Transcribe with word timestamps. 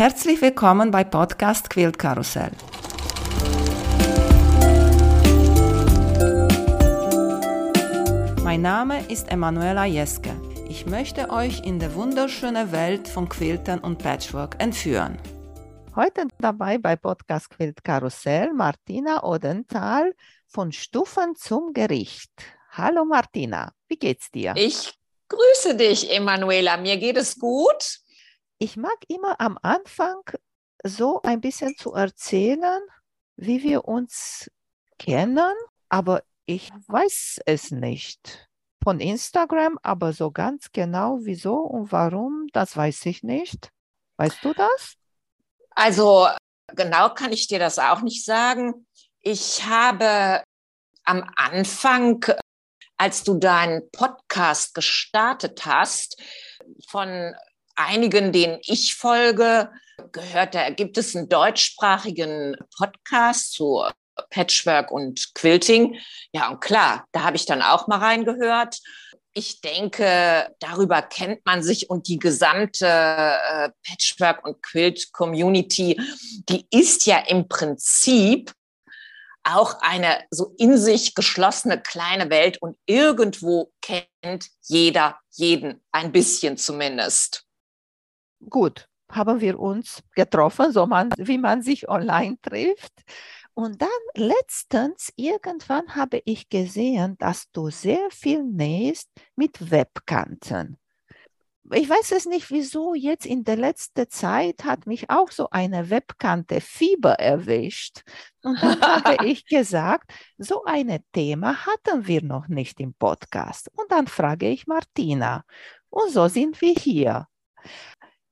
Herzlich 0.00 0.40
willkommen 0.40 0.90
bei 0.90 1.04
Podcast 1.04 1.68
Quilt 1.68 1.98
Karussell. 1.98 2.52
Mein 8.42 8.62
Name 8.62 9.04
ist 9.10 9.30
Emanuela 9.30 9.84
Jeske. 9.84 10.30
Ich 10.70 10.86
möchte 10.86 11.28
euch 11.28 11.66
in 11.66 11.78
die 11.78 11.94
wunderschöne 11.94 12.72
Welt 12.72 13.08
von 13.08 13.28
Quiltern 13.28 13.80
und 13.80 13.98
Patchwork 13.98 14.56
entführen. 14.58 15.18
Heute 15.94 16.28
dabei 16.38 16.78
bei 16.78 16.96
Podcast 16.96 17.50
Quilt 17.50 17.84
Karussell 17.84 18.54
Martina 18.54 19.22
Odenthal 19.22 20.14
von 20.46 20.72
Stufen 20.72 21.36
zum 21.36 21.74
Gericht. 21.74 22.32
Hallo 22.70 23.04
Martina, 23.04 23.74
wie 23.86 23.98
geht's 23.98 24.30
dir? 24.30 24.54
Ich 24.56 24.94
grüße 25.28 25.76
dich, 25.76 26.10
Emanuela. 26.10 26.78
Mir 26.78 26.96
geht 26.96 27.18
es 27.18 27.38
gut. 27.38 28.00
Ich 28.62 28.76
mag 28.76 28.98
immer 29.08 29.40
am 29.40 29.58
Anfang 29.62 30.20
so 30.84 31.22
ein 31.22 31.40
bisschen 31.40 31.78
zu 31.78 31.94
erzählen, 31.94 32.82
wie 33.36 33.62
wir 33.62 33.86
uns 33.86 34.50
kennen, 34.98 35.54
aber 35.88 36.22
ich 36.44 36.70
weiß 36.88 37.40
es 37.46 37.70
nicht. 37.70 38.50
Von 38.84 39.00
Instagram, 39.00 39.78
aber 39.82 40.12
so 40.12 40.30
ganz 40.30 40.72
genau 40.72 41.20
wieso 41.22 41.54
und 41.54 41.90
warum, 41.90 42.48
das 42.52 42.76
weiß 42.76 43.06
ich 43.06 43.22
nicht. 43.22 43.70
Weißt 44.18 44.44
du 44.44 44.52
das? 44.52 44.94
Also 45.70 46.28
genau 46.66 47.14
kann 47.14 47.32
ich 47.32 47.48
dir 47.48 47.58
das 47.58 47.78
auch 47.78 48.02
nicht 48.02 48.26
sagen. 48.26 48.86
Ich 49.20 49.64
habe 49.64 50.44
am 51.04 51.30
Anfang, 51.36 52.26
als 52.98 53.24
du 53.24 53.38
deinen 53.38 53.90
Podcast 53.90 54.74
gestartet 54.74 55.64
hast, 55.64 56.20
von 56.88 57.34
einigen, 57.86 58.32
denen 58.32 58.58
ich 58.62 58.94
folge, 58.94 59.70
gehört, 60.12 60.54
da 60.54 60.70
gibt 60.70 60.98
es 60.98 61.14
einen 61.14 61.28
deutschsprachigen 61.28 62.56
Podcast 62.76 63.52
zu 63.52 63.84
Patchwork 64.30 64.90
und 64.90 65.34
Quilting. 65.34 65.98
Ja, 66.32 66.50
und 66.50 66.60
klar, 66.60 67.06
da 67.12 67.22
habe 67.22 67.36
ich 67.36 67.46
dann 67.46 67.62
auch 67.62 67.86
mal 67.86 67.98
reingehört. 67.98 68.78
Ich 69.32 69.60
denke, 69.60 70.54
darüber 70.58 71.02
kennt 71.02 71.44
man 71.46 71.62
sich 71.62 71.88
und 71.88 72.08
die 72.08 72.18
gesamte 72.18 72.86
äh, 72.86 73.70
Patchwork- 73.86 74.44
und 74.44 74.60
Quilt-Community, 74.62 76.00
die 76.48 76.66
ist 76.70 77.06
ja 77.06 77.18
im 77.18 77.48
Prinzip 77.48 78.52
auch 79.44 79.80
eine 79.80 80.24
so 80.30 80.54
in 80.58 80.76
sich 80.76 81.14
geschlossene 81.14 81.80
kleine 81.80 82.28
Welt 82.28 82.60
und 82.60 82.76
irgendwo 82.86 83.72
kennt 83.80 84.48
jeder 84.62 85.18
jeden, 85.30 85.80
ein 85.92 86.12
bisschen 86.12 86.56
zumindest. 86.56 87.46
Gut, 88.48 88.88
haben 89.10 89.40
wir 89.40 89.58
uns 89.58 90.02
getroffen, 90.14 90.72
so 90.72 90.86
man, 90.86 91.10
wie 91.16 91.38
man 91.38 91.62
sich 91.62 91.88
online 91.88 92.36
trifft. 92.42 92.92
Und 93.54 93.82
dann 93.82 93.88
letztens, 94.14 95.12
irgendwann 95.16 95.94
habe 95.94 96.22
ich 96.24 96.48
gesehen, 96.48 97.16
dass 97.18 97.50
du 97.52 97.70
sehr 97.70 98.10
viel 98.10 98.42
nähst 98.42 99.10
mit 99.36 99.70
Webkanten. 99.70 100.78
Ich 101.72 101.88
weiß 101.88 102.12
es 102.12 102.26
nicht, 102.26 102.50
wieso 102.50 102.94
jetzt 102.94 103.26
in 103.26 103.44
der 103.44 103.56
letzten 103.56 104.08
Zeit 104.08 104.64
hat 104.64 104.86
mich 104.86 105.08
auch 105.10 105.30
so 105.30 105.50
eine 105.50 105.90
Webkante 105.90 106.60
Fieber 106.60 107.12
erwischt. 107.12 108.02
Und 108.42 108.60
dann 108.60 108.80
habe 108.80 109.26
ich 109.26 109.46
gesagt, 109.46 110.12
so 110.38 110.64
ein 110.64 110.98
Thema 111.12 111.66
hatten 111.66 112.06
wir 112.06 112.22
noch 112.24 112.48
nicht 112.48 112.80
im 112.80 112.94
Podcast. 112.94 113.70
Und 113.76 113.92
dann 113.92 114.08
frage 114.08 114.48
ich 114.48 114.66
Martina. 114.66 115.44
Und 115.90 116.10
so 116.10 116.26
sind 116.28 116.60
wir 116.60 116.74
hier. 116.74 117.28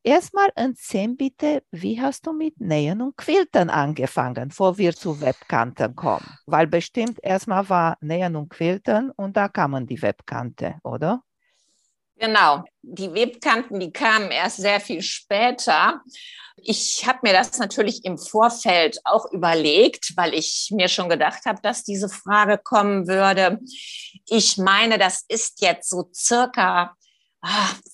Erstmal 0.09 0.49
erzähl 0.55 1.09
bitte, 1.09 1.63
wie 1.71 2.01
hast 2.01 2.27
du 2.27 2.33
mit 2.33 2.59
Nähen 2.63 3.03
und 3.03 3.19
Quilten 3.19 3.69
angefangen, 3.69 4.49
bevor 4.49 4.79
wir 4.79 4.97
zu 4.97 5.21
Webkanten 5.21 5.95
kommen? 5.95 6.25
Weil 6.47 6.67
bestimmt 6.67 7.19
erstmal 7.23 7.69
war 7.69 7.99
Nähen 8.01 8.35
und 8.35 8.49
Quilten 8.49 9.11
und 9.11 9.37
da 9.37 9.49
kamen 9.49 9.87
die 9.87 10.01
Webkante, 10.01 10.77
oder? 10.83 11.23
Genau, 12.17 12.65
die 12.81 13.13
Webkanten, 13.13 13.81
die 13.81 13.93
kamen 13.93 14.31
erst 14.31 14.57
sehr 14.57 14.81
viel 14.81 15.03
später. 15.03 16.01
Ich 16.57 17.07
habe 17.07 17.19
mir 17.25 17.35
das 17.35 17.59
natürlich 17.59 18.03
im 18.07 18.17
Vorfeld 18.17 18.99
auch 19.05 19.31
überlegt, 19.31 20.17
weil 20.17 20.33
ich 20.33 20.71
mir 20.73 20.89
schon 20.89 21.11
gedacht 21.11 21.45
habe, 21.45 21.61
dass 21.61 21.85
diese 21.85 22.09
Frage 22.09 22.57
kommen 22.57 23.09
würde. 23.09 23.61
Ich 24.27 24.57
meine, 24.57 24.97
das 24.97 25.27
ist 25.29 25.61
jetzt 25.61 25.91
so 25.91 26.09
circa 26.15 26.97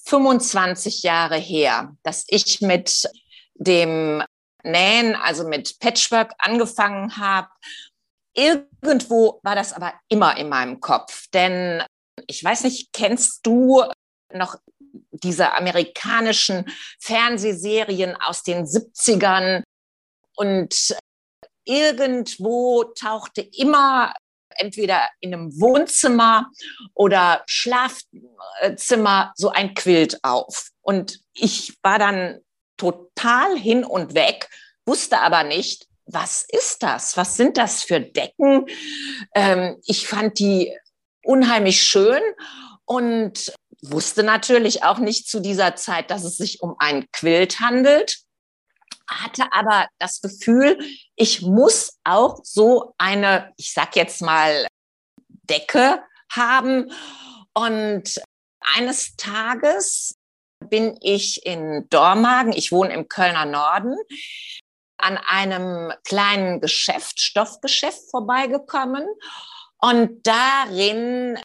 25 0.07 1.01
ah, 1.03 1.07
Jahre 1.07 1.37
her, 1.37 1.97
dass 2.03 2.25
ich 2.29 2.61
mit 2.61 3.09
dem 3.55 4.23
Nähen, 4.63 5.15
also 5.17 5.47
mit 5.47 5.79
Patchwork 5.79 6.33
angefangen 6.39 7.17
habe. 7.17 7.49
Irgendwo 8.35 9.41
war 9.43 9.55
das 9.55 9.73
aber 9.73 9.93
immer 10.09 10.37
in 10.37 10.49
meinem 10.49 10.81
Kopf, 10.81 11.29
denn 11.33 11.83
ich 12.27 12.43
weiß 12.43 12.65
nicht, 12.65 12.93
kennst 12.93 13.47
du 13.47 13.85
noch 14.33 14.57
diese 15.11 15.53
amerikanischen 15.53 16.65
Fernsehserien 16.99 18.17
aus 18.17 18.43
den 18.43 18.65
70ern? 18.65 19.63
Und 20.37 20.97
irgendwo 21.65 22.85
tauchte 22.85 23.43
immer 23.43 24.15
entweder 24.57 25.09
in 25.21 25.35
einem 25.35 25.61
Wohnzimmer 25.61 26.51
oder 26.95 27.43
Schlafzimmer 27.47 29.33
so 29.37 29.51
ein 29.51 29.75
Quilt 29.75 30.23
auf. 30.23 30.71
Und 30.83 31.21
ich 31.35 31.75
war 31.83 31.99
dann 31.99 32.41
total 32.77 33.57
hin 33.57 33.85
und 33.85 34.15
weg, 34.15 34.49
wusste 34.87 35.21
aber 35.21 35.45
nicht, 35.45 35.87
was 36.07 36.45
ist 36.49 36.83
das? 36.83 37.17
Was 37.17 37.37
sind 37.37 37.57
das 37.57 37.83
für 37.83 38.01
Decken? 38.01 38.67
Ähm, 39.35 39.81
ich 39.87 40.07
fand 40.07 40.39
die 40.39 40.77
unheimlich 41.23 41.83
schön 41.83 42.21
und 42.85 43.55
wusste 43.81 44.23
natürlich 44.23 44.83
auch 44.83 44.99
nicht 44.99 45.29
zu 45.29 45.41
dieser 45.41 45.77
Zeit, 45.77 46.11
dass 46.11 46.25
es 46.25 46.37
sich 46.37 46.61
um 46.61 46.77
ein 46.79 47.07
Quilt 47.13 47.61
handelt 47.61 48.25
hatte 49.09 49.53
aber 49.53 49.87
das 49.99 50.21
Gefühl, 50.21 50.79
ich 51.17 51.43
muss 51.43 51.99
auch 52.05 52.41
so 52.43 52.95
eine, 52.99 53.53
ich 53.57 53.73
sag 53.73 53.97
jetzt 53.97 54.23
mal, 54.23 54.67
Decke 55.29 56.03
haben. 56.31 56.91
Und 57.53 58.21
eines 58.61 59.17
Tages 59.17 60.17
bin 60.61 60.97
ich 61.01 61.45
in 61.45 61.87
Dormagen, 61.91 62.53
ich 62.53 62.73
wohne 62.73 62.95
im 62.95 63.09
Kölner 63.09 63.45
Norden, 63.45 63.97
an 64.97 65.19
einem 65.19 65.93
kleinen 66.05 66.61
Geschäft, 66.61 67.21
Stoffgeschäft 67.21 68.11
vorbeigekommen. 68.11 69.07
Und 69.79 70.27
darin 70.27 71.39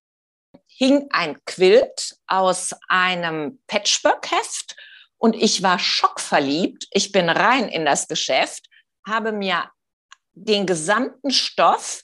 hing 0.67 1.09
ein 1.11 1.37
Quilt 1.45 2.15
aus 2.27 2.73
einem 2.87 3.61
Patchwork-Heft 3.67 4.77
und 5.19 5.35
ich 5.35 5.61
war 5.61 5.77
schockverliebt. 5.77 6.87
Ich 6.91 7.11
bin 7.11 7.29
rein 7.29 7.67
in 7.69 7.85
das 7.85 8.07
Geschäft, 8.07 8.65
habe 9.05 9.31
mir 9.31 9.69
den 10.33 10.65
gesamten 10.65 11.31
Stoff, 11.31 12.01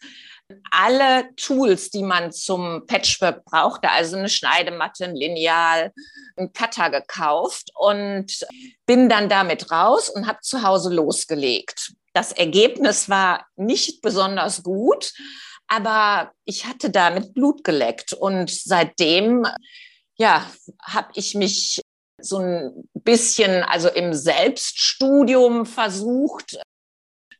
alle 0.69 1.33
Tools, 1.37 1.89
die 1.89 2.03
man 2.03 2.31
zum 2.31 2.85
Patchwork 2.85 3.43
brauchte, 3.45 3.89
also 3.89 4.15
eine 4.15 4.29
Schneidematte, 4.29 5.05
ein 5.05 5.15
Lineal, 5.15 5.91
ein 6.37 6.53
Cutter 6.53 6.91
gekauft 6.91 7.71
und 7.73 8.45
bin 8.85 9.09
dann 9.09 9.27
damit 9.27 9.71
raus 9.71 10.09
und 10.09 10.27
habe 10.27 10.39
zu 10.41 10.61
Hause 10.61 10.93
losgelegt. 10.93 11.93
Das 12.13 12.31
Ergebnis 12.31 13.09
war 13.09 13.47
nicht 13.55 14.01
besonders 14.01 14.61
gut, 14.61 15.13
aber 15.67 16.31
ich 16.43 16.65
hatte 16.65 16.91
damit 16.91 17.33
Blut 17.33 17.63
geleckt 17.63 18.13
und 18.13 18.51
seitdem 18.51 19.47
ja, 20.17 20.49
habe 20.81 21.09
ich 21.15 21.35
mich 21.35 21.81
so 22.25 22.39
ein 22.39 22.89
bisschen, 22.93 23.63
also 23.63 23.89
im 23.89 24.13
Selbststudium 24.13 25.65
versucht 25.65 26.57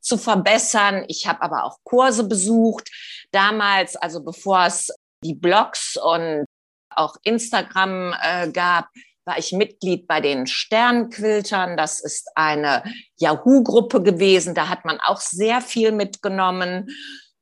zu 0.02 0.18
verbessern. 0.18 1.06
Ich 1.08 1.28
habe 1.28 1.42
aber 1.42 1.64
auch 1.64 1.80
Kurse 1.84 2.28
besucht. 2.28 2.90
Damals, 3.32 3.96
also 3.96 4.24
bevor 4.24 4.66
es 4.66 4.94
die 5.24 5.34
Blogs 5.34 5.98
und 5.98 6.46
auch 6.90 7.16
Instagram 7.24 8.14
äh, 8.22 8.52
gab, 8.52 8.88
war 9.26 9.40
ich 9.40 9.52
Mitglied 9.52 10.08
bei 10.08 10.22
den 10.22 10.46
Sternquiltern. 10.46 11.78
Das 11.78 12.00
ist 12.00 12.30
eine 12.36 12.84
Yahoo-Gruppe 13.18 14.04
gewesen. 14.04 14.54
Da 14.54 14.70
hat 14.70 14.86
man 14.86 15.00
auch 15.00 15.20
sehr 15.20 15.62
viel 15.62 15.92
mitgenommen. 15.92 16.90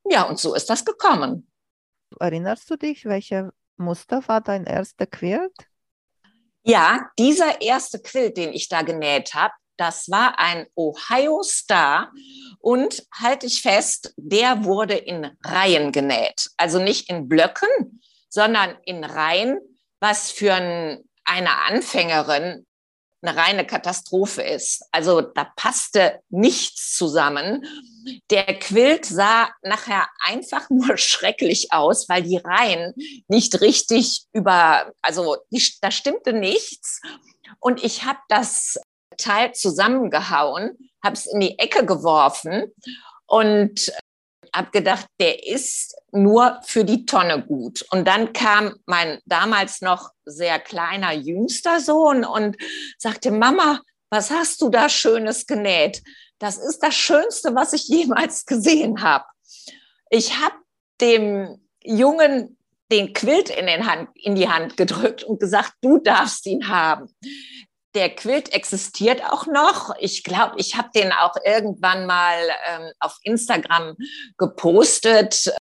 Ja, 0.09 0.23
und 0.23 0.39
so 0.39 0.55
ist 0.55 0.69
das 0.69 0.85
gekommen. 0.85 1.51
Erinnerst 2.19 2.69
du 2.69 2.77
dich, 2.77 3.05
welche 3.05 3.51
Muster 3.75 4.27
war 4.27 4.41
dein 4.41 4.65
erster 4.65 5.05
Quilt? 5.05 5.67
Ja, 6.63 7.09
dieser 7.19 7.61
erste 7.61 7.99
Quilt, 7.99 8.37
den 8.37 8.53
ich 8.53 8.69
da 8.69 8.81
genäht 8.81 9.33
habe, 9.33 9.53
das 9.77 10.09
war 10.09 10.39
ein 10.39 10.67
Ohio 10.75 11.41
Star 11.43 12.11
und 12.59 13.03
halte 13.11 13.47
ich 13.47 13.61
fest, 13.61 14.13
der 14.17 14.63
wurde 14.63 14.93
in 14.95 15.35
Reihen 15.43 15.91
genäht. 15.91 16.49
Also 16.57 16.79
nicht 16.79 17.09
in 17.09 17.27
Blöcken, 17.27 18.01
sondern 18.29 18.77
in 18.85 19.03
Reihen, 19.03 19.59
was 19.99 20.31
für 20.31 20.53
ein, 20.53 21.03
eine 21.25 21.57
Anfängerin 21.63 22.65
eine 23.23 23.37
reine 23.37 23.65
Katastrophe 23.65 24.41
ist. 24.41 24.83
Also 24.91 25.21
da 25.21 25.45
passte 25.55 26.19
nichts 26.29 26.95
zusammen. 26.95 27.65
Der 28.29 28.59
Quilt 28.59 29.05
sah 29.05 29.49
nachher 29.61 30.07
einfach 30.19 30.69
nur 30.69 30.97
schrecklich 30.97 31.71
aus, 31.71 32.09
weil 32.09 32.23
die 32.23 32.37
Reihen 32.37 32.93
nicht 33.27 33.61
richtig 33.61 34.23
über, 34.33 34.91
also 35.01 35.37
die, 35.51 35.63
da 35.81 35.91
stimmte 35.91 36.33
nichts. 36.33 37.01
Und 37.59 37.83
ich 37.83 38.03
habe 38.03 38.19
das 38.29 38.79
Teil 39.17 39.53
zusammengehauen, 39.53 40.77
habe 41.03 41.15
es 41.15 41.25
in 41.25 41.39
die 41.39 41.59
Ecke 41.59 41.85
geworfen 41.85 42.71
und 43.25 43.91
habe 44.53 44.71
gedacht, 44.71 45.07
der 45.19 45.47
ist 45.47 45.95
nur 46.11 46.59
für 46.63 46.85
die 46.85 47.05
Tonne 47.05 47.43
gut. 47.43 47.85
Und 47.91 48.07
dann 48.07 48.33
kam 48.33 48.75
mein 48.85 49.19
damals 49.25 49.81
noch 49.81 50.11
sehr 50.25 50.59
kleiner 50.59 51.11
jüngster 51.11 51.79
Sohn 51.79 52.23
und 52.23 52.57
sagte, 52.97 53.31
Mama, 53.31 53.81
was 54.11 54.29
hast 54.29 54.61
du 54.61 54.69
da 54.69 54.89
Schönes 54.89 55.47
genäht? 55.47 56.03
Das 56.43 56.57
ist 56.57 56.79
das 56.79 56.93
Schönste, 56.93 57.55
was 57.55 57.71
ich 57.73 57.87
jemals 57.87 58.45
gesehen 58.45 59.01
habe. 59.01 59.25
Ich 60.09 60.37
habe 60.39 60.55
dem 60.99 61.57
Jungen 61.83 62.57
den 62.91 63.13
Quilt 63.13 63.49
in, 63.49 63.65
den 63.65 63.89
Hand, 63.89 64.09
in 64.15 64.35
die 64.35 64.49
Hand 64.49 64.75
gedrückt 64.77 65.23
und 65.23 65.39
gesagt, 65.39 65.73
du 65.81 65.99
darfst 65.99 66.45
ihn 66.45 66.67
haben 66.67 67.07
der 67.95 68.09
Quilt 68.09 68.53
existiert 68.53 69.23
auch 69.23 69.45
noch. 69.45 69.95
Ich 69.99 70.23
glaube, 70.23 70.55
ich 70.57 70.75
habe 70.75 70.89
den 70.95 71.11
auch 71.11 71.35
irgendwann 71.45 72.05
mal 72.05 72.37
ähm, 72.67 72.91
auf 72.99 73.17
Instagram 73.21 73.95
gepostet. 74.37 75.53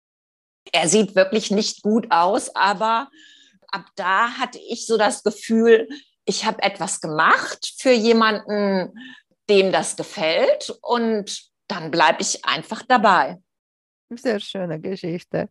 Er 0.72 0.88
sieht 0.88 1.16
wirklich 1.16 1.52
nicht 1.52 1.82
gut 1.82 2.08
aus, 2.10 2.56
aber 2.56 3.10
ab 3.68 3.86
da 3.96 4.30
hatte 4.38 4.60
ich 4.60 4.86
so 4.86 4.98
das 4.98 5.24
Gefühl, 5.24 5.88
ich 6.26 6.46
habe 6.46 6.62
etwas 6.64 7.02
gemacht 7.02 7.74
für 7.78 7.92
jemanden, 7.92 8.94
dem 9.52 9.72
das 9.74 9.98
gefällt 9.98 10.74
und 10.82 11.44
dann 11.68 11.92
bleibe 11.92 12.22
ich 12.22 12.46
einfach 12.46 12.84
dabei. 12.88 13.38
Sehr 14.10 14.40
schöne 14.40 14.80
Geschichte. 14.80 15.50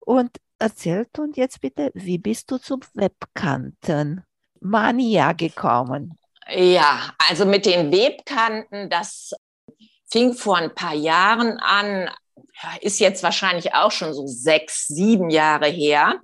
Und 0.00 0.36
erzählt 0.58 1.18
uns 1.18 1.36
jetzt 1.38 1.60
bitte, 1.62 1.90
wie 1.94 2.18
bist 2.18 2.50
du 2.50 2.58
zum 2.58 2.80
Webkanten? 2.92 4.22
Mania 4.60 5.32
gekommen? 5.32 6.18
Ja, 6.50 7.14
also 7.18 7.46
mit 7.46 7.64
den 7.64 7.90
Webkanten, 7.90 8.90
das 8.90 9.32
fing 10.10 10.34
vor 10.34 10.58
ein 10.58 10.74
paar 10.74 10.94
Jahren 10.94 11.58
an, 11.58 12.10
ist 12.80 13.00
jetzt 13.00 13.22
wahrscheinlich 13.22 13.74
auch 13.74 13.90
schon 13.90 14.12
so 14.12 14.26
sechs, 14.26 14.86
sieben 14.88 15.30
Jahre 15.30 15.68
her. 15.68 16.20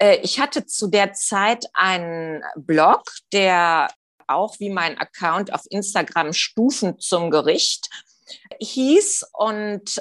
Äh, 0.00 0.16
ich 0.22 0.40
hatte 0.40 0.64
zu 0.64 0.88
der 0.88 1.12
Zeit 1.12 1.66
einen 1.74 2.42
Blog, 2.56 3.02
der 3.32 3.88
auch 4.30 4.58
wie 4.60 4.70
mein 4.70 4.98
Account 4.98 5.52
auf 5.52 5.62
Instagram 5.70 6.32
Stufen 6.32 6.98
zum 6.98 7.30
Gericht 7.30 7.88
hieß 8.60 9.26
und 9.32 10.00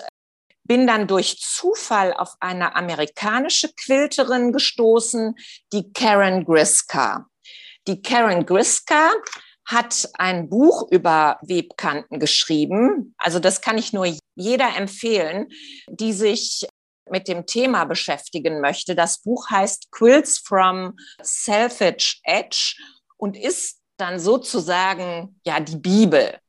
bin 0.63 0.85
dann 0.85 1.07
durch 1.07 1.39
Zufall 1.39 2.13
auf 2.13 2.35
eine 2.39 2.75
amerikanische 2.75 3.69
Quilterin 3.73 4.53
gestoßen, 4.53 5.35
die 5.73 5.91
Karen 5.93 6.45
Griska. 6.45 7.25
Die 7.87 8.01
Karen 8.01 8.45
Griska 8.45 9.09
hat 9.65 10.09
ein 10.13 10.49
Buch 10.49 10.87
über 10.91 11.39
Webkanten 11.41 12.19
geschrieben. 12.19 13.15
Also 13.17 13.39
das 13.39 13.61
kann 13.61 13.77
ich 13.77 13.93
nur 13.93 14.07
jeder 14.35 14.75
empfehlen, 14.75 15.47
die 15.89 16.13
sich 16.13 16.67
mit 17.09 17.27
dem 17.27 17.45
Thema 17.45 17.85
beschäftigen 17.85 18.61
möchte. 18.61 18.95
Das 18.95 19.21
Buch 19.21 19.49
heißt 19.49 19.91
Quilts 19.91 20.39
from 20.39 20.95
Selfish 21.21 22.19
Edge 22.23 22.75
und 23.17 23.35
ist 23.35 23.78
dann 23.99 24.19
sozusagen 24.19 25.39
ja 25.45 25.59
die 25.59 25.77
Bibel. 25.77 26.39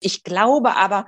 Ich 0.00 0.22
glaube 0.22 0.76
aber, 0.76 1.06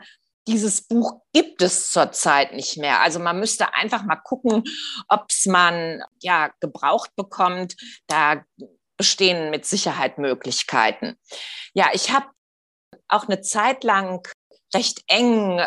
dieses 0.49 0.82
Buch 0.82 1.20
gibt 1.32 1.62
es 1.62 1.91
zurzeit 1.93 2.53
nicht 2.53 2.76
mehr. 2.76 3.00
Also 3.00 3.20
man 3.20 3.38
müsste 3.38 3.75
einfach 3.75 4.05
mal 4.05 4.17
gucken, 4.17 4.64
ob 5.09 5.26
es 5.29 5.47
man 5.47 6.03
ja 6.20 6.50
gebraucht 6.61 7.14
bekommt. 7.17 7.76
Da 8.09 8.44
bestehen 8.97 9.50
mit 9.50 9.64
Sicherheit 9.67 10.19
Möglichkeiten. 10.19 11.17
Ja, 11.75 11.91
ich 11.93 12.11
habe 12.11 12.26
auch 13.09 13.29
eine 13.29 13.41
Zeit 13.41 13.85
lang 13.85 14.26
recht 14.75 15.03
eng 15.06 15.61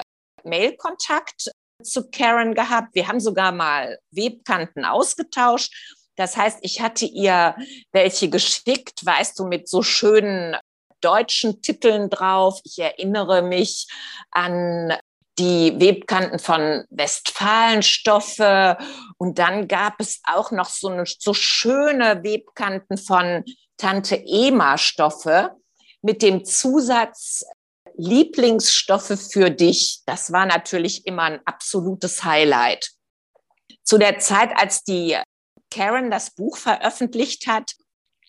Mailkontakt 0.44 1.52
zu 1.84 2.10
Karen 2.10 2.54
gehabt. 2.54 2.96
Wir 2.96 3.08
haben 3.08 3.20
sogar 3.20 3.52
mal 3.52 4.00
Webkanten 4.12 4.86
ausgetauscht. 4.86 5.74
Das 6.16 6.38
heißt, 6.38 6.60
ich 6.62 6.82
hatte 6.82 7.06
ihr 7.06 7.56
welche 7.92 8.30
geschickt, 8.30 9.06
weißt 9.06 9.38
du, 9.40 9.46
mit 9.46 9.68
so 9.68 9.82
schönen 9.82 10.56
deutschen 11.02 11.62
Titeln 11.62 12.10
drauf. 12.10 12.60
Ich 12.64 12.80
erinnere 12.80 13.42
mich 13.42 13.88
an 14.32 14.94
die 15.38 15.78
Webkanten 15.80 16.40
von 16.40 16.86
Westfalenstoffe 16.90 18.78
und 19.18 19.38
dann 19.38 19.68
gab 19.68 19.96
es 20.00 20.22
auch 20.24 20.52
noch 20.52 20.70
so, 20.70 20.88
eine, 20.88 21.04
so 21.06 21.34
schöne 21.34 22.24
Webkanten 22.24 22.98
von 22.98 23.44
Tante 23.78 24.16
Ema 24.16 24.78
Stoffe 24.78 25.52
mit 26.02 26.22
dem 26.22 26.46
Zusatz 26.46 27.44
Lieblingsstoffe 27.98 29.18
für 29.32 29.50
dich. 29.50 30.02
Das 30.06 30.32
war 30.32 30.46
natürlich 30.46 31.06
immer 31.06 31.24
ein 31.24 31.40
absolutes 31.46 32.24
Highlight. 32.24 32.90
Zu 33.84 33.98
der 33.98 34.20
Zeit, 34.20 34.52
als 34.56 34.84
die 34.84 35.18
Karen 35.72 36.12
das 36.12 36.32
Buch 36.32 36.58
veröffentlicht 36.58 37.48
hat, 37.48 37.74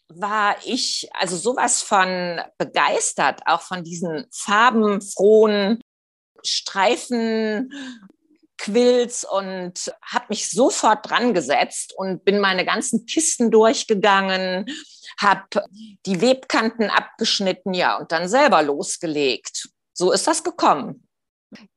war 0.08 0.56
ich 0.64 1.08
also 1.14 1.36
sowas 1.36 1.82
von 1.82 2.40
begeistert, 2.58 3.40
auch 3.46 3.62
von 3.62 3.82
diesen 3.82 4.26
farbenfrohen 4.32 5.80
Streifen 6.44 7.72
Quills 8.58 9.24
und 9.24 9.92
habe 10.02 10.26
mich 10.30 10.50
sofort 10.50 11.08
dran 11.08 11.34
gesetzt 11.34 11.92
und 11.96 12.24
bin 12.24 12.40
meine 12.40 12.64
ganzen 12.64 13.04
Kisten 13.04 13.50
durchgegangen, 13.50 14.66
habe 15.20 15.62
die 16.06 16.20
Webkanten 16.20 16.88
abgeschnitten, 16.88 17.74
ja, 17.74 17.98
und 17.98 18.12
dann 18.12 18.28
selber 18.28 18.62
losgelegt. 18.62 19.68
So 19.92 20.10
ist 20.12 20.26
das 20.26 20.42
gekommen. 20.42 21.06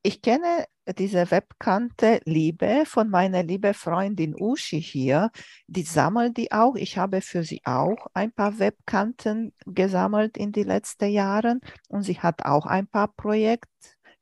Ich 0.02 0.22
kenne 0.22 0.66
diese 0.92 1.30
Webkante 1.30 2.20
Liebe 2.24 2.84
von 2.86 3.10
meiner 3.10 3.42
lieben 3.42 3.74
Freundin 3.74 4.34
Uschi 4.38 4.80
hier. 4.80 5.30
Die 5.66 5.82
sammelt 5.82 6.36
die 6.36 6.52
auch. 6.52 6.74
Ich 6.76 6.98
habe 6.98 7.20
für 7.20 7.42
sie 7.42 7.60
auch 7.64 8.06
ein 8.14 8.32
paar 8.32 8.58
Webkanten 8.58 9.52
gesammelt 9.66 10.36
in 10.36 10.52
den 10.52 10.66
letzten 10.66 11.10
Jahren 11.10 11.60
und 11.88 12.02
sie 12.02 12.18
hat 12.18 12.44
auch 12.44 12.66
ein 12.66 12.86
paar 12.86 13.08
Projekte 13.08 13.68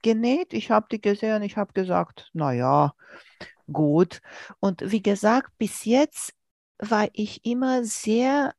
genäht. 0.03 0.53
Ich 0.53 0.71
habe 0.71 0.87
die 0.91 1.01
gesehen, 1.01 1.43
ich 1.43 1.57
habe 1.57 1.73
gesagt, 1.73 2.31
naja, 2.33 2.95
gut. 3.73 4.21
Und 4.61 4.83
wie 4.91 5.03
gesagt, 5.03 5.51
bis 5.59 5.85
jetzt 5.85 6.33
war 6.79 7.09
ich 7.13 7.45
immer 7.45 7.85
sehr 7.85 8.55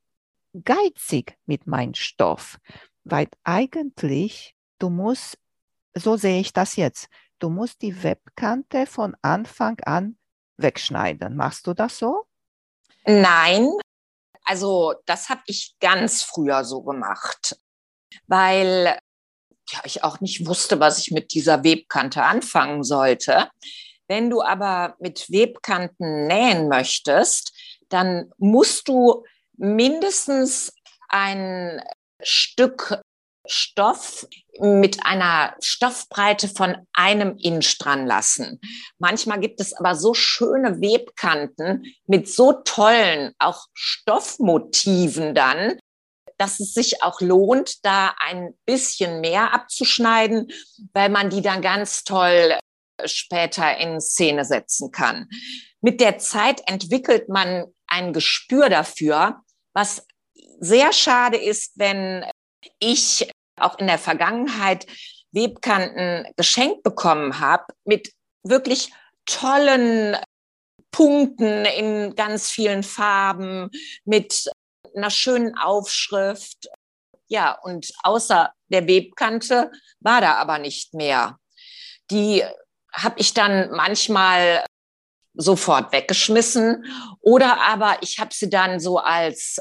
geizig 0.64 1.36
mit 1.46 1.66
meinem 1.66 1.94
Stoff, 1.94 2.58
weil 3.04 3.28
eigentlich 3.44 4.54
du 4.78 4.90
musst, 4.90 5.38
so 5.94 6.16
sehe 6.16 6.40
ich 6.40 6.52
das 6.52 6.76
jetzt, 6.76 7.08
du 7.40 7.50
musst 7.50 7.82
die 7.82 8.02
Webkante 8.02 8.86
von 8.86 9.16
Anfang 9.22 9.78
an 9.84 10.16
wegschneiden. 10.56 11.36
Machst 11.36 11.66
du 11.66 11.74
das 11.74 11.98
so? 11.98 12.26
Nein, 13.06 13.70
also 14.44 14.94
das 15.06 15.28
habe 15.28 15.42
ich 15.46 15.74
ganz 15.80 16.22
früher 16.22 16.64
so 16.64 16.82
gemacht, 16.82 17.56
weil 18.26 18.98
ja, 19.70 19.80
ich 19.84 20.04
auch 20.04 20.20
nicht 20.20 20.46
wusste, 20.46 20.80
was 20.80 20.98
ich 20.98 21.10
mit 21.10 21.32
dieser 21.32 21.64
Webkante 21.64 22.22
anfangen 22.22 22.82
sollte. 22.82 23.48
Wenn 24.08 24.28
du 24.28 24.42
aber 24.42 24.96
mit 24.98 25.30
Webkanten 25.30 26.26
nähen 26.26 26.68
möchtest, 26.68 27.52
dann 27.88 28.30
musst 28.38 28.88
du 28.88 29.24
mindestens 29.56 30.72
ein 31.08 31.80
Stück 32.20 33.00
Stoff 33.50 34.26
mit 34.60 35.04
einer 35.04 35.56
Stoffbreite 35.60 36.48
von 36.48 36.76
einem 36.92 37.36
Inch 37.38 37.78
dran 37.78 38.06
lassen. 38.06 38.60
Manchmal 38.98 39.40
gibt 39.40 39.60
es 39.60 39.72
aber 39.72 39.96
so 39.96 40.14
schöne 40.14 40.80
Webkanten 40.80 41.84
mit 42.06 42.28
so 42.28 42.52
tollen 42.64 43.32
auch 43.38 43.66
Stoffmotiven 43.74 45.34
dann, 45.34 45.78
dass 46.38 46.60
es 46.60 46.72
sich 46.72 47.02
auch 47.02 47.20
lohnt, 47.20 47.84
da 47.84 48.14
ein 48.18 48.54
bisschen 48.64 49.20
mehr 49.20 49.52
abzuschneiden, 49.52 50.50
weil 50.94 51.08
man 51.10 51.28
die 51.28 51.42
dann 51.42 51.60
ganz 51.60 52.04
toll 52.04 52.56
äh, 52.98 53.08
später 53.08 53.76
in 53.78 54.00
Szene 54.00 54.44
setzen 54.44 54.90
kann. 54.90 55.28
Mit 55.80 56.00
der 56.00 56.18
Zeit 56.18 56.62
entwickelt 56.66 57.28
man 57.28 57.66
ein 57.86 58.12
Gespür 58.12 58.68
dafür, 58.68 59.40
was 59.74 60.06
sehr 60.60 60.92
schade 60.92 61.36
ist, 61.36 61.72
wenn 61.76 62.24
ich 62.78 63.30
auch 63.62 63.78
in 63.78 63.86
der 63.86 63.98
Vergangenheit 63.98 64.86
Webkanten 65.32 66.26
geschenkt 66.36 66.82
bekommen 66.82 67.38
habe 67.38 67.64
mit 67.84 68.12
wirklich 68.42 68.92
tollen 69.26 70.16
Punkten 70.90 71.64
in 71.64 72.14
ganz 72.16 72.50
vielen 72.50 72.82
Farben, 72.82 73.70
mit 74.04 74.50
einer 74.96 75.10
schönen 75.10 75.56
Aufschrift. 75.56 76.68
Ja, 77.28 77.52
und 77.62 77.92
außer 78.02 78.52
der 78.68 78.88
Webkante 78.88 79.70
war 80.00 80.20
da 80.20 80.34
aber 80.34 80.58
nicht 80.58 80.94
mehr. 80.94 81.38
Die 82.10 82.42
habe 82.92 83.20
ich 83.20 83.34
dann 83.34 83.70
manchmal 83.70 84.64
sofort 85.34 85.92
weggeschmissen 85.92 86.84
oder 87.20 87.62
aber 87.62 87.98
ich 88.02 88.18
habe 88.18 88.34
sie 88.34 88.50
dann 88.50 88.80
so 88.80 88.98
als 88.98 89.58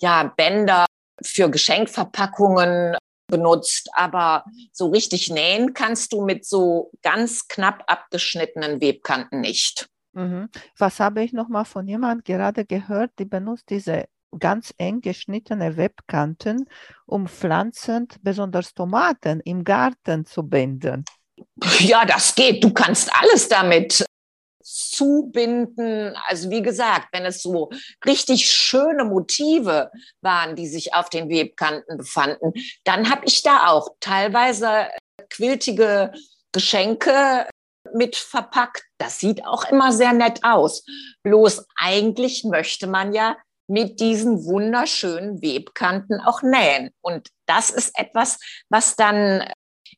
ja, 0.00 0.24
Bänder 0.36 0.86
für 1.22 1.48
Geschenkverpackungen 1.48 2.96
benutzt, 3.26 3.90
aber 3.92 4.44
so 4.72 4.88
richtig 4.88 5.30
nähen 5.30 5.74
kannst 5.74 6.12
du 6.12 6.24
mit 6.24 6.46
so 6.46 6.90
ganz 7.02 7.48
knapp 7.48 7.84
abgeschnittenen 7.86 8.80
Webkanten 8.80 9.40
nicht. 9.40 9.88
Mhm. 10.12 10.48
Was 10.78 11.00
habe 11.00 11.22
ich 11.22 11.32
noch 11.32 11.48
mal 11.48 11.64
von 11.64 11.86
jemand 11.86 12.24
gerade 12.24 12.64
gehört, 12.64 13.12
die 13.18 13.24
benutzt 13.24 13.70
diese 13.70 14.06
ganz 14.38 14.74
eng 14.78 15.00
geschnittene 15.00 15.76
Webkanten, 15.76 16.68
um 17.06 17.26
Pflanzen, 17.26 18.08
besonders 18.22 18.74
Tomaten, 18.74 19.40
im 19.40 19.64
Garten 19.64 20.24
zu 20.24 20.42
binden. 20.42 21.04
Ja, 21.80 22.04
das 22.04 22.34
geht. 22.34 22.62
Du 22.62 22.72
kannst 22.72 23.10
alles 23.14 23.48
damit 23.48 24.04
zubinden. 24.66 26.16
Also 26.26 26.50
wie 26.50 26.62
gesagt, 26.62 27.08
wenn 27.12 27.24
es 27.24 27.42
so 27.42 27.70
richtig 28.04 28.50
schöne 28.50 29.04
Motive 29.04 29.90
waren, 30.20 30.56
die 30.56 30.66
sich 30.66 30.94
auf 30.94 31.08
den 31.08 31.28
Webkanten 31.28 31.96
befanden, 31.96 32.52
dann 32.84 33.08
habe 33.10 33.22
ich 33.26 33.42
da 33.42 33.68
auch 33.68 33.90
teilweise 34.00 34.88
quiltige 35.30 36.12
Geschenke 36.52 37.48
mit 37.94 38.16
verpackt. 38.16 38.82
Das 38.98 39.20
sieht 39.20 39.46
auch 39.46 39.70
immer 39.70 39.92
sehr 39.92 40.12
nett 40.12 40.42
aus. 40.42 40.84
Bloß 41.22 41.66
eigentlich 41.76 42.44
möchte 42.44 42.88
man 42.88 43.14
ja 43.14 43.36
mit 43.68 44.00
diesen 44.00 44.44
wunderschönen 44.44 45.42
Webkanten 45.42 46.20
auch 46.20 46.42
nähen. 46.42 46.90
Und 47.00 47.28
das 47.46 47.70
ist 47.70 47.96
etwas, 47.98 48.38
was 48.68 48.96
dann 48.96 49.44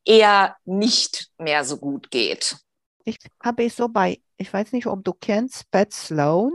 eher 0.05 0.57
nicht 0.65 1.29
mehr 1.39 1.65
so 1.65 1.79
gut 1.79 2.11
geht. 2.11 2.57
Ich 3.05 3.19
habe 3.43 3.65
es 3.65 3.77
so 3.77 3.89
bei, 3.89 4.21
ich 4.37 4.53
weiß 4.53 4.73
nicht, 4.73 4.87
ob 4.87 5.05
du 5.05 5.13
kennst, 5.13 5.71
Pat 5.71 5.93
Sloan, 5.93 6.53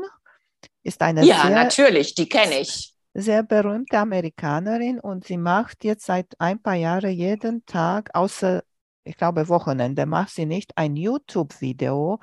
ist 0.84 1.02
eine 1.02 1.24
ja, 1.26 1.42
sehr, 1.42 1.52
natürlich, 1.52 2.16
die 2.16 2.28
kenne 2.28 2.60
ich. 2.60 2.94
Sehr 3.14 3.44
berühmte 3.44 3.98
Amerikanerin 3.98 5.00
und 5.00 5.26
sie 5.26 5.38
macht 5.38 5.84
jetzt 5.84 6.06
seit 6.06 6.34
ein 6.40 6.62
paar 6.62 6.76
Jahren 6.76 7.12
jeden 7.12 7.66
Tag, 7.66 8.10
außer 8.14 8.64
ich 9.04 9.18
glaube 9.18 9.50
Wochenende, 9.50 10.06
macht 10.06 10.30
sie 10.30 10.46
nicht 10.46 10.72
ein 10.78 10.96
YouTube-Video 10.96 12.20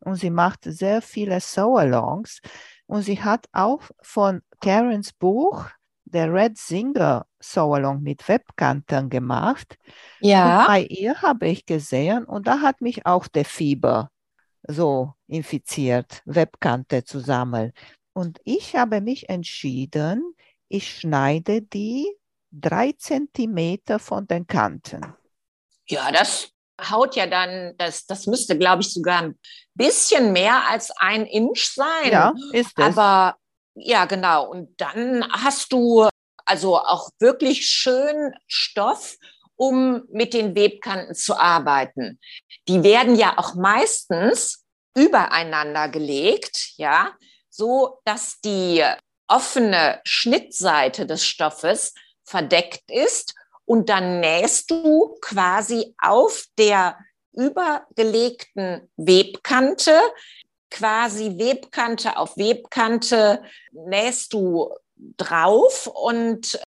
und 0.00 0.16
sie 0.16 0.30
macht 0.30 0.64
sehr 0.64 1.00
viele 1.00 1.40
Sew-Alongs 1.40 2.40
und 2.86 3.02
sie 3.02 3.22
hat 3.22 3.46
auch 3.52 3.82
von 4.02 4.42
Karens 4.60 5.12
Buch 5.12 5.66
der 6.14 6.32
Red 6.32 6.56
Singer 6.56 7.26
Sew-Along 7.40 8.02
mit 8.02 8.26
Webkanten 8.28 9.10
gemacht. 9.10 9.76
Ja. 10.20 10.60
Und 10.60 10.66
bei 10.68 10.82
ihr 10.82 11.20
habe 11.20 11.48
ich 11.48 11.66
gesehen 11.66 12.24
und 12.24 12.46
da 12.46 12.60
hat 12.60 12.80
mich 12.80 13.04
auch 13.04 13.28
der 13.28 13.44
Fieber 13.44 14.10
so 14.66 15.12
infiziert, 15.26 16.22
Webkante 16.24 17.04
zu 17.04 17.20
sammeln. 17.20 17.72
Und 18.14 18.40
ich 18.44 18.76
habe 18.76 19.00
mich 19.00 19.28
entschieden, 19.28 20.34
ich 20.68 21.00
schneide 21.00 21.62
die 21.62 22.06
drei 22.50 22.92
Zentimeter 22.92 23.98
von 23.98 24.26
den 24.26 24.46
Kanten. 24.46 25.00
Ja, 25.86 26.10
das 26.12 26.50
haut 26.90 27.16
ja 27.16 27.26
dann, 27.26 27.74
das, 27.76 28.06
das 28.06 28.26
müsste, 28.26 28.56
glaube 28.56 28.82
ich, 28.82 28.92
sogar 28.92 29.22
ein 29.22 29.38
bisschen 29.74 30.32
mehr 30.32 30.68
als 30.68 30.90
ein 30.98 31.26
Inch 31.26 31.72
sein. 31.74 32.10
Ja, 32.10 32.32
ist 32.52 32.78
es. 32.78 32.84
Aber 32.84 33.36
ja, 33.74 34.04
genau. 34.04 34.48
Und 34.50 34.80
dann 34.80 35.26
hast 35.30 35.72
du 35.72 36.08
also 36.44 36.78
auch 36.78 37.10
wirklich 37.18 37.66
schön 37.66 38.34
Stoff, 38.46 39.16
um 39.56 40.02
mit 40.10 40.34
den 40.34 40.54
Webkanten 40.54 41.14
zu 41.14 41.38
arbeiten. 41.38 42.20
Die 42.68 42.82
werden 42.82 43.16
ja 43.16 43.38
auch 43.38 43.54
meistens 43.54 44.64
übereinander 44.96 45.88
gelegt, 45.88 46.72
ja, 46.76 47.12
so 47.50 48.00
dass 48.04 48.40
die 48.40 48.84
offene 49.28 50.00
Schnittseite 50.04 51.06
des 51.06 51.24
Stoffes 51.24 51.94
verdeckt 52.24 52.90
ist 52.90 53.34
und 53.64 53.88
dann 53.88 54.20
nähst 54.20 54.70
du 54.70 55.16
quasi 55.20 55.94
auf 56.00 56.44
der 56.58 56.98
übergelegten 57.32 58.90
Webkante, 58.96 59.98
quasi 60.74 61.38
Webkante 61.38 62.16
auf 62.16 62.36
Webkante, 62.36 63.42
nähst 63.72 64.32
du 64.32 64.74
drauf 65.16 65.86
und 65.86 66.60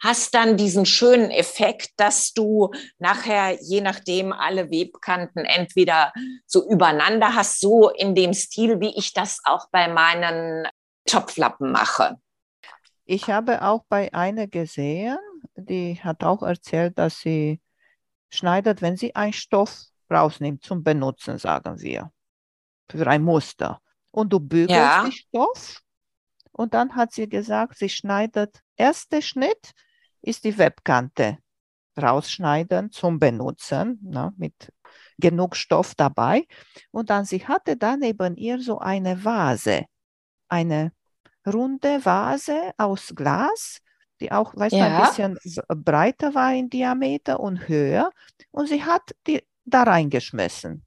hast 0.00 0.34
dann 0.34 0.58
diesen 0.58 0.84
schönen 0.84 1.30
Effekt, 1.30 1.92
dass 1.96 2.34
du 2.34 2.70
nachher, 2.98 3.58
je 3.62 3.80
nachdem, 3.80 4.34
alle 4.34 4.70
Webkanten 4.70 5.46
entweder 5.46 6.12
so 6.46 6.68
übereinander 6.68 7.34
hast, 7.34 7.60
so 7.60 7.88
in 7.88 8.14
dem 8.14 8.34
Stil, 8.34 8.80
wie 8.80 8.94
ich 8.98 9.14
das 9.14 9.40
auch 9.44 9.68
bei 9.72 9.88
meinen 9.88 10.68
Topflappen 11.06 11.72
mache. 11.72 12.16
Ich 13.06 13.30
habe 13.30 13.62
auch 13.62 13.84
bei 13.88 14.12
einer 14.12 14.46
gesehen, 14.46 15.16
die 15.56 15.98
hat 16.02 16.22
auch 16.22 16.42
erzählt, 16.42 16.98
dass 16.98 17.18
sie 17.20 17.62
schneidet, 18.28 18.82
wenn 18.82 18.98
sie 18.98 19.14
einen 19.14 19.32
Stoff 19.32 19.84
rausnimmt 20.10 20.62
zum 20.62 20.84
Benutzen, 20.84 21.38
sagen 21.38 21.80
wir, 21.80 22.10
für 22.90 23.06
ein 23.06 23.22
Muster. 23.22 23.80
Und 24.10 24.32
du 24.32 24.40
bügelst 24.40 24.70
ja. 24.70 25.02
den 25.02 25.12
Stoff 25.12 25.82
und 26.52 26.74
dann 26.74 26.94
hat 26.94 27.12
sie 27.12 27.28
gesagt, 27.28 27.78
sie 27.78 27.88
schneidet, 27.88 28.60
erster 28.76 29.22
Schnitt 29.22 29.72
ist 30.22 30.44
die 30.44 30.56
Webkante 30.56 31.38
rausschneiden 32.00 32.90
zum 32.90 33.18
Benutzen, 33.18 33.98
ne, 34.02 34.32
mit 34.36 34.72
genug 35.18 35.56
Stoff 35.56 35.94
dabei. 35.94 36.46
Und 36.90 37.10
dann 37.10 37.24
sie 37.24 37.46
hatte 37.46 37.76
dann 37.76 38.00
neben 38.00 38.36
ihr 38.36 38.60
so 38.60 38.78
eine 38.78 39.24
Vase, 39.24 39.84
eine 40.48 40.92
runde 41.46 42.04
Vase 42.04 42.72
aus 42.78 43.12
Glas 43.14 43.80
die 44.20 44.32
auch, 44.32 44.54
weißt 44.54 44.74
ja. 44.74 44.88
du, 44.88 45.24
ein 45.24 45.34
bisschen 45.34 45.64
breiter 45.84 46.34
war 46.34 46.54
in 46.54 46.70
Diameter 46.70 47.40
und 47.40 47.68
höher. 47.68 48.10
Und 48.50 48.68
sie 48.68 48.82
hat 48.82 49.02
die 49.26 49.42
da 49.64 49.82
reingeschmissen. 49.82 50.84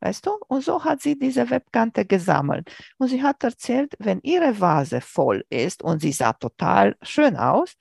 Weißt 0.00 0.26
du? 0.26 0.30
Und 0.46 0.64
so 0.64 0.84
hat 0.84 1.02
sie 1.02 1.18
diese 1.18 1.50
Webkante 1.50 2.04
gesammelt. 2.04 2.70
Und 2.98 3.08
sie 3.08 3.22
hat 3.22 3.42
erzählt, 3.42 3.94
wenn 3.98 4.20
ihre 4.22 4.60
Vase 4.60 5.00
voll 5.00 5.44
ist 5.50 5.82
und 5.82 6.00
sie 6.00 6.12
sah 6.12 6.32
total 6.32 6.96
schön 7.02 7.36
aus, 7.36 7.74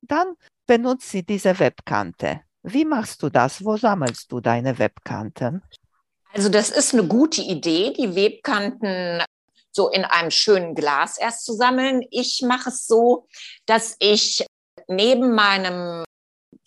dann 0.00 0.34
benutzt 0.66 1.10
sie 1.10 1.24
diese 1.24 1.58
Webkante. 1.58 2.40
Wie 2.62 2.84
machst 2.84 3.22
du 3.22 3.28
das? 3.28 3.64
Wo 3.64 3.76
sammelst 3.76 4.32
du 4.32 4.40
deine 4.40 4.78
Webkanten? 4.78 5.62
Also 6.32 6.48
das 6.48 6.70
ist 6.70 6.94
eine 6.94 7.06
gute 7.06 7.40
Idee, 7.40 7.92
die 7.92 8.14
Webkanten 8.14 9.22
so 9.72 9.90
in 9.90 10.04
einem 10.04 10.30
schönen 10.30 10.74
Glas 10.74 11.18
erst 11.18 11.44
zu 11.44 11.52
sammeln. 11.52 12.02
Ich 12.10 12.42
mache 12.46 12.70
es 12.70 12.86
so, 12.86 13.26
dass 13.66 13.96
ich 13.98 14.44
neben 14.86 15.34
meinem 15.34 16.04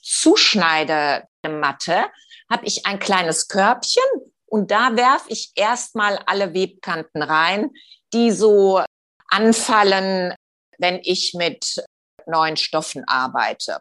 Zuschneidematte 0.01 2.05
habe 2.49 2.65
ich 2.65 2.85
ein 2.85 2.99
kleines 2.99 3.47
Körbchen 3.47 4.03
und 4.51 4.69
da 4.69 4.97
werfe 4.97 5.29
ich 5.29 5.53
erstmal 5.55 6.17
alle 6.25 6.53
Webkanten 6.53 7.23
rein, 7.23 7.71
die 8.13 8.31
so 8.31 8.83
anfallen, 9.29 10.35
wenn 10.77 10.99
ich 11.03 11.33
mit 11.33 11.81
neuen 12.25 12.57
Stoffen 12.57 13.05
arbeite. 13.07 13.79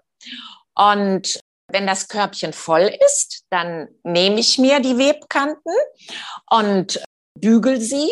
Und 0.76 1.40
wenn 1.72 1.88
das 1.88 2.06
Körbchen 2.06 2.52
voll 2.52 2.96
ist, 3.04 3.42
dann 3.50 3.88
nehme 4.04 4.38
ich 4.38 4.58
mir 4.58 4.78
die 4.78 4.96
Webkanten 4.96 5.74
und 6.48 7.02
bügel 7.34 7.80
sie 7.80 8.10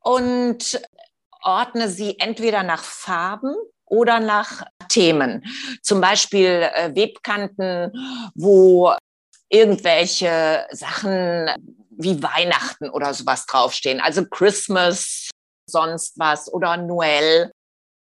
und 0.00 0.82
ordne 1.42 1.88
sie 1.88 2.18
entweder 2.18 2.62
nach 2.62 2.84
Farben 2.84 3.54
oder 3.86 4.20
nach 4.20 4.66
Themen. 4.88 5.44
Zum 5.82 6.02
Beispiel 6.02 6.68
äh, 6.74 6.94
Webkanten, 6.94 7.92
wo 8.34 8.94
irgendwelche 9.48 10.66
Sachen 10.72 11.48
wie 11.98 12.22
Weihnachten 12.22 12.90
oder 12.90 13.14
sowas 13.14 13.46
draufstehen. 13.46 14.00
Also 14.00 14.26
Christmas, 14.26 15.30
sonst 15.68 16.18
was 16.18 16.52
oder 16.52 16.76
Noel. 16.76 17.50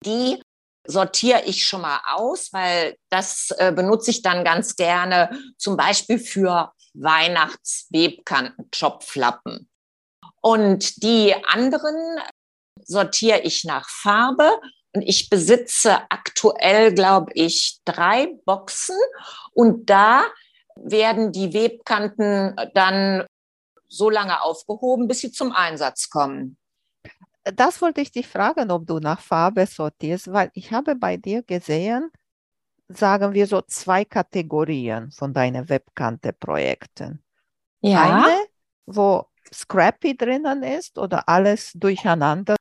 Die 0.04 0.40
sortiere 0.86 1.42
ich 1.44 1.66
schon 1.66 1.82
mal 1.82 2.00
aus, 2.06 2.52
weil 2.52 2.96
das 3.10 3.50
äh, 3.58 3.72
benutze 3.72 4.10
ich 4.10 4.22
dann 4.22 4.44
ganz 4.44 4.76
gerne 4.76 5.30
zum 5.58 5.76
Beispiel 5.76 6.18
für 6.18 6.72
Weihnachtswebkanten, 6.94 8.70
Topflappen. 8.70 9.68
Und 10.40 11.02
die 11.02 11.34
anderen 11.46 12.18
sortiere 12.84 13.40
ich 13.40 13.64
nach 13.64 13.88
Farbe. 13.88 14.50
Und 14.94 15.02
ich 15.02 15.28
besitze 15.28 15.98
aktuell, 16.08 16.94
glaube 16.94 17.32
ich, 17.34 17.80
drei 17.84 18.28
Boxen. 18.46 18.96
Und 19.52 19.90
da 19.90 20.24
werden 20.76 21.32
die 21.32 21.52
Webkanten 21.52 22.56
dann 22.74 23.26
so 23.88 24.10
lange 24.10 24.42
aufgehoben, 24.42 25.08
bis 25.08 25.20
sie 25.20 25.32
zum 25.32 25.52
Einsatz 25.52 26.08
kommen. 26.10 26.56
Das 27.44 27.80
wollte 27.80 28.00
ich 28.00 28.12
dich 28.12 28.28
fragen, 28.28 28.70
ob 28.70 28.86
du 28.86 28.98
nach 28.98 29.20
Farbe 29.20 29.66
sortierst, 29.66 30.32
weil 30.32 30.50
ich 30.52 30.72
habe 30.72 30.96
bei 30.96 31.16
dir 31.16 31.42
gesehen, 31.42 32.10
sagen 32.88 33.32
wir 33.32 33.46
so, 33.46 33.62
zwei 33.62 34.04
Kategorien 34.04 35.10
von 35.12 35.32
deinen 35.32 35.68
Webkante-Projekten. 35.68 37.22
Ja. 37.80 38.24
Eine, 38.24 38.36
wo 38.86 39.26
Scrappy 39.52 40.16
drinnen 40.16 40.62
ist 40.62 40.98
oder 40.98 41.28
alles 41.28 41.72
durcheinander. 41.74 42.56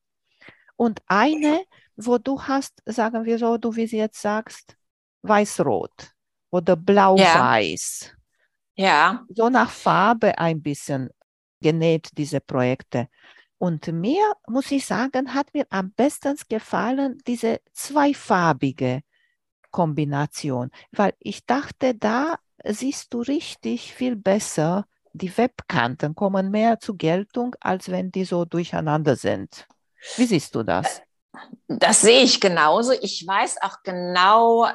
Und 0.76 1.02
eine, 1.08 1.64
wo 1.96 2.18
du 2.18 2.42
hast, 2.42 2.82
sagen 2.86 3.26
wir 3.26 3.40
so, 3.40 3.58
du 3.58 3.76
wie 3.76 3.88
sie 3.88 3.98
jetzt 3.98 4.22
sagst, 4.22 4.78
weiß-rot 5.24 6.14
oder 6.50 6.76
blau-weiß. 6.76 8.14
Ja. 8.76 9.26
So 9.30 9.50
nach 9.50 9.72
Farbe 9.72 10.38
ein 10.38 10.62
bisschen 10.62 11.10
genäht, 11.62 12.10
diese 12.18 12.40
Projekte. 12.40 13.08
Und 13.58 13.88
mir, 13.88 14.34
muss 14.48 14.72
ich 14.72 14.86
sagen, 14.86 15.34
hat 15.34 15.54
mir 15.54 15.66
am 15.70 15.92
besten 15.92 16.38
gefallen 16.48 17.18
diese 17.26 17.60
zweifarbige 17.74 19.02
Kombination, 19.72 20.72
weil 20.92 21.14
ich 21.20 21.46
dachte, 21.46 21.96
da 21.96 22.36
siehst 22.64 23.14
du 23.14 23.22
richtig 23.22 23.94
viel 23.94 24.16
besser, 24.16 24.86
die 25.14 25.36
Webkanten 25.36 26.14
kommen 26.14 26.52
mehr 26.52 26.80
zur 26.80 26.98
Geltung, 26.98 27.56
als 27.60 27.90
wenn 27.90 28.12
die 28.12 28.26
so 28.26 28.46
durcheinander 28.46 29.16
sind. 29.16 29.68
Wie 30.16 30.26
siehst 30.26 30.54
du 30.54 30.64
das? 30.64 31.02
Das 31.68 32.02
sehe 32.02 32.22
ich 32.22 32.40
genauso. 32.40 32.94
Ich 32.94 33.26
weiß 33.26 33.62
auch 33.62 33.78
genau, 33.84 34.70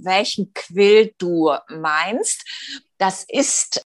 welchen 0.00 0.52
Quill 0.52 1.14
du 1.18 1.54
meinst. 1.68 2.44
Das 2.98 3.24
ist 3.28 3.82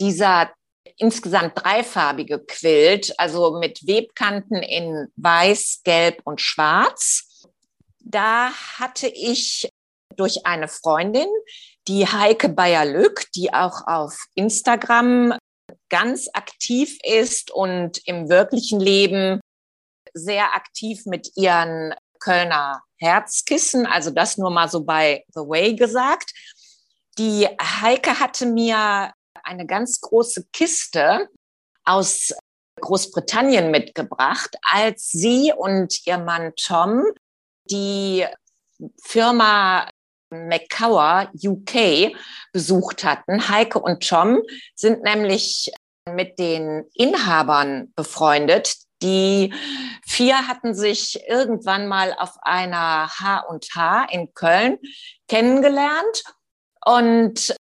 dieser 0.00 0.52
insgesamt 0.96 1.52
dreifarbige 1.56 2.40
Quilt, 2.40 3.18
also 3.18 3.58
mit 3.58 3.86
Webkanten 3.86 4.56
in 4.56 5.08
weiß, 5.16 5.80
gelb 5.84 6.20
und 6.24 6.40
schwarz. 6.40 7.46
Da 8.00 8.50
hatte 8.78 9.08
ich 9.08 9.68
durch 10.16 10.46
eine 10.46 10.68
Freundin, 10.68 11.28
die 11.88 12.06
Heike 12.06 12.48
Bayer-Lück, 12.48 13.26
die 13.34 13.52
auch 13.52 13.86
auf 13.86 14.26
Instagram 14.34 15.36
ganz 15.88 16.28
aktiv 16.32 16.98
ist 17.02 17.50
und 17.50 18.00
im 18.06 18.28
wirklichen 18.28 18.80
Leben 18.80 19.40
sehr 20.14 20.54
aktiv 20.54 21.06
mit 21.06 21.36
ihren 21.36 21.94
Kölner 22.20 22.82
Herzkissen, 22.98 23.84
also 23.84 24.10
das 24.10 24.38
nur 24.38 24.50
mal 24.50 24.68
so 24.68 24.84
bei 24.84 25.24
The 25.34 25.40
Way 25.40 25.74
gesagt. 25.74 26.32
Die 27.18 27.46
Heike 27.60 28.20
hatte 28.20 28.46
mir 28.46 29.12
eine 29.44 29.66
ganz 29.66 30.00
große 30.00 30.46
Kiste 30.52 31.28
aus 31.84 32.32
Großbritannien 32.80 33.70
mitgebracht, 33.70 34.56
als 34.62 35.08
sie 35.08 35.52
und 35.56 36.06
ihr 36.06 36.18
Mann 36.18 36.52
Tom 36.56 37.04
die 37.70 38.26
Firma 39.02 39.88
McCower 40.30 41.30
UK 41.34 42.16
besucht 42.52 43.04
hatten. 43.04 43.48
Heike 43.48 43.78
und 43.78 44.06
Tom 44.08 44.42
sind 44.74 45.02
nämlich 45.02 45.70
mit 46.08 46.38
den 46.38 46.84
Inhabern 46.94 47.92
befreundet. 47.94 48.76
Die 49.02 49.52
vier 50.06 50.48
hatten 50.48 50.74
sich 50.74 51.20
irgendwann 51.28 51.88
mal 51.88 52.14
auf 52.18 52.36
einer 52.42 53.08
H&H 53.18 54.06
in 54.10 54.32
Köln 54.32 54.78
kennengelernt 55.28 56.22
und 56.84 57.54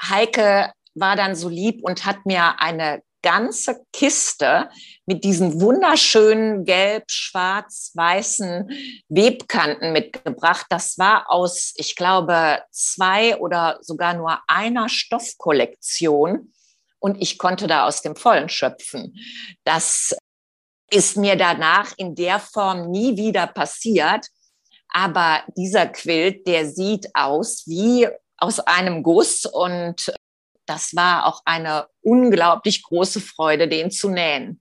Heike 0.00 0.72
war 0.94 1.16
dann 1.16 1.34
so 1.34 1.48
lieb 1.48 1.80
und 1.82 2.06
hat 2.06 2.26
mir 2.26 2.60
eine 2.60 3.02
ganze 3.24 3.82
Kiste 3.92 4.68
mit 5.06 5.24
diesen 5.24 5.60
wunderschönen 5.60 6.64
gelb, 6.64 7.04
schwarz, 7.10 7.90
weißen 7.94 8.70
Webkanten 9.08 9.92
mitgebracht. 9.92 10.66
Das 10.68 10.98
war 10.98 11.30
aus, 11.30 11.72
ich 11.76 11.96
glaube, 11.96 12.62
zwei 12.70 13.38
oder 13.38 13.78
sogar 13.80 14.12
nur 14.12 14.38
einer 14.46 14.90
Stoffkollektion. 14.90 16.52
Und 16.98 17.20
ich 17.20 17.38
konnte 17.38 17.66
da 17.66 17.86
aus 17.86 18.02
dem 18.02 18.14
Vollen 18.14 18.50
schöpfen. 18.50 19.16
Das 19.64 20.14
ist 20.90 21.16
mir 21.16 21.36
danach 21.36 21.92
in 21.96 22.14
der 22.14 22.38
Form 22.38 22.90
nie 22.90 23.16
wieder 23.16 23.46
passiert. 23.46 24.26
Aber 24.88 25.42
dieser 25.56 25.86
Quilt, 25.86 26.46
der 26.46 26.68
sieht 26.68 27.08
aus 27.14 27.64
wie 27.66 28.06
aus 28.36 28.60
einem 28.60 29.02
Guss 29.02 29.46
und 29.46 30.12
das 30.66 30.94
war 30.94 31.26
auch 31.26 31.42
eine 31.44 31.88
unglaublich 32.00 32.82
große 32.82 33.20
Freude, 33.20 33.68
den 33.68 33.90
zu 33.90 34.10
nähen. 34.10 34.60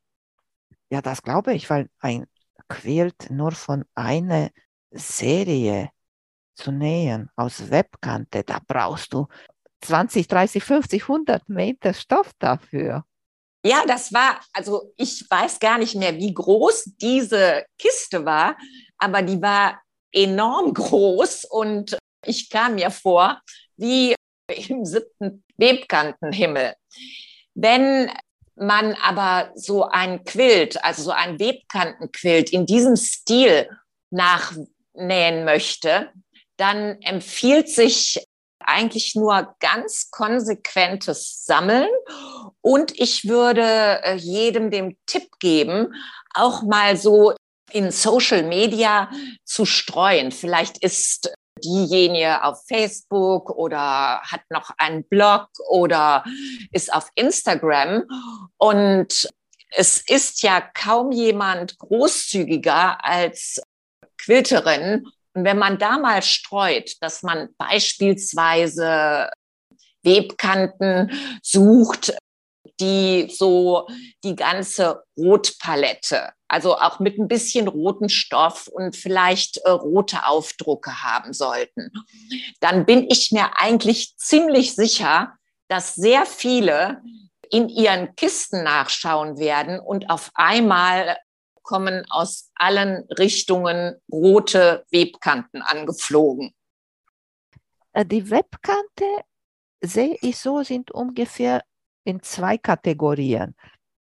Ja, 0.89 1.01
das 1.01 1.21
glaube 1.21 1.53
ich, 1.53 1.69
weil 1.69 1.89
ein 1.99 2.25
Quilt 2.69 3.29
nur 3.29 3.51
von 3.51 3.83
einer 3.93 4.49
Serie 4.91 5.89
zu 6.55 6.71
nähen 6.71 7.29
aus 7.35 7.69
Webkante, 7.69 8.43
da 8.43 8.59
brauchst 8.65 9.13
du 9.13 9.27
20, 9.81 10.27
30, 10.27 10.63
50, 10.63 11.01
100 11.03 11.49
Meter 11.49 11.93
Stoff 11.93 12.31
dafür. 12.39 13.03
Ja, 13.65 13.83
das 13.87 14.11
war, 14.13 14.39
also 14.53 14.93
ich 14.97 15.25
weiß 15.29 15.59
gar 15.59 15.77
nicht 15.77 15.95
mehr, 15.95 16.15
wie 16.15 16.33
groß 16.33 16.95
diese 17.01 17.65
Kiste 17.77 18.25
war, 18.25 18.57
aber 18.97 19.21
die 19.21 19.41
war 19.41 19.81
enorm 20.11 20.73
groß 20.73 21.45
und 21.45 21.97
ich 22.25 22.49
kam 22.49 22.75
mir 22.75 22.91
vor 22.91 23.41
wie 23.75 24.15
im 24.69 24.85
siebten 24.85 25.43
Webkantenhimmel. 25.57 26.75
Wenn 27.53 28.09
man 28.55 28.93
aber 28.95 29.51
so 29.55 29.85
ein 29.85 30.23
Quilt, 30.25 30.83
also 30.83 31.03
so 31.03 31.11
ein 31.11 31.39
Webkantenquilt 31.39 32.51
in 32.51 32.65
diesem 32.65 32.95
Stil 32.95 33.69
nachnähen 34.11 35.43
möchte, 35.45 36.11
dann 36.57 37.01
empfiehlt 37.01 37.69
sich 37.69 38.23
eigentlich 38.59 39.15
nur 39.15 39.55
ganz 39.59 40.09
konsequentes 40.11 41.45
Sammeln. 41.45 41.89
Und 42.61 42.97
ich 42.99 43.27
würde 43.27 43.63
äh, 44.03 44.15
jedem 44.15 44.71
den 44.71 44.97
Tipp 45.05 45.39
geben, 45.39 45.93
auch 46.33 46.63
mal 46.63 46.95
so 46.95 47.33
in 47.71 47.91
Social 47.91 48.43
Media 48.43 49.09
zu 49.43 49.65
streuen. 49.65 50.31
Vielleicht 50.31 50.77
ist 50.77 51.33
diejenige 51.63 52.43
auf 52.43 52.63
Facebook 52.67 53.49
oder 53.49 54.21
hat 54.21 54.41
noch 54.49 54.71
einen 54.77 55.03
Blog 55.05 55.47
oder 55.69 56.23
ist 56.71 56.93
auf 56.93 57.09
Instagram. 57.15 58.03
Und 58.57 59.27
es 59.75 60.01
ist 60.07 60.43
ja 60.43 60.61
kaum 60.61 61.11
jemand 61.11 61.77
großzügiger 61.79 63.03
als 63.03 63.61
Quilterin. 64.17 65.07
Und 65.33 65.45
wenn 65.45 65.57
man 65.57 65.79
da 65.79 65.97
mal 65.97 66.21
streut, 66.21 66.95
dass 67.01 67.23
man 67.23 67.49
beispielsweise 67.57 69.29
Webkanten 70.03 71.11
sucht, 71.41 72.13
die 72.79 73.29
so 73.29 73.87
die 74.23 74.35
ganze 74.35 75.03
Rotpalette, 75.17 76.33
also 76.53 76.77
auch 76.77 76.99
mit 76.99 77.17
ein 77.17 77.27
bisschen 77.27 77.67
roten 77.67 78.09
Stoff 78.09 78.67
und 78.67 78.95
vielleicht 78.95 79.57
äh, 79.57 79.71
rote 79.71 80.27
Aufdrucke 80.27 81.01
haben 81.01 81.33
sollten, 81.33 81.91
dann 82.59 82.85
bin 82.85 83.07
ich 83.09 83.31
mir 83.31 83.59
eigentlich 83.59 84.15
ziemlich 84.17 84.75
sicher, 84.75 85.33
dass 85.67 85.95
sehr 85.95 86.27
viele 86.27 87.01
in 87.49 87.69
ihren 87.69 88.15
Kisten 88.15 88.63
nachschauen 88.63 89.39
werden 89.39 89.79
und 89.79 90.11
auf 90.11 90.29
einmal 90.35 91.17
kommen 91.63 92.05
aus 92.11 92.51
allen 92.53 93.07
Richtungen 93.17 93.95
rote 94.11 94.85
Webkanten 94.91 95.63
angeflogen. 95.63 96.53
Äh, 97.93 98.05
die 98.05 98.29
Webkante 98.29 99.05
sehe 99.81 100.19
ich 100.21 100.37
so, 100.37 100.61
sind 100.61 100.91
ungefähr 100.91 101.63
in 102.03 102.21
zwei 102.21 102.59
Kategorien. 102.59 103.55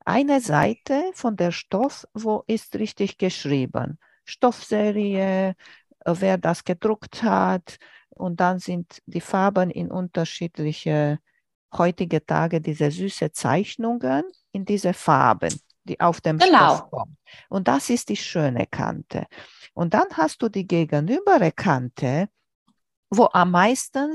Eine 0.08 0.40
Seite 0.40 1.10
von 1.14 1.36
der 1.36 1.50
Stoff, 1.50 2.06
wo 2.14 2.44
ist 2.46 2.76
richtig 2.76 3.18
geschrieben. 3.18 3.98
Stoffserie, 4.24 5.56
äh, 6.04 6.14
wer 6.20 6.38
das 6.38 6.62
gedruckt 6.62 7.24
hat. 7.24 7.78
Und 8.10 8.38
dann 8.38 8.60
sind 8.60 9.02
die 9.06 9.20
Farben 9.20 9.68
in 9.68 9.90
unterschiedliche, 9.90 11.18
heutige 11.76 12.24
Tage, 12.24 12.60
diese 12.60 12.92
süße 12.92 13.32
Zeichnungen 13.32 14.22
in 14.52 14.64
diese 14.64 14.94
Farben, 14.94 15.52
die 15.82 15.98
auf 15.98 16.20
dem 16.20 16.38
genau. 16.38 16.76
Stoff 16.76 16.90
kommen. 16.90 17.16
Und 17.48 17.66
das 17.66 17.90
ist 17.90 18.08
die 18.08 18.16
schöne 18.16 18.66
Kante. 18.68 19.26
Und 19.74 19.92
dann 19.92 20.06
hast 20.12 20.40
du 20.40 20.48
die 20.48 20.68
gegenübere 20.68 21.50
Kante, 21.50 22.28
wo 23.10 23.28
am 23.32 23.50
meisten 23.50 24.14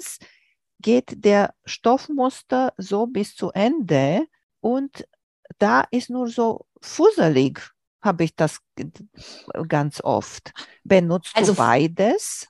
geht 0.80 1.26
der 1.26 1.54
Stoffmuster 1.66 2.74
so 2.78 3.08
bis 3.08 3.36
zu 3.36 3.52
Ende 3.52 4.26
und 4.62 5.06
da 5.60 5.86
ist 5.92 6.10
nur 6.10 6.28
so 6.28 6.66
fusselig, 6.82 7.62
habe 8.02 8.24
ich 8.24 8.36
das 8.36 8.60
ganz 9.68 10.02
oft. 10.04 10.52
Benutzt 10.84 11.36
also, 11.36 11.54
du 11.54 11.58
beides? 11.58 12.48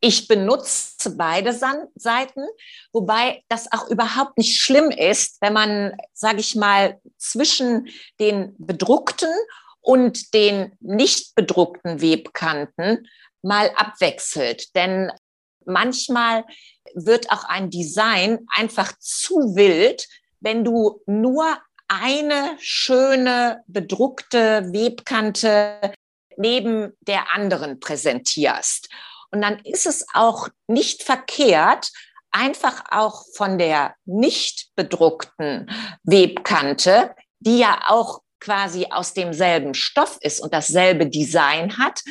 Ich 0.00 0.28
benutze 0.28 1.16
beide 1.16 1.52
Seiten, 1.52 2.46
wobei 2.92 3.42
das 3.48 3.72
auch 3.72 3.88
überhaupt 3.88 4.36
nicht 4.36 4.60
schlimm 4.60 4.90
ist, 4.90 5.38
wenn 5.40 5.54
man, 5.54 5.96
sage 6.12 6.40
ich 6.40 6.54
mal, 6.54 7.00
zwischen 7.16 7.88
den 8.20 8.54
bedruckten 8.58 9.32
und 9.80 10.34
den 10.34 10.76
nicht 10.80 11.34
bedruckten 11.34 12.02
Webkanten 12.02 13.08
mal 13.40 13.70
abwechselt. 13.76 14.74
Denn 14.76 15.10
manchmal 15.64 16.44
wird 16.94 17.30
auch 17.30 17.44
ein 17.44 17.70
Design 17.70 18.46
einfach 18.54 18.92
zu 18.98 19.34
wild, 19.56 20.06
wenn 20.40 20.64
du 20.64 21.00
nur 21.06 21.58
eine 21.88 22.56
schöne 22.58 23.62
bedruckte 23.66 24.72
Webkante 24.72 25.92
neben 26.36 26.92
der 27.00 27.32
anderen 27.32 27.80
präsentierst. 27.80 28.88
Und 29.30 29.42
dann 29.42 29.58
ist 29.60 29.86
es 29.86 30.06
auch 30.14 30.48
nicht 30.66 31.02
verkehrt, 31.02 31.90
einfach 32.30 32.84
auch 32.90 33.24
von 33.34 33.58
der 33.58 33.94
nicht 34.04 34.70
bedruckten 34.74 35.70
Webkante, 36.02 37.14
die 37.38 37.58
ja 37.58 37.82
auch 37.86 38.22
quasi 38.40 38.86
aus 38.90 39.14
demselben 39.14 39.74
Stoff 39.74 40.18
ist 40.20 40.40
und 40.40 40.52
dasselbe 40.52 41.08
Design 41.08 41.78
hat, 41.78 42.02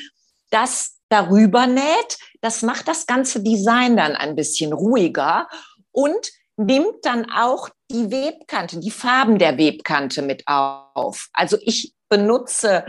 das 0.49 0.97
darüber 1.09 1.67
näht. 1.67 2.17
Das 2.41 2.61
macht 2.61 2.87
das 2.87 3.05
ganze 3.05 3.43
Design 3.43 3.97
dann 3.97 4.15
ein 4.15 4.35
bisschen 4.35 4.73
ruhiger 4.73 5.47
und 5.91 6.31
nimmt 6.57 7.03
dann 7.03 7.29
auch 7.31 7.69
die 7.89 8.11
Webkante, 8.11 8.79
die 8.79 8.91
Farben 8.91 9.39
der 9.39 9.57
Webkante 9.57 10.21
mit 10.21 10.43
auf. 10.47 11.27
Also 11.33 11.57
ich 11.61 11.93
benutze 12.09 12.85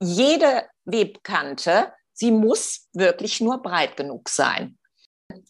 jede 0.00 0.64
Webkante, 0.84 1.92
sie 2.12 2.30
muss 2.30 2.88
wirklich 2.92 3.40
nur 3.40 3.62
breit 3.62 3.96
genug 3.96 4.28
sein. 4.28 4.78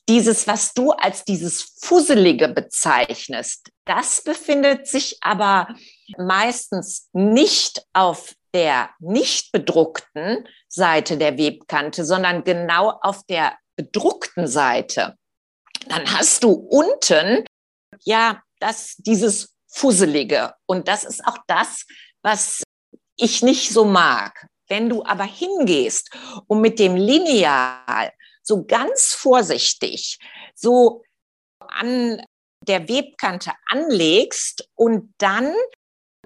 Dieses, 0.08 0.46
was 0.46 0.72
du 0.74 0.90
als 0.92 1.24
dieses 1.24 1.76
Fusselige 1.80 2.48
bezeichnest, 2.48 3.68
das 3.84 4.22
befindet 4.22 4.86
sich 4.86 5.18
aber 5.20 5.68
meistens 6.16 7.08
nicht 7.12 7.84
auf 7.92 8.34
der 8.54 8.90
nicht 8.98 9.52
bedruckten 9.52 10.48
Seite 10.68 11.16
der 11.18 11.36
Webkante, 11.38 12.04
sondern 12.04 12.44
genau 12.44 12.98
auf 13.02 13.22
der 13.24 13.56
bedruckten 13.76 14.46
Seite. 14.46 15.17
Dann 15.88 16.10
hast 16.12 16.44
du 16.44 16.50
unten 16.50 17.44
ja 18.04 18.42
das, 18.60 18.96
dieses 18.98 19.54
Fusselige. 19.68 20.54
Und 20.66 20.88
das 20.88 21.04
ist 21.04 21.24
auch 21.26 21.38
das, 21.46 21.84
was 22.22 22.62
ich 23.16 23.42
nicht 23.42 23.70
so 23.70 23.84
mag. 23.84 24.46
Wenn 24.68 24.88
du 24.88 25.04
aber 25.04 25.24
hingehst 25.24 26.10
und 26.46 26.60
mit 26.60 26.78
dem 26.78 26.94
Lineal 26.96 28.12
so 28.42 28.64
ganz 28.64 29.14
vorsichtig 29.14 30.18
so 30.54 31.02
an 31.60 32.22
der 32.66 32.88
Webkante 32.88 33.52
anlegst 33.68 34.68
und 34.74 35.14
dann 35.18 35.54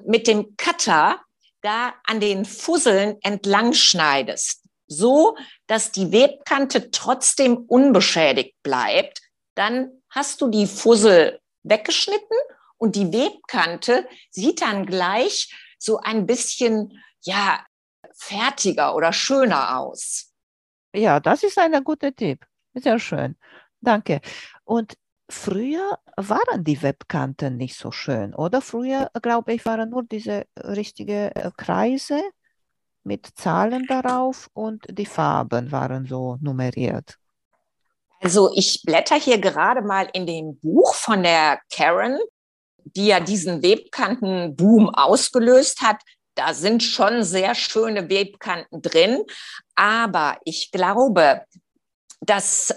mit 0.05 0.27
dem 0.27 0.57
Cutter 0.57 1.21
da 1.61 1.95
an 2.05 2.21
den 2.21 2.45
Fusseln 2.45 3.17
entlang 3.23 3.73
schneidest, 3.73 4.63
so 4.87 5.37
dass 5.69 5.93
die 5.93 6.11
Webkante 6.11 6.91
trotzdem 6.91 7.57
unbeschädigt 7.57 8.57
bleibt, 8.63 9.22
dann 9.55 10.03
hast 10.11 10.41
du 10.41 10.49
die 10.49 10.67
Fussel 10.67 11.41
weggeschnitten 11.63 12.37
und 12.79 12.97
die 12.97 13.13
Webkante 13.13 14.09
sieht 14.31 14.63
dann 14.63 14.87
gleich 14.87 15.55
so 15.79 15.99
ein 15.99 16.27
bisschen, 16.27 17.01
ja, 17.23 17.65
fertiger 18.15 18.95
oder 18.95 19.13
schöner 19.13 19.79
aus. 19.79 20.33
Ja, 20.95 21.21
das 21.21 21.43
ist 21.43 21.59
ein 21.59 21.83
guter 21.85 22.15
Tipp. 22.15 22.45
Sehr 22.75 22.99
schön. 22.99 23.37
Danke. 23.81 24.21
Und 24.65 24.97
früher 25.29 25.99
waren 26.17 26.65
die 26.65 26.83
Webkanten 26.83 27.57
nicht 27.57 27.77
so 27.77 27.91
schön, 27.91 28.35
oder? 28.35 28.61
Früher, 28.61 29.11
glaube 29.23 29.55
ich, 29.55 29.65
waren 29.65 29.91
nur 29.91 30.05
diese 30.05 30.45
richtigen 30.57 31.31
äh, 31.33 31.51
Kreise 31.57 32.23
mit 33.05 33.27
Zahlen 33.35 33.87
darauf 33.87 34.49
und 34.53 34.87
die 34.89 35.07
Farben 35.07 35.73
waren 35.73 36.07
so 36.07 36.37
nummeriert. 36.41 37.19
Also 38.23 38.53
ich 38.55 38.83
blätter 38.85 39.17
hier 39.17 39.39
gerade 39.39 39.83
mal 39.83 40.09
in 40.13 40.27
dem 40.27 40.59
Buch 40.61 40.95
von 40.95 41.23
der 41.25 41.61
Karen, 41.75 42.19
die 42.85 43.07
ja 43.07 43.21
diesen 43.21 43.63
Webkantenboom 43.63 44.91
ausgelöst 44.91 45.81
hat. 45.81 45.97
Da 46.37 46.55
sind 46.55 46.83
schon 46.83 47.25
sehr 47.25 47.55
schöne 47.55 48.09
Webkanten 48.09 48.81
drin, 48.81 49.25
aber 49.75 50.39
ich 50.45 50.71
glaube, 50.71 51.43
dass 52.21 52.75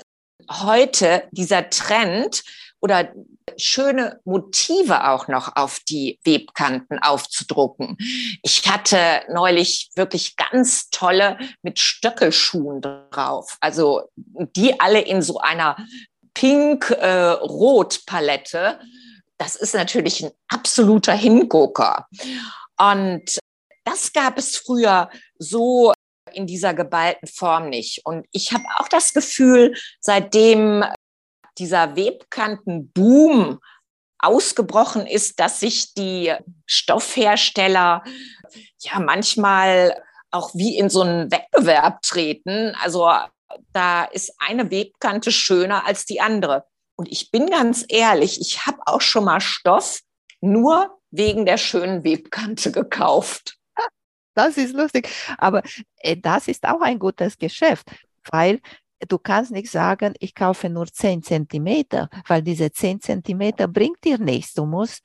heute 0.52 1.24
dieser 1.32 1.70
Trend 1.70 2.44
oder 2.86 3.12
schöne 3.58 4.22
Motive 4.26 5.10
auch 5.10 5.28
noch 5.28 5.56
auf 5.56 5.80
die 5.90 6.20
Webkanten 6.24 7.00
aufzudrucken. 7.00 7.98
Ich 8.44 8.70
hatte 8.70 9.24
neulich 9.34 9.90
wirklich 9.96 10.36
ganz 10.36 10.92
tolle 10.92 11.40
mit 11.64 11.80
Stöckelschuhen 11.80 12.82
drauf. 12.82 13.58
Also 13.60 14.04
die 14.16 14.80
alle 14.80 15.02
in 15.02 15.24
so 15.24 15.40
einer 15.40 15.78
Pink-Rot-Palette. 16.36 18.58
Äh, 18.58 18.76
das 19.40 19.56
ist 19.56 19.74
natürlich 19.74 20.24
ein 20.24 20.30
absoluter 20.50 21.14
Hingucker. 21.14 22.06
Und 22.78 23.40
das 23.84 24.14
gab 24.14 24.38
es 24.38 24.58
früher 24.58 25.10
so 25.40 25.92
in 26.34 26.46
dieser 26.46 26.76
geballten 26.76 27.28
Form 27.28 27.70
nicht. 27.70 28.06
Und 28.06 28.28
ich 28.32 28.54
habe 28.54 28.66
auch 28.78 28.90
das 28.90 29.12
Gefühl, 29.14 29.74
seitdem 30.00 30.86
dieser 31.58 31.96
Webkantenboom 31.96 33.60
ausgebrochen 34.20 35.06
ist, 35.08 35.40
dass 35.40 35.60
sich 35.60 35.94
die 35.94 36.34
Stoffhersteller 36.66 38.04
ja 38.80 39.00
manchmal 39.00 40.02
auch 40.32 40.54
wie 40.54 40.78
in 40.78 40.90
so 40.90 41.02
einen 41.02 41.32
Wettbewerb 41.32 42.02
treten. 42.02 42.76
Also 42.82 43.10
da 43.72 44.04
ist 44.06 44.34
eine 44.40 44.72
Webkante 44.72 45.32
schöner 45.32 45.86
als 45.86 46.06
die 46.06 46.22
andere. 46.22 46.66
Und 46.96 47.12
ich 47.12 47.32
bin 47.32 47.48
ganz 47.48 47.86
ehrlich, 47.88 48.40
ich 48.40 48.66
habe 48.66 48.80
auch 48.86 49.02
schon 49.02 49.26
mal 49.26 49.42
Stoff 49.42 50.02
nur 50.42 50.98
wegen 51.12 51.46
der 51.46 51.58
schönen 51.58 52.04
Webkante 52.04 52.72
gekauft. 52.72 53.58
Das 54.34 54.58
ist 54.58 54.74
lustig. 54.74 55.10
Aber 55.38 55.64
äh, 55.98 56.18
das 56.18 56.48
ist 56.48 56.66
auch 56.66 56.82
ein 56.82 57.00
gutes 57.00 57.38
Geschäft, 57.38 57.88
weil 58.32 58.62
du 59.08 59.18
kannst 59.18 59.52
nicht 59.52 59.70
sagen, 59.70 60.14
ich 60.20 60.36
kaufe 60.36 60.70
nur 60.70 60.88
10 60.88 61.24
Zentimeter, 61.24 62.10
weil 62.28 62.42
diese 62.42 62.72
10 62.72 63.02
Zentimeter 63.02 63.68
bringt 63.68 64.04
dir 64.04 64.18
nichts. 64.18 64.54
Du 64.54 64.66
musst 64.66 65.02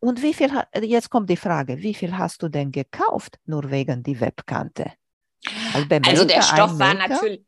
und 0.00 0.22
wie 0.22 0.32
viel, 0.32 0.50
jetzt 0.82 1.10
kommt 1.10 1.28
die 1.28 1.36
Frage, 1.36 1.78
wie 1.78 1.94
viel 1.94 2.16
hast 2.16 2.42
du 2.42 2.48
denn 2.48 2.70
gekauft, 2.70 3.38
nur 3.46 3.70
wegen 3.70 4.02
die 4.02 4.20
Webkante? 4.20 4.92
Also 6.04 6.24
der 6.24 6.42
Stoff 6.42 6.78
war 6.78 6.94
natürlich, 6.94 7.42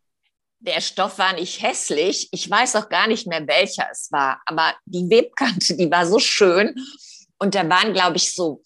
der 0.59 0.81
Stoff 0.81 1.19
war 1.19 1.33
nicht 1.35 1.63
hässlich. 1.63 2.29
Ich 2.33 2.51
weiß 2.51 2.77
auch 2.77 2.89
gar 2.89 3.07
nicht 3.07 3.27
mehr, 3.27 3.47
welcher 3.47 3.89
es 3.91 4.11
war, 4.11 4.41
aber 4.47 4.75
die 4.85 5.09
Webkante, 5.09 5.77
die 5.77 5.91
war 5.91 6.07
so 6.07 6.19
schön. 6.19 6.75
Und 7.39 7.55
da 7.55 7.69
waren, 7.69 7.93
glaube 7.93 8.17
ich, 8.17 8.35
so 8.35 8.63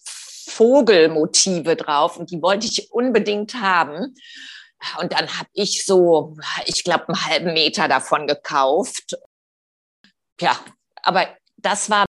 Vogelmotive 0.47 1.75
drauf 1.75 2.17
und 2.17 2.31
die 2.31 2.41
wollte 2.41 2.67
ich 2.67 2.91
unbedingt 2.91 3.55
haben. 3.55 4.15
Und 4.99 5.13
dann 5.13 5.27
habe 5.37 5.49
ich 5.53 5.85
so, 5.85 6.37
ich 6.65 6.83
glaube, 6.83 7.07
einen 7.09 7.25
halben 7.25 7.53
Meter 7.53 7.87
davon 7.87 8.27
gekauft. 8.27 9.15
Ja, 10.39 10.57
aber 11.01 11.27
das 11.57 11.89
war 11.89 12.05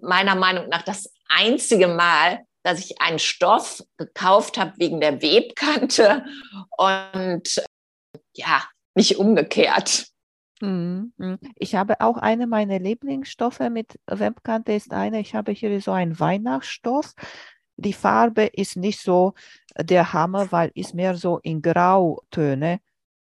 meiner 0.00 0.34
Meinung 0.34 0.68
nach 0.68 0.82
das 0.82 1.12
einzige 1.28 1.88
Mal, 1.88 2.44
dass 2.62 2.80
ich 2.80 3.00
einen 3.00 3.18
Stoff 3.18 3.82
gekauft 3.96 4.58
habe 4.58 4.72
wegen 4.76 5.00
der 5.00 5.22
Webkante 5.22 6.24
und 6.76 7.64
ja, 8.34 8.64
nicht 8.94 9.18
umgekehrt. 9.18 10.06
Mhm. 10.60 11.12
Ich 11.56 11.74
habe 11.74 12.00
auch 12.00 12.16
eine 12.18 12.46
meiner 12.46 12.78
Lieblingsstoffe 12.78 13.68
mit 13.70 13.98
Webkante 14.06 14.72
ist 14.72 14.92
eine, 14.92 15.20
ich 15.20 15.34
habe 15.34 15.50
hier 15.50 15.80
so 15.80 15.90
einen 15.90 16.20
Weihnachtsstoff 16.20 17.14
die 17.82 17.92
Farbe 17.92 18.46
ist 18.46 18.76
nicht 18.76 19.00
so 19.00 19.34
der 19.76 20.12
Hammer, 20.12 20.50
weil 20.52 20.70
ist 20.74 20.94
mehr 20.94 21.16
so 21.16 21.38
in 21.38 21.62
Grautöne. 21.62 22.80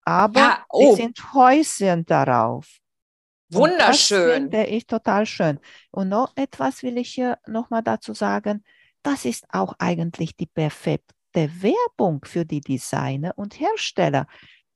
Aber 0.04 0.40
ja, 0.40 0.64
oh. 0.68 0.90
es 0.90 0.96
sind 0.96 1.34
Häuschen 1.34 2.04
darauf. 2.06 2.66
Wunderschön. 3.52 4.50
Das 4.50 4.60
finde 4.60 4.66
ich 4.66 4.86
total 4.86 5.26
schön. 5.26 5.60
Und 5.90 6.08
noch 6.08 6.32
etwas 6.36 6.82
will 6.82 6.96
ich 6.98 7.10
hier 7.10 7.38
nochmal 7.46 7.82
dazu 7.82 8.14
sagen. 8.14 8.64
Das 9.02 9.24
ist 9.24 9.44
auch 9.50 9.74
eigentlich 9.78 10.36
die 10.36 10.46
perfekte 10.46 11.14
Werbung 11.34 12.24
für 12.24 12.44
die 12.44 12.60
Designer 12.60 13.32
und 13.36 13.58
Hersteller. 13.58 14.26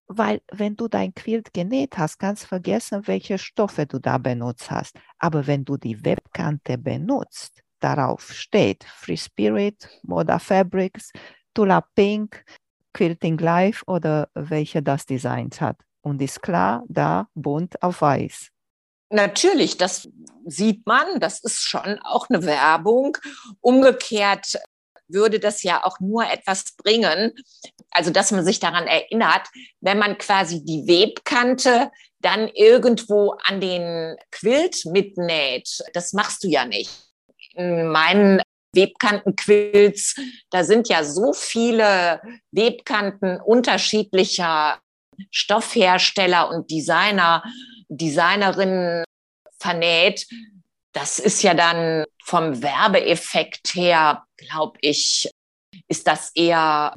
Weil 0.08 0.40
wenn 0.52 0.76
du 0.76 0.88
dein 0.88 1.14
Quilt 1.14 1.52
genäht 1.52 1.98
hast, 1.98 2.18
kannst 2.18 2.44
du 2.44 2.48
vergessen, 2.48 3.06
welche 3.06 3.38
Stoffe 3.38 3.86
du 3.86 3.98
da 3.98 4.18
benutzt 4.18 4.70
hast. 4.70 4.96
Aber 5.18 5.46
wenn 5.46 5.64
du 5.64 5.76
die 5.76 6.04
Webkante 6.04 6.78
benutzt, 6.78 7.62
darauf 7.80 8.32
steht. 8.32 8.84
Free 8.84 9.16
Spirit, 9.16 9.88
Moda 10.02 10.38
Fabrics, 10.38 11.12
Tula 11.54 11.80
Pink, 11.94 12.44
Quilting 12.92 13.38
Life 13.38 13.84
oder 13.86 14.28
welche 14.34 14.82
das 14.82 15.06
designt 15.06 15.60
hat. 15.60 15.76
Und 16.02 16.22
ist 16.22 16.40
klar, 16.42 16.84
da 16.88 17.28
bunt 17.34 17.82
auf 17.82 18.00
weiß. 18.00 18.50
Natürlich, 19.10 19.76
das 19.76 20.08
sieht 20.46 20.86
man, 20.86 21.20
das 21.20 21.40
ist 21.40 21.60
schon 21.60 21.98
auch 22.02 22.28
eine 22.28 22.44
Werbung. 22.44 23.16
Umgekehrt 23.60 24.56
würde 25.08 25.38
das 25.38 25.62
ja 25.62 25.84
auch 25.84 26.00
nur 26.00 26.28
etwas 26.28 26.72
bringen, 26.76 27.32
also 27.90 28.10
dass 28.10 28.32
man 28.32 28.44
sich 28.44 28.58
daran 28.58 28.86
erinnert, 28.86 29.46
wenn 29.80 29.98
man 29.98 30.18
quasi 30.18 30.64
die 30.64 30.86
Webkante 30.86 31.90
dann 32.20 32.48
irgendwo 32.48 33.36
an 33.44 33.60
den 33.60 34.16
Quilt 34.32 34.84
mitnäht. 34.86 35.84
Das 35.92 36.12
machst 36.12 36.42
du 36.42 36.48
ja 36.48 36.64
nicht. 36.64 36.90
In 37.56 37.88
meinen 37.88 38.42
Webkantenquilts, 38.72 40.16
da 40.50 40.62
sind 40.64 40.88
ja 40.88 41.02
so 41.02 41.32
viele 41.32 42.20
Webkanten 42.52 43.40
unterschiedlicher 43.40 44.78
Stoffhersteller 45.30 46.50
und 46.50 46.70
Designer, 46.70 47.42
Designerinnen 47.88 49.04
vernäht. 49.58 50.26
Das 50.92 51.18
ist 51.18 51.42
ja 51.42 51.54
dann 51.54 52.04
vom 52.22 52.62
Werbeeffekt 52.62 53.74
her, 53.74 54.24
glaube 54.36 54.78
ich, 54.82 55.30
ist 55.88 56.06
das 56.06 56.32
eher 56.34 56.94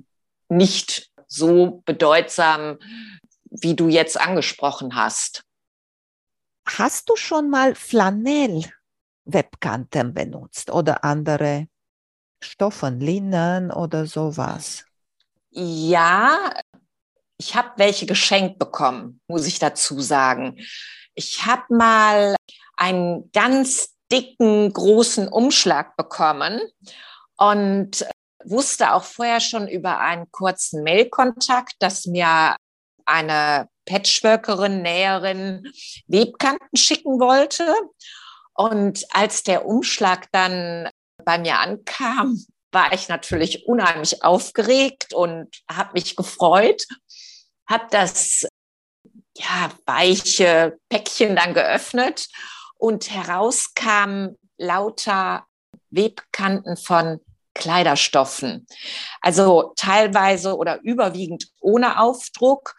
nicht 0.50 1.10
so 1.28 1.82
bedeutsam, 1.86 2.80
wie 3.50 3.76
du 3.76 3.88
jetzt 3.88 4.20
angesprochen 4.20 4.96
hast. 4.96 5.44
Hast 6.68 7.10
du 7.10 7.16
schon 7.16 7.50
mal 7.50 7.76
Flanell-Webkanten 9.26 10.14
benutzt 10.14 10.72
oder 10.72 11.04
andere 11.04 11.68
Stoffen, 12.42 13.00
Linnen 13.00 13.72
oder 13.72 14.06
sowas? 14.06 14.86
Ja, 15.52 16.54
ich 17.38 17.56
habe 17.56 17.72
welche 17.78 18.06
geschenkt 18.06 18.60
bekommen, 18.60 19.22
muss 19.28 19.48
ich 19.48 19.60
dazu 19.60 20.00
sagen. 20.00 20.58
Ich 21.16 21.46
habe 21.46 21.64
mal 21.70 22.36
einen 22.78 23.32
ganz 23.32 23.96
dicken, 24.12 24.72
großen 24.72 25.28
Umschlag 25.28 25.96
bekommen 25.98 26.62
und 27.38 28.06
wusste 28.46 28.94
auch 28.94 29.04
vorher 29.04 29.40
schon 29.40 29.68
über 29.68 30.00
einen 30.00 30.32
kurzen 30.32 30.84
Mailkontakt, 30.84 31.74
dass 31.80 32.06
mir 32.06 32.56
eine 33.06 33.68
Patchworkerin, 33.86 34.82
Näherin 34.82 35.72
Webkanten 36.08 36.78
schicken 36.78 37.20
wollte. 37.20 37.66
Und 38.60 39.06
als 39.12 39.44
der 39.44 39.66
Umschlag 39.66 40.28
dann 40.34 40.90
bei 41.24 41.38
mir 41.38 41.60
ankam, 41.60 42.46
war 42.74 42.92
ich 42.92 43.08
natürlich 43.08 43.66
unheimlich 43.66 44.22
aufgeregt 44.22 45.14
und 45.14 45.48
habe 45.72 45.92
mich 45.94 46.18
gefreut, 46.18 46.84
habe 47.70 47.88
das 47.90 48.46
ja, 49.38 49.72
weiche 49.86 50.78
Päckchen 50.90 51.38
dann 51.38 51.54
geöffnet 51.54 52.28
und 52.76 53.10
heraus 53.10 53.74
kamen 53.76 54.38
lauter 54.58 55.46
Webkanten 55.90 56.76
von 56.76 57.22
Kleiderstoffen. 57.54 58.68
Also 59.22 59.72
teilweise 59.78 60.58
oder 60.58 60.82
überwiegend 60.82 61.48
ohne 61.62 62.02
Aufdruck. 62.02 62.76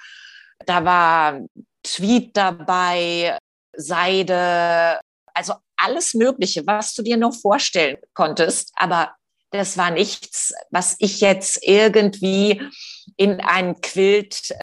Da 0.66 0.84
war 0.84 1.40
Tweet 1.82 2.36
dabei, 2.36 3.38
Seide, 3.74 5.00
also 5.32 5.54
alles 5.82 6.14
Mögliche, 6.14 6.66
was 6.66 6.94
du 6.94 7.02
dir 7.02 7.16
noch 7.16 7.34
vorstellen 7.34 7.98
konntest. 8.14 8.72
Aber 8.76 9.14
das 9.50 9.76
war 9.76 9.90
nichts, 9.90 10.54
was 10.70 10.96
ich 10.98 11.20
jetzt 11.20 11.58
irgendwie 11.62 12.62
in 13.16 13.40
einen 13.40 13.80
Quilt 13.80 14.54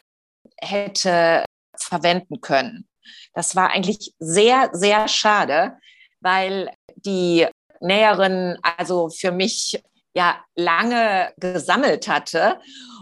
hätte 0.60 1.44
verwenden 1.76 2.40
können. 2.40 2.88
Das 3.34 3.54
war 3.54 3.70
eigentlich 3.70 4.14
sehr, 4.18 4.70
sehr 4.72 5.08
schade, 5.08 5.76
weil 6.20 6.70
die 6.96 7.46
Näherin 7.80 8.58
also 8.62 9.08
für 9.08 9.30
mich 9.30 9.80
ja 10.14 10.42
lange 10.56 11.32
gesammelt 11.38 12.08
hatte 12.08 12.60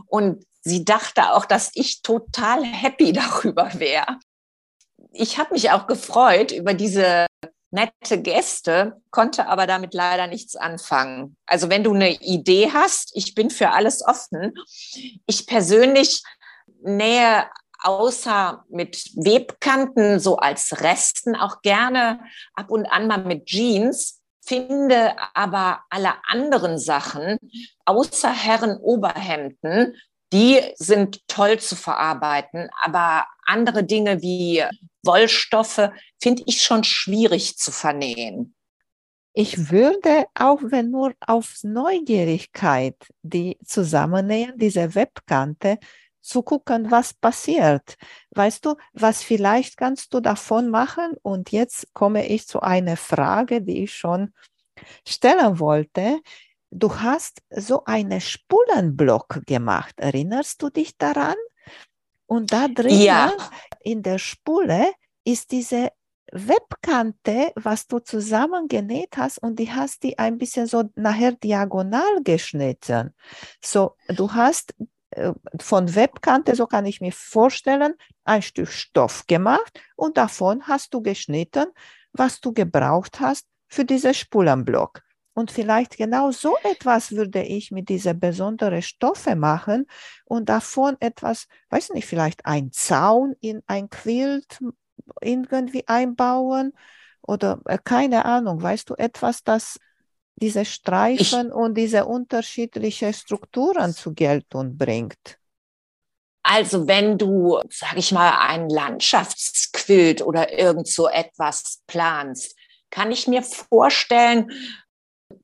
und 0.09 0.45
sie 0.61 0.85
dachte 0.85 1.33
auch, 1.33 1.47
dass 1.47 1.71
ich 1.75 2.03
total 2.03 2.65
happy 2.65 3.13
darüber 3.15 3.71
wäre. 3.75 4.19
Ich 5.13 5.39
habe 5.39 5.55
mich 5.55 5.71
auch 5.71 5.87
gefreut 5.87 6.53
über 6.53 6.75
diese 6.75 7.27
nette 7.71 8.21
Gäste, 8.23 9.01
konnte 9.11 9.49
aber 9.49 9.67
damit 9.67 9.95
leider 9.95 10.27
nichts 10.27 10.57
anfangen. 10.57 11.37
Also 11.47 11.69
wenn 11.69 11.85
du 11.85 11.93
eine 11.93 12.15
Idee 12.21 12.71
hast, 12.73 13.13
ich 13.15 13.35
bin 13.35 13.51
für 13.51 13.71
alles 13.71 14.05
offen. 14.07 14.55
Ich 15.27 15.47
persönlich 15.47 16.23
nähe 16.83 17.47
außer 17.83 18.65
mit 18.69 19.11
Webkanten 19.17 20.19
so 20.19 20.37
als 20.37 20.81
Resten 20.81 21.37
auch 21.37 21.63
gerne 21.63 22.21
ab 22.55 22.71
und 22.71 22.87
an 22.87 23.07
mal 23.07 23.25
mit 23.25 23.47
Jeans, 23.47 24.21
finde 24.45 25.17
aber 25.35 25.81
alle 25.91 26.15
anderen 26.27 26.79
Sachen 26.79 27.39
außer 27.85 28.31
Herren-Oberhemden, 28.31 29.97
die 30.33 30.61
sind 30.77 31.27
toll 31.29 31.59
zu 31.59 31.77
verarbeiten, 31.77 32.69
aber 32.83 33.27
andere 33.47 33.85
Dinge 33.85 34.23
wie 34.23 34.65
Wollstoffe 35.03 35.91
finde 36.21 36.43
ich 36.47 36.63
schon 36.63 36.85
schwierig 36.85 37.57
zu 37.57 37.71
vernähen. 37.71 38.55
Ich 39.33 39.71
würde 39.71 40.25
auch, 40.35 40.61
wenn 40.63 40.91
nur 40.91 41.13
auf 41.21 41.57
Neugierigkeit 41.63 42.97
die 43.23 43.59
zusammennähen, 43.65 44.57
diese 44.57 44.95
Webkante, 44.95 45.79
zu 46.27 46.43
gucken, 46.43 46.91
was 46.91 47.15
passiert. 47.15 47.97
Weißt 48.31 48.65
du, 48.67 48.75
was 48.93 49.23
vielleicht 49.23 49.77
kannst 49.77 50.13
du 50.13 50.21
davon 50.21 50.71
machen? 50.71 51.15
Und 51.23 51.53
jetzt 51.53 51.93
komme 51.95 52.27
ich 52.27 52.49
zu 52.49 52.61
einer 52.61 52.97
Frage, 52.97 53.63
die 53.63 53.85
ich 53.85 53.95
schon 53.95 54.33
stellen 55.07 55.61
wollte. 55.61 56.21
Du 56.71 57.01
hast 57.01 57.43
so 57.51 57.85
einen 57.85 58.21
Spulenblock 58.21 59.43
gemacht. 59.47 59.95
Erinnerst 59.99 60.63
du 60.63 60.71
dich 60.71 60.97
daran? 60.99 61.37
Und 62.27 62.53
da 62.53 62.69
drin 62.69 63.01
ja. 63.01 63.33
in 63.81 64.03
der 64.03 64.19
Spule 64.19 64.93
ist 65.25 65.53
diese 65.53 65.91
Webkante, 66.33 67.53
was 67.55 67.87
du 67.87 68.01
zusammengenäht 68.01 69.17
hast 69.17 69.39
und 69.39 69.59
die 69.59 69.71
hast 69.71 70.03
die 70.03 70.19
ein 70.19 70.39
bisschen 70.39 70.67
so 70.67 70.85
nachher 70.97 71.33
diagonal 71.33 72.23
geschnitten. 72.25 73.15
So, 73.63 73.97
du 74.09 74.33
hast 74.33 74.75
äh, 75.11 75.33
von 75.61 75.95
Webkante, 75.95 76.57
so 76.57 76.67
kann 76.67 76.85
ich 76.85 77.01
mir 77.01 77.13
vorstellen, 77.13 77.95
ein 78.25 78.43
Stück 78.43 78.69
Stoff 78.69 79.27
gemacht 79.27 79.81
und 79.95 80.17
davon 80.17 80.67
hast 80.67 80.93
du 80.95 81.01
geschnitten, 81.01 81.67
was 82.13 82.41
du 82.41 82.53
gebraucht 82.53 83.21
hast 83.21 83.47
für 83.69 83.85
diesen 83.85 84.15
Spulenblock. 84.15 85.03
Und 85.37 85.51
vielleicht 85.51 85.99
genau 85.99 86.31
so 86.31 86.57
etwas 86.63 87.13
würde 87.13 87.43
ich 87.43 87.71
mit 87.71 87.91
dieser 87.91 88.15
besonderen 88.15 88.81
Stoffe 88.81 89.37
machen 89.37 89.87
und 90.25 90.49
davon 90.49 90.97
etwas, 90.99 91.47
weiß 91.69 91.91
nicht, 91.91 92.07
vielleicht 92.07 92.47
ein 92.47 92.73
Zaun 92.73 93.35
in 93.43 93.63
ein 93.67 93.91
Quilt 93.91 94.61
irgendwie 95.21 95.87
einbauen 95.87 96.73
oder 97.21 97.61
äh, 97.67 97.77
keine 97.85 98.25
Ahnung, 98.25 98.63
weißt 98.63 98.89
du, 98.89 98.95
etwas, 98.95 99.45
das 99.45 99.79
diese 100.37 100.65
Streifen 100.65 101.49
ich, 101.49 101.53
und 101.53 101.77
diese 101.77 102.07
unterschiedlichen 102.07 103.13
Strukturen 103.13 103.93
zu 103.93 104.15
Geltung 104.15 104.79
bringt? 104.79 105.39
Also 106.45 106.89
wenn 106.89 107.19
du, 107.19 107.61
sag 107.69 107.99
ich 107.99 108.11
mal, 108.11 108.39
ein 108.39 108.71
Landschaftsquilt 108.71 110.23
oder 110.23 110.59
irgend 110.59 110.89
so 110.89 111.09
etwas 111.09 111.83
planst, 111.87 112.57
kann 112.89 113.13
ich 113.13 113.27
mir 113.29 113.43
vorstellen, 113.43 114.51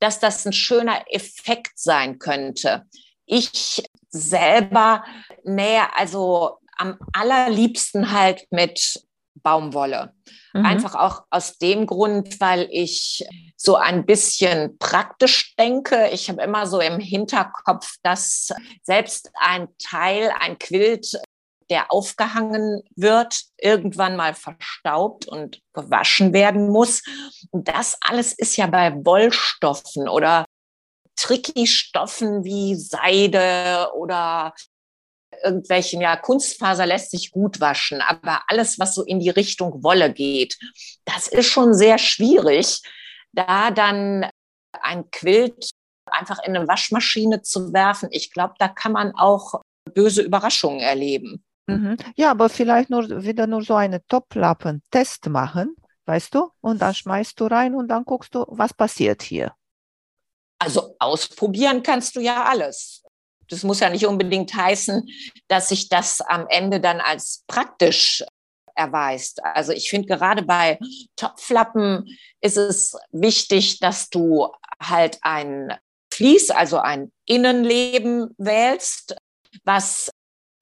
dass 0.01 0.21
das 0.21 0.45
ein 0.47 0.53
schöner 0.53 1.05
Effekt 1.09 1.79
sein 1.79 2.19
könnte. 2.19 2.87
Ich 3.27 3.83
selber 4.09 5.05
nähe 5.45 5.97
also 5.97 6.59
am 6.77 6.99
allerliebsten 7.13 8.13
halt 8.13 8.47
mit 8.51 9.03
Baumwolle. 9.43 10.15
Mhm. 10.53 10.67
Einfach 10.67 10.95
auch 10.95 11.25
aus 11.31 11.59
dem 11.59 11.87
Grund, 11.87 12.41
weil 12.41 12.69
ich 12.71 13.25
so 13.57 13.77
ein 13.77 14.05
bisschen 14.05 14.79
praktisch 14.79 15.55
denke. 15.57 16.09
Ich 16.13 16.29
habe 16.29 16.43
immer 16.43 16.67
so 16.67 16.81
im 16.81 16.99
Hinterkopf, 17.01 17.97
dass 18.03 18.53
selbst 18.83 19.31
ein 19.41 19.69
Teil, 19.79 20.33
ein 20.41 20.59
Quilt, 20.59 21.21
der 21.73 21.91
aufgehangen 21.91 22.83
wird, 22.97 23.45
irgendwann 23.57 24.15
mal 24.15 24.35
verstaubt 24.35 25.27
und 25.27 25.63
gewaschen 25.73 26.35
werden 26.35 26.69
muss. 26.69 27.03
Und 27.51 27.69
das 27.69 27.97
alles 28.03 28.35
ist 28.35 28.57
ja 28.57 28.67
bei 28.67 28.93
Wollstoffen 29.07 30.07
oder 30.07 30.45
tricky 31.17 31.67
Stoffen 31.67 32.45
wie 32.45 32.75
Seide 32.75 33.89
oder 33.95 34.53
irgendwelchen, 35.43 36.03
ja, 36.03 36.15
Kunstfaser 36.17 36.85
lässt 36.85 37.11
sich 37.11 37.31
gut 37.31 37.59
waschen, 37.59 38.03
aber 38.03 38.43
alles, 38.49 38.79
was 38.79 38.95
so 38.95 39.03
in 39.03 39.19
die 39.19 39.31
Richtung 39.31 39.83
Wolle 39.83 40.13
geht, 40.13 40.59
das 41.07 41.27
ist 41.27 41.47
schon 41.47 41.73
sehr 41.73 41.97
schwierig, 41.97 42.83
da 43.33 43.71
dann 43.71 44.29
ein 44.73 45.11
Quilt 45.11 45.71
einfach 46.05 46.39
in 46.45 46.55
eine 46.55 46.69
Waschmaschine 46.69 47.41
zu 47.41 47.73
werfen. 47.73 48.11
Ich 48.13 48.31
glaube, 48.31 48.55
da 48.59 48.69
kann 48.69 48.93
man 48.93 49.15
auch 49.15 49.63
böse 49.95 50.21
Überraschungen 50.21 50.81
erleben. 50.81 51.43
Mhm. 51.67 51.97
Ja, 52.17 52.31
aber 52.31 52.49
vielleicht 52.49 52.91
nur 52.91 53.23
wieder 53.23 53.47
nur 53.47 53.63
so 53.63 53.75
eine 53.75 54.05
Toplappen-Test 54.07 55.29
machen, 55.29 55.77
weißt 56.07 56.35
du? 56.35 56.51
Und 56.61 56.83
dann 56.83 56.95
schmeißt 56.95 57.39
du 57.39 57.47
rein 57.47 57.75
und 57.75 57.89
dann 57.89 58.05
guckst 58.05 58.35
du, 58.35 58.45
was 58.49 58.75
passiert 58.75 59.23
hier. 59.23 59.53
Also 60.59 60.97
ausprobieren 60.99 61.83
kannst 61.83 62.17
du 62.17 62.21
ja 62.21 62.45
alles. 62.45 63.03
Das 63.49 63.65
muss 63.65 63.81
ja 63.81 63.91
nicht 63.91 64.07
unbedingt 64.07 64.55
heißen, 64.55 65.07
dass 65.49 65.69
sich 65.69 65.89
das 65.89 66.21
am 66.21 66.47
Ende 66.49 66.81
dann 66.81 67.01
als 67.01 67.45
praktisch 67.47 68.25
erweist. 68.75 69.45
Also 69.45 69.73
ich 69.73 69.91
finde 69.91 70.09
gerade 70.09 70.43
bei 70.43 70.79
Topflappen 71.17 72.07
ist 72.41 72.57
es 72.57 72.97
wichtig, 73.11 73.81
dass 73.81 74.09
du 74.09 74.49
halt 74.81 75.19
ein 75.23 75.77
Fließ, 76.15 76.51
also 76.51 76.79
ein 76.79 77.13
Innenleben 77.27 78.35
wählst, 78.39 79.17
was 79.65 80.11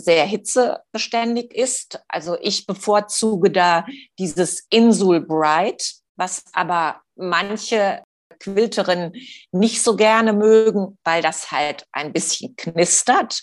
sehr 0.00 0.24
hitzebeständig 0.24 1.54
ist. 1.54 2.00
Also 2.08 2.36
ich 2.40 2.66
bevorzuge 2.66 3.50
da 3.50 3.86
dieses 4.18 4.66
Insul 4.70 5.20
Bright, 5.20 5.94
was 6.16 6.44
aber 6.52 7.00
manche 7.16 8.02
Quilterinnen 8.40 9.12
nicht 9.52 9.82
so 9.82 9.96
gerne 9.96 10.32
mögen, 10.32 10.98
weil 11.04 11.22
das 11.22 11.50
halt 11.50 11.84
ein 11.92 12.12
bisschen 12.12 12.56
knistert. 12.56 13.42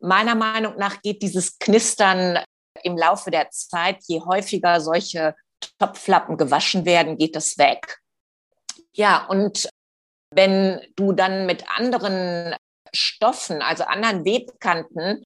Meiner 0.00 0.34
Meinung 0.34 0.76
nach 0.76 1.00
geht 1.02 1.22
dieses 1.22 1.58
Knistern 1.58 2.38
im 2.82 2.96
Laufe 2.96 3.30
der 3.30 3.50
Zeit, 3.50 3.98
je 4.06 4.20
häufiger 4.20 4.80
solche 4.80 5.34
Topflappen 5.78 6.36
gewaschen 6.36 6.84
werden, 6.84 7.18
geht 7.18 7.36
das 7.36 7.58
weg. 7.58 7.98
Ja, 8.92 9.26
und 9.26 9.68
wenn 10.32 10.80
du 10.96 11.12
dann 11.12 11.46
mit 11.46 11.64
anderen 11.68 12.54
Stoffen, 12.92 13.62
also 13.62 13.84
anderen 13.84 14.24
Webkanten 14.24 15.22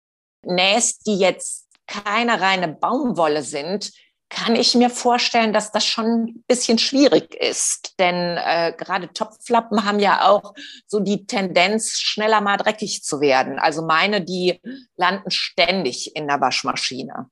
nähst, 0.46 1.06
die 1.06 1.18
jetzt 1.18 1.68
keine 1.86 2.40
reine 2.40 2.68
Baumwolle 2.68 3.42
sind, 3.42 3.92
kann 4.34 4.56
ich 4.56 4.74
mir 4.74 4.90
vorstellen, 4.90 5.52
dass 5.52 5.70
das 5.70 5.84
schon 5.84 6.06
ein 6.06 6.44
bisschen 6.48 6.78
schwierig 6.78 7.34
ist. 7.34 7.94
Denn 7.98 8.36
äh, 8.36 8.74
gerade 8.76 9.12
Topflappen 9.12 9.84
haben 9.84 10.00
ja 10.00 10.28
auch 10.28 10.54
so 10.86 11.00
die 11.00 11.26
Tendenz, 11.26 11.98
schneller 12.00 12.40
mal 12.40 12.56
dreckig 12.56 13.04
zu 13.04 13.20
werden. 13.20 13.58
Also 13.58 13.86
meine, 13.86 14.22
die 14.22 14.60
landen 14.96 15.30
ständig 15.30 16.16
in 16.16 16.26
der 16.26 16.40
Waschmaschine. 16.40 17.30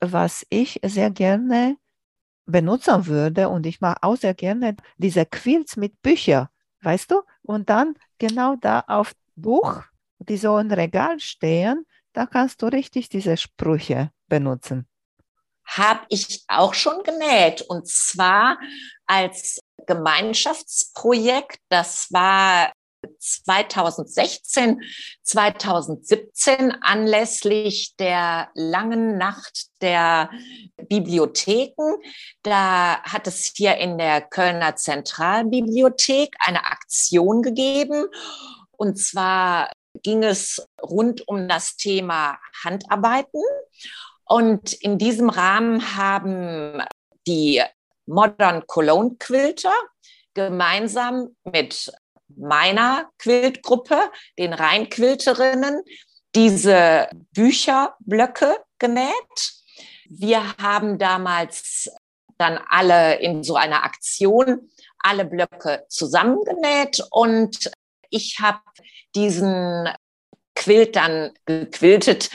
Was 0.00 0.44
ich 0.50 0.80
sehr 0.82 1.10
gerne 1.10 1.76
benutzen 2.46 3.06
würde 3.06 3.48
und 3.48 3.64
ich 3.64 3.80
mache 3.80 4.02
auch 4.02 4.16
sehr 4.16 4.34
gerne 4.34 4.76
diese 4.96 5.24
Quilts 5.24 5.76
mit 5.76 6.02
Büchern, 6.02 6.48
weißt 6.82 7.10
du? 7.10 7.22
Und 7.42 7.70
dann 7.70 7.94
genau 8.18 8.56
da 8.56 8.80
auf 8.86 9.14
Buch, 9.36 9.82
die 10.18 10.36
so 10.36 10.58
im 10.58 10.70
Regal 10.70 11.20
stehen, 11.20 11.86
da 12.14 12.26
kannst 12.26 12.62
du 12.62 12.66
richtig 12.66 13.08
diese 13.08 13.36
Sprüche 13.36 14.10
benutzen. 14.28 14.88
Habe 15.66 16.00
ich 16.08 16.44
auch 16.48 16.74
schon 16.74 17.02
genäht 17.02 17.62
und 17.62 17.88
zwar 17.88 18.58
als 19.06 19.60
Gemeinschaftsprojekt. 19.86 21.58
Das 21.68 22.12
war 22.12 22.72
2016, 23.18 24.82
2017 25.22 26.72
anlässlich 26.82 27.94
der 27.98 28.48
langen 28.54 29.18
Nacht 29.18 29.66
der 29.82 30.30
Bibliotheken. 30.88 31.96
Da 32.42 33.02
hat 33.02 33.26
es 33.26 33.52
hier 33.54 33.76
in 33.76 33.98
der 33.98 34.22
Kölner 34.22 34.76
Zentralbibliothek 34.76 36.34
eine 36.38 36.64
Aktion 36.64 37.42
gegeben. 37.42 38.06
Und 38.76 38.98
zwar 38.98 39.70
ging 40.02 40.22
es 40.22 40.66
rund 40.82 41.26
um 41.28 41.48
das 41.48 41.76
Thema 41.76 42.38
Handarbeiten. 42.64 43.42
Und 44.24 44.72
in 44.72 44.98
diesem 44.98 45.28
Rahmen 45.28 45.96
haben 45.96 46.82
die 47.26 47.62
Modern 48.06 48.66
Cologne 48.66 49.16
Quilter 49.18 49.74
gemeinsam 50.34 51.36
mit 51.44 51.92
meiner 52.36 53.10
Quiltgruppe, 53.18 54.10
den 54.38 54.52
Rheinquilterinnen, 54.52 55.82
diese 56.34 57.08
Bücherblöcke 57.32 58.56
genäht. 58.78 59.52
Wir 60.08 60.56
haben 60.56 60.98
damals 60.98 61.88
dann 62.38 62.58
alle 62.68 63.20
in 63.20 63.44
so 63.44 63.56
einer 63.56 63.84
Aktion 63.84 64.70
alle 64.98 65.26
Blöcke 65.26 65.84
zusammengenäht 65.88 67.00
und 67.10 67.70
ich 68.10 68.38
habe 68.40 68.60
diesen 69.14 69.88
Quilt 70.54 70.96
dann 70.96 71.32
gequiltet. 71.46 72.30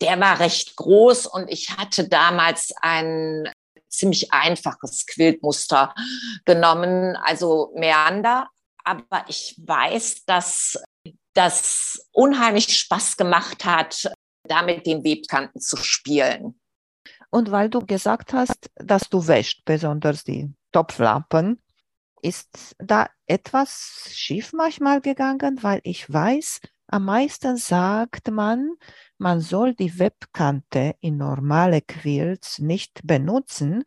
Der 0.00 0.20
war 0.20 0.40
recht 0.40 0.76
groß 0.76 1.26
und 1.26 1.48
ich 1.50 1.70
hatte 1.70 2.06
damals 2.08 2.72
ein 2.82 3.50
ziemlich 3.88 4.32
einfaches 4.32 5.06
Quiltmuster 5.06 5.94
genommen, 6.44 7.16
also 7.16 7.72
Meander. 7.74 8.48
Aber 8.84 9.24
ich 9.28 9.56
weiß, 9.58 10.24
dass 10.26 10.78
das 11.34 12.06
unheimlich 12.12 12.78
Spaß 12.78 13.16
gemacht 13.16 13.64
hat, 13.64 14.10
damit 14.44 14.86
den 14.86 15.02
Webkanten 15.02 15.60
zu 15.60 15.76
spielen. 15.76 16.60
Und 17.30 17.50
weil 17.50 17.68
du 17.68 17.80
gesagt 17.80 18.32
hast, 18.32 18.70
dass 18.76 19.08
du 19.08 19.26
wäscht, 19.26 19.64
besonders 19.64 20.24
die 20.24 20.52
Topflappen, 20.72 21.60
ist 22.26 22.74
da 22.78 23.08
etwas 23.26 24.10
schief 24.12 24.52
manchmal 24.52 25.00
gegangen, 25.00 25.62
weil 25.62 25.80
ich 25.84 26.12
weiß, 26.12 26.60
am 26.88 27.04
meisten 27.04 27.56
sagt 27.56 28.30
man, 28.30 28.72
man 29.16 29.40
soll 29.40 29.74
die 29.74 29.98
Webkante 29.98 30.96
in 31.00 31.18
normale 31.18 31.82
Quilts 31.82 32.58
nicht 32.58 33.00
benutzen, 33.04 33.84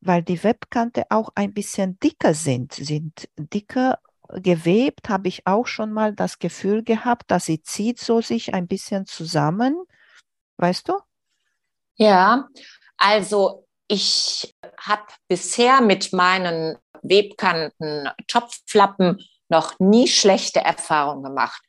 weil 0.00 0.22
die 0.22 0.42
Webkante 0.42 1.04
auch 1.10 1.30
ein 1.34 1.52
bisschen 1.52 1.98
dicker 1.98 2.34
sind, 2.34 2.74
sind 2.74 3.28
dicker 3.36 3.98
gewebt, 4.28 5.08
habe 5.08 5.26
ich 5.26 5.46
auch 5.46 5.66
schon 5.66 5.92
mal 5.92 6.14
das 6.14 6.38
Gefühl 6.38 6.84
gehabt, 6.84 7.30
dass 7.30 7.46
sie 7.46 7.60
zieht 7.62 7.98
so 7.98 8.20
sich 8.20 8.54
ein 8.54 8.68
bisschen 8.68 9.04
zusammen. 9.06 9.76
Weißt 10.56 10.88
du? 10.88 10.94
Ja, 11.96 12.48
also 12.96 13.66
ich 13.90 14.54
habe 14.78 15.02
bisher 15.26 15.80
mit 15.80 16.12
meinen 16.12 16.78
Webkanten, 17.02 18.08
Topflappen 18.28 19.18
noch 19.48 19.80
nie 19.80 20.06
schlechte 20.06 20.60
Erfahrungen 20.60 21.24
gemacht. 21.24 21.60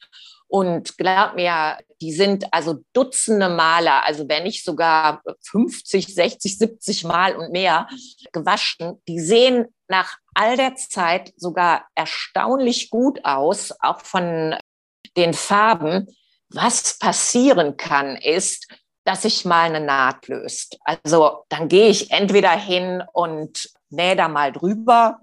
Und 0.47 0.97
glaub 0.97 1.33
mir, 1.33 1.79
die 1.99 2.11
sind 2.11 2.53
also 2.53 2.83
Dutzende 2.93 3.49
Male, 3.49 4.03
also 4.03 4.29
wenn 4.29 4.43
nicht 4.43 4.63
sogar 4.63 5.23
50, 5.49 6.13
60, 6.13 6.57
70 6.59 7.03
Mal 7.05 7.35
und 7.35 7.51
mehr 7.51 7.87
gewaschen. 8.31 9.01
Die 9.07 9.19
sehen 9.19 9.73
nach 9.87 10.17
all 10.35 10.57
der 10.57 10.75
Zeit 10.75 11.33
sogar 11.37 11.87
erstaunlich 11.95 12.91
gut 12.91 13.25
aus, 13.25 13.73
auch 13.79 14.01
von 14.01 14.55
den 15.17 15.33
Farben. 15.33 16.05
Was 16.49 16.99
passieren 16.99 17.77
kann, 17.77 18.15
ist, 18.17 18.67
dass 19.03 19.23
sich 19.23 19.45
mal 19.45 19.63
eine 19.63 19.79
Naht 19.79 20.27
löst. 20.27 20.77
Also 20.83 21.45
dann 21.49 21.67
gehe 21.67 21.89
ich 21.89 22.11
entweder 22.11 22.51
hin 22.51 23.03
und 23.13 23.69
nähe 23.89 24.15
da 24.15 24.27
mal 24.27 24.51
drüber, 24.51 25.19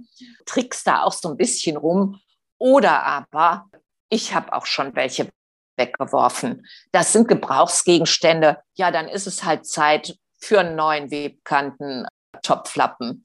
trickst 0.46 0.86
da 0.86 1.02
auch 1.02 1.12
so 1.12 1.30
ein 1.30 1.36
bisschen 1.36 1.76
rum. 1.76 2.20
Oder 2.58 3.04
aber 3.04 3.66
ich 4.10 4.34
habe 4.34 4.52
auch 4.52 4.66
schon 4.66 4.94
welche 4.96 5.28
weggeworfen. 5.76 6.66
Das 6.92 7.12
sind 7.12 7.28
Gebrauchsgegenstände. 7.28 8.58
Ja, 8.74 8.90
dann 8.90 9.08
ist 9.08 9.26
es 9.26 9.44
halt 9.44 9.66
Zeit 9.66 10.18
für 10.38 10.60
einen 10.60 10.76
neuen 10.76 11.10
Webkanten 11.10 12.06
Topflappen. 12.42 13.22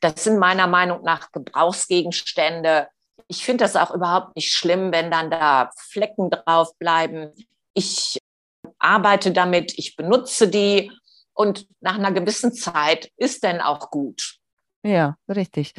Das 0.00 0.24
sind 0.24 0.38
meiner 0.38 0.66
Meinung 0.66 1.02
nach 1.02 1.30
Gebrauchsgegenstände. 1.32 2.88
Ich 3.28 3.44
finde 3.44 3.64
das 3.64 3.76
auch 3.76 3.94
überhaupt 3.94 4.36
nicht 4.36 4.52
schlimm, 4.52 4.92
wenn 4.92 5.10
dann 5.10 5.30
da 5.30 5.70
Flecken 5.76 6.30
drauf 6.30 6.76
bleiben. 6.78 7.32
Ich 7.72 8.18
arbeite 8.84 9.32
damit, 9.32 9.72
ich 9.78 9.96
benutze 9.96 10.48
die 10.48 10.92
und 11.32 11.66
nach 11.80 11.96
einer 11.96 12.12
gewissen 12.12 12.52
Zeit 12.52 13.10
ist 13.16 13.42
dann 13.42 13.60
auch 13.60 13.90
gut. 13.90 14.38
Ja, 14.84 15.16
richtig. 15.28 15.72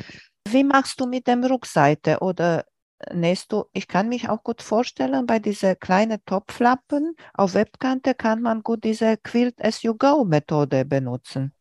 Wie 0.47 0.63
machst 0.63 0.99
du 0.99 1.05
mit 1.05 1.27
dem 1.27 1.43
Rückseite 1.43 2.19
oder 2.19 2.65
nähst 3.13 3.51
du, 3.51 3.65
ich 3.73 3.87
kann 3.87 4.09
mich 4.09 4.29
auch 4.29 4.43
gut 4.43 4.61
vorstellen, 4.61 5.25
bei 5.25 5.39
dieser 5.39 5.75
kleinen 5.75 6.23
Topflappen 6.25 7.15
auf 7.33 7.53
Webkante 7.53 8.15
kann 8.15 8.41
man 8.41 8.63
gut 8.63 8.83
diese 8.83 9.17
Quilt 9.17 9.63
as 9.63 9.83
you 9.83 9.95
go 9.95 10.25
Methode 10.25 10.85
benutzen. 10.85 11.53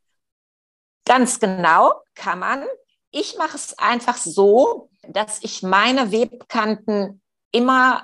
Ganz 1.05 1.39
genau 1.39 1.93
kann 2.15 2.39
man. 2.39 2.65
Ich 3.11 3.37
mache 3.37 3.57
es 3.57 3.79
einfach 3.79 4.17
so, 4.17 4.89
dass 5.09 5.43
ich 5.43 5.63
meine 5.63 6.11
Webkanten 6.11 7.21
immer 7.53 8.03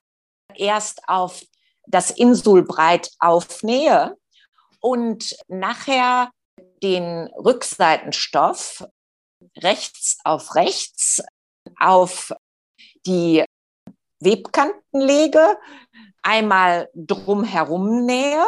erst 0.54 1.08
auf 1.08 1.42
das 1.86 2.10
Insulbreit 2.10 3.10
aufnähe 3.18 4.16
und 4.80 5.36
nachher 5.48 6.30
den 6.82 7.28
Rückseitenstoff 7.36 8.84
rechts 9.58 10.18
auf 10.24 10.54
rechts 10.54 11.22
auf 11.78 12.32
die 13.06 13.44
Webkanten 14.20 15.00
lege, 15.00 15.58
einmal 16.22 16.88
drumherum 16.94 18.04
nähe 18.04 18.44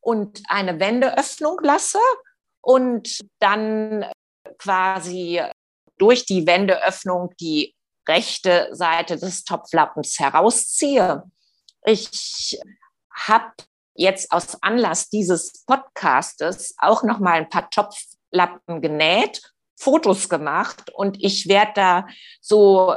und 0.00 0.42
eine 0.48 0.78
Wendeöffnung 0.78 1.58
lasse 1.62 1.98
und 2.60 3.24
dann 3.38 4.04
quasi 4.58 5.42
durch 5.98 6.26
die 6.26 6.46
Wendeöffnung 6.46 7.34
die 7.40 7.74
rechte 8.08 8.68
Seite 8.72 9.16
des 9.16 9.44
Topflappens 9.44 10.18
herausziehe. 10.18 11.24
Ich 11.88 12.58
habe 13.14 13.52
jetzt 13.94 14.32
aus 14.32 14.60
Anlass 14.60 15.08
dieses 15.08 15.64
Podcastes 15.66 16.74
auch 16.78 17.04
noch 17.04 17.20
mal 17.20 17.34
ein 17.34 17.48
paar 17.48 17.70
Topflappen 17.70 18.82
genäht, 18.82 19.40
Fotos 19.78 20.28
gemacht 20.28 20.90
und 20.92 21.22
ich 21.22 21.46
werde 21.46 21.72
da 21.76 22.06
so 22.40 22.96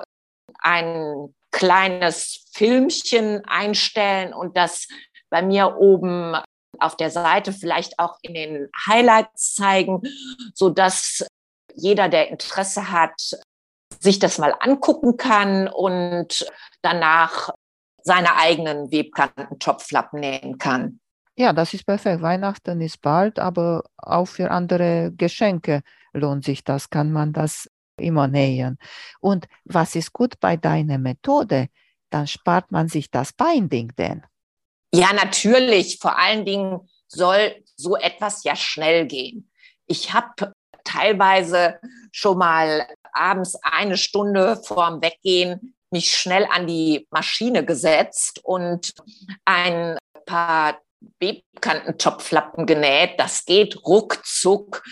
ein 0.58 1.36
kleines 1.52 2.50
Filmchen 2.54 3.46
einstellen 3.46 4.34
und 4.34 4.58
das 4.58 4.88
bei 5.30 5.44
mir 5.44 5.78
oben 5.78 6.36
auf 6.80 6.98
der 6.98 7.12
Seite 7.12 7.54
vielleicht 7.54 8.00
auch 8.00 8.18
in 8.24 8.34
den 8.34 8.70
Highlights 8.88 9.54
zeigen, 9.54 10.02
so 10.56 10.70
dass 10.72 11.28
jeder, 11.76 12.10
der 12.10 12.30
Interesse 12.30 12.90
hat, 12.90 13.38
sich 14.00 14.18
das 14.18 14.40
mal 14.40 14.56
angucken 14.60 15.16
kann 15.16 15.68
und 15.68 16.48
danach 16.82 17.52
seine 18.10 18.38
eigenen 18.38 18.91
Webkanten-Topflappen 18.91 20.20
nähen 20.20 20.57
kann. 20.57 20.99
Ja, 21.36 21.53
das 21.53 21.76
ist 21.76 21.86
perfekt. 21.86 22.24
Weihnachten 22.24 22.82
ist 22.82 23.03
bald, 23.03 23.38
aber 23.38 23.84
auch 23.97 24.26
für 24.26 24.49
andere 24.49 25.12
Geschenke 25.16 25.84
lohnt 26.12 26.43
sich 26.43 26.64
das, 26.64 26.89
kann 26.89 27.12
man 27.12 27.34
das 27.34 27.70
immer 27.97 28.28
nähen. 28.28 28.80
Und 29.20 29.47
was 29.64 29.93
ist 29.93 30.12
gut 30.12 30.39
bei 30.39 30.57
deiner 30.57 30.97
Methode? 30.97 31.68
Dann 32.10 32.26
spart 32.26 32.72
man 32.72 32.88
sich 32.88 33.12
das 33.12 33.32
Binding 33.32 33.93
denn. 33.95 34.24
Ja, 34.91 35.14
natürlich. 35.14 35.99
Vor 36.01 36.18
allen 36.18 36.45
Dingen 36.45 36.89
soll 37.07 37.64
so 37.76 37.95
etwas 37.95 38.43
ja 38.43 38.55
schnell 38.55 39.05
gehen. 39.05 39.51
Ich 39.86 40.14
habe 40.14 40.53
teilweise 40.84 41.80
schon 42.12 42.39
mal 42.39 42.88
abends 43.14 43.55
eine 43.62 43.97
Stunde 43.97 44.60
vorm 44.66 44.99
Weggehen 45.03 45.76
mich 45.92 46.18
schnell 46.18 46.48
an 46.52 46.68
die 46.68 47.08
Maschine 47.12 47.66
gesetzt 47.66 48.40
und 48.44 48.94
ein 49.46 49.98
paar 50.26 50.80
Webkantentopflappen 51.20 52.66
genäht. 52.66 53.20
Das 53.20 53.46
geht 53.46 53.86
ruckzuck. 53.86 54.84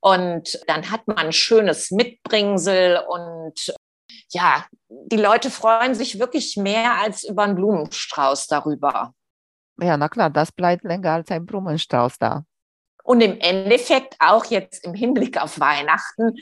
Und 0.00 0.60
dann 0.66 0.90
hat 0.90 1.06
man 1.06 1.18
ein 1.18 1.32
schönes 1.32 1.90
Mitbringsel 1.90 3.02
und 3.08 3.74
ja, 4.30 4.66
die 4.88 5.16
Leute 5.16 5.50
freuen 5.50 5.94
sich 5.94 6.18
wirklich 6.18 6.56
mehr 6.56 6.94
als 7.00 7.24
über 7.24 7.44
einen 7.44 7.54
Blumenstrauß 7.54 8.46
darüber. 8.46 9.14
Ja, 9.80 9.96
na 9.96 10.08
klar, 10.08 10.30
das 10.30 10.52
bleibt 10.52 10.84
länger 10.84 11.12
als 11.12 11.30
ein 11.30 11.46
Blumenstrauß 11.46 12.18
da. 12.18 12.44
Und 13.02 13.20
im 13.20 13.38
Endeffekt 13.38 14.16
auch 14.18 14.46
jetzt 14.46 14.84
im 14.84 14.94
Hinblick 14.94 15.40
auf 15.40 15.60
Weihnachten, 15.60 16.36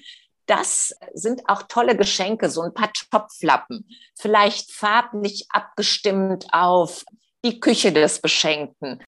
das 0.53 0.95
sind 1.15 1.49
auch 1.49 1.63
tolle 1.63 1.97
Geschenke, 1.97 2.51
so 2.51 2.61
ein 2.61 2.75
paar 2.75 2.93
Topflappen, 2.93 3.89
vielleicht 4.19 4.71
farblich 4.71 5.47
abgestimmt 5.49 6.47
auf 6.53 7.05
die 7.43 7.59
Küche 7.59 7.91
des 7.91 8.21
Beschenkten, 8.21 9.03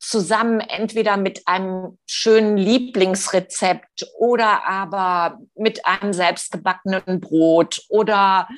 zusammen 0.00 0.58
entweder 0.58 1.16
mit 1.16 1.46
einem 1.46 1.96
schönen 2.06 2.56
Lieblingsrezept 2.56 4.04
oder 4.18 4.64
aber 4.64 5.38
mit 5.54 5.86
einem 5.86 6.12
selbstgebackenen 6.12 7.20
Brot 7.20 7.82
oder 7.88 8.48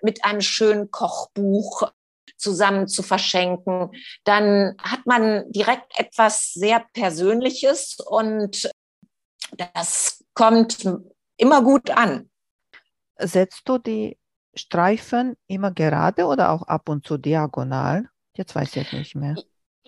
mit 0.00 0.24
einem 0.24 0.42
schönen 0.42 0.92
Kochbuch 0.92 1.90
zusammen 2.36 2.86
zu 2.86 3.02
verschenken, 3.02 3.90
dann 4.22 4.76
hat 4.80 5.06
man 5.06 5.50
direkt 5.50 5.98
etwas 5.98 6.52
sehr 6.52 6.86
Persönliches 6.92 7.98
und 7.98 8.70
das 9.56 10.24
kommt 10.34 10.86
immer 11.38 11.62
gut 11.62 11.90
an. 11.90 12.30
Setzt 13.16 13.68
du 13.68 13.78
die 13.78 14.18
Streifen 14.54 15.36
immer 15.46 15.72
gerade 15.72 16.26
oder 16.26 16.50
auch 16.50 16.62
ab 16.62 16.88
und 16.88 17.06
zu 17.06 17.16
diagonal? 17.16 18.08
Jetzt 18.36 18.54
weiß 18.54 18.76
ich 18.76 18.92
nicht 18.92 19.14
mehr. 19.14 19.36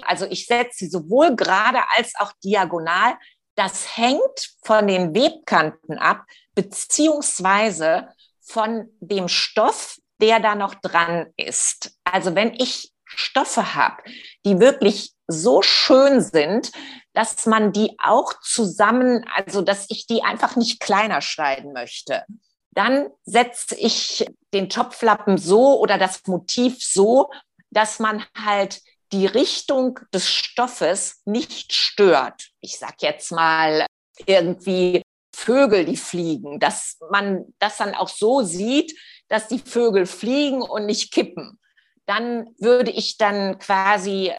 Also 0.03 0.27
ich 0.27 0.47
setze 0.47 0.79
sie 0.79 0.89
sowohl 0.89 1.37
gerade 1.37 1.81
als 1.97 2.15
auch 2.19 2.33
diagonal. 2.43 3.15
Das 3.55 3.97
hängt 3.97 4.57
von 4.63 4.87
den 4.87 5.15
Webkanten 5.15 5.99
ab, 5.99 6.25
beziehungsweise 6.55 8.09
von 8.41 8.89
dem 9.01 9.29
Stoff, 9.29 9.99
der 10.21 10.41
da 10.41 10.55
noch 10.55 10.75
dran 10.75 11.33
ist. 11.37 11.99
Also 12.05 12.35
wenn 12.35 12.55
ich 12.55 12.93
Stoffe 13.05 13.75
habe, 13.75 14.03
die 14.45 14.61
wirklich 14.61 15.13
so 15.27 15.63
schön 15.63 16.21
sind, 16.21 16.71
dass 17.13 17.47
man 17.47 17.73
die 17.73 17.97
auch 18.03 18.35
zusammen, 18.41 19.25
also 19.35 19.63
dass 19.63 19.87
ich 19.89 20.07
die 20.07 20.23
einfach 20.23 20.57
nicht 20.57 20.81
kleiner 20.81 21.21
schneiden 21.21 21.73
möchte, 21.73 22.25
dann 22.73 23.09
setze 23.25 23.75
ich 23.75 24.27
den 24.55 24.69
Topflappen 24.69 25.39
so 25.39 25.81
oder 25.81 25.99
das 25.99 26.27
Motiv 26.27 26.83
so, 26.83 27.31
dass 27.71 27.99
man 27.99 28.25
halt 28.37 28.81
die 29.13 29.27
Richtung 29.27 29.99
des 30.15 30.29
Stoffes 30.29 31.21
nicht 31.25 31.73
stört. 31.73 32.51
Ich 32.61 32.79
sag 32.79 33.03
jetzt 33.03 33.33
mal 33.33 33.87
irgendwie 34.27 35.03
Vögel, 35.35 35.85
die 35.85 35.97
fliegen, 35.97 36.61
dass 36.61 36.99
man 37.11 37.47
das 37.59 37.79
dann 37.79 37.95
auch 37.95 38.09
so 38.09 38.43
sieht, 38.43 38.97
dass 39.29 39.49
die 39.49 39.59
Vögel 39.59 40.07
fliegen 40.07 40.63
und 40.63 40.87
nicht 40.87 41.13
kippen. 41.13 41.59
Dann 42.07 42.55
würde 42.59 42.91
ich 42.91 43.17
dann 43.17 43.59
quasi 43.59 44.33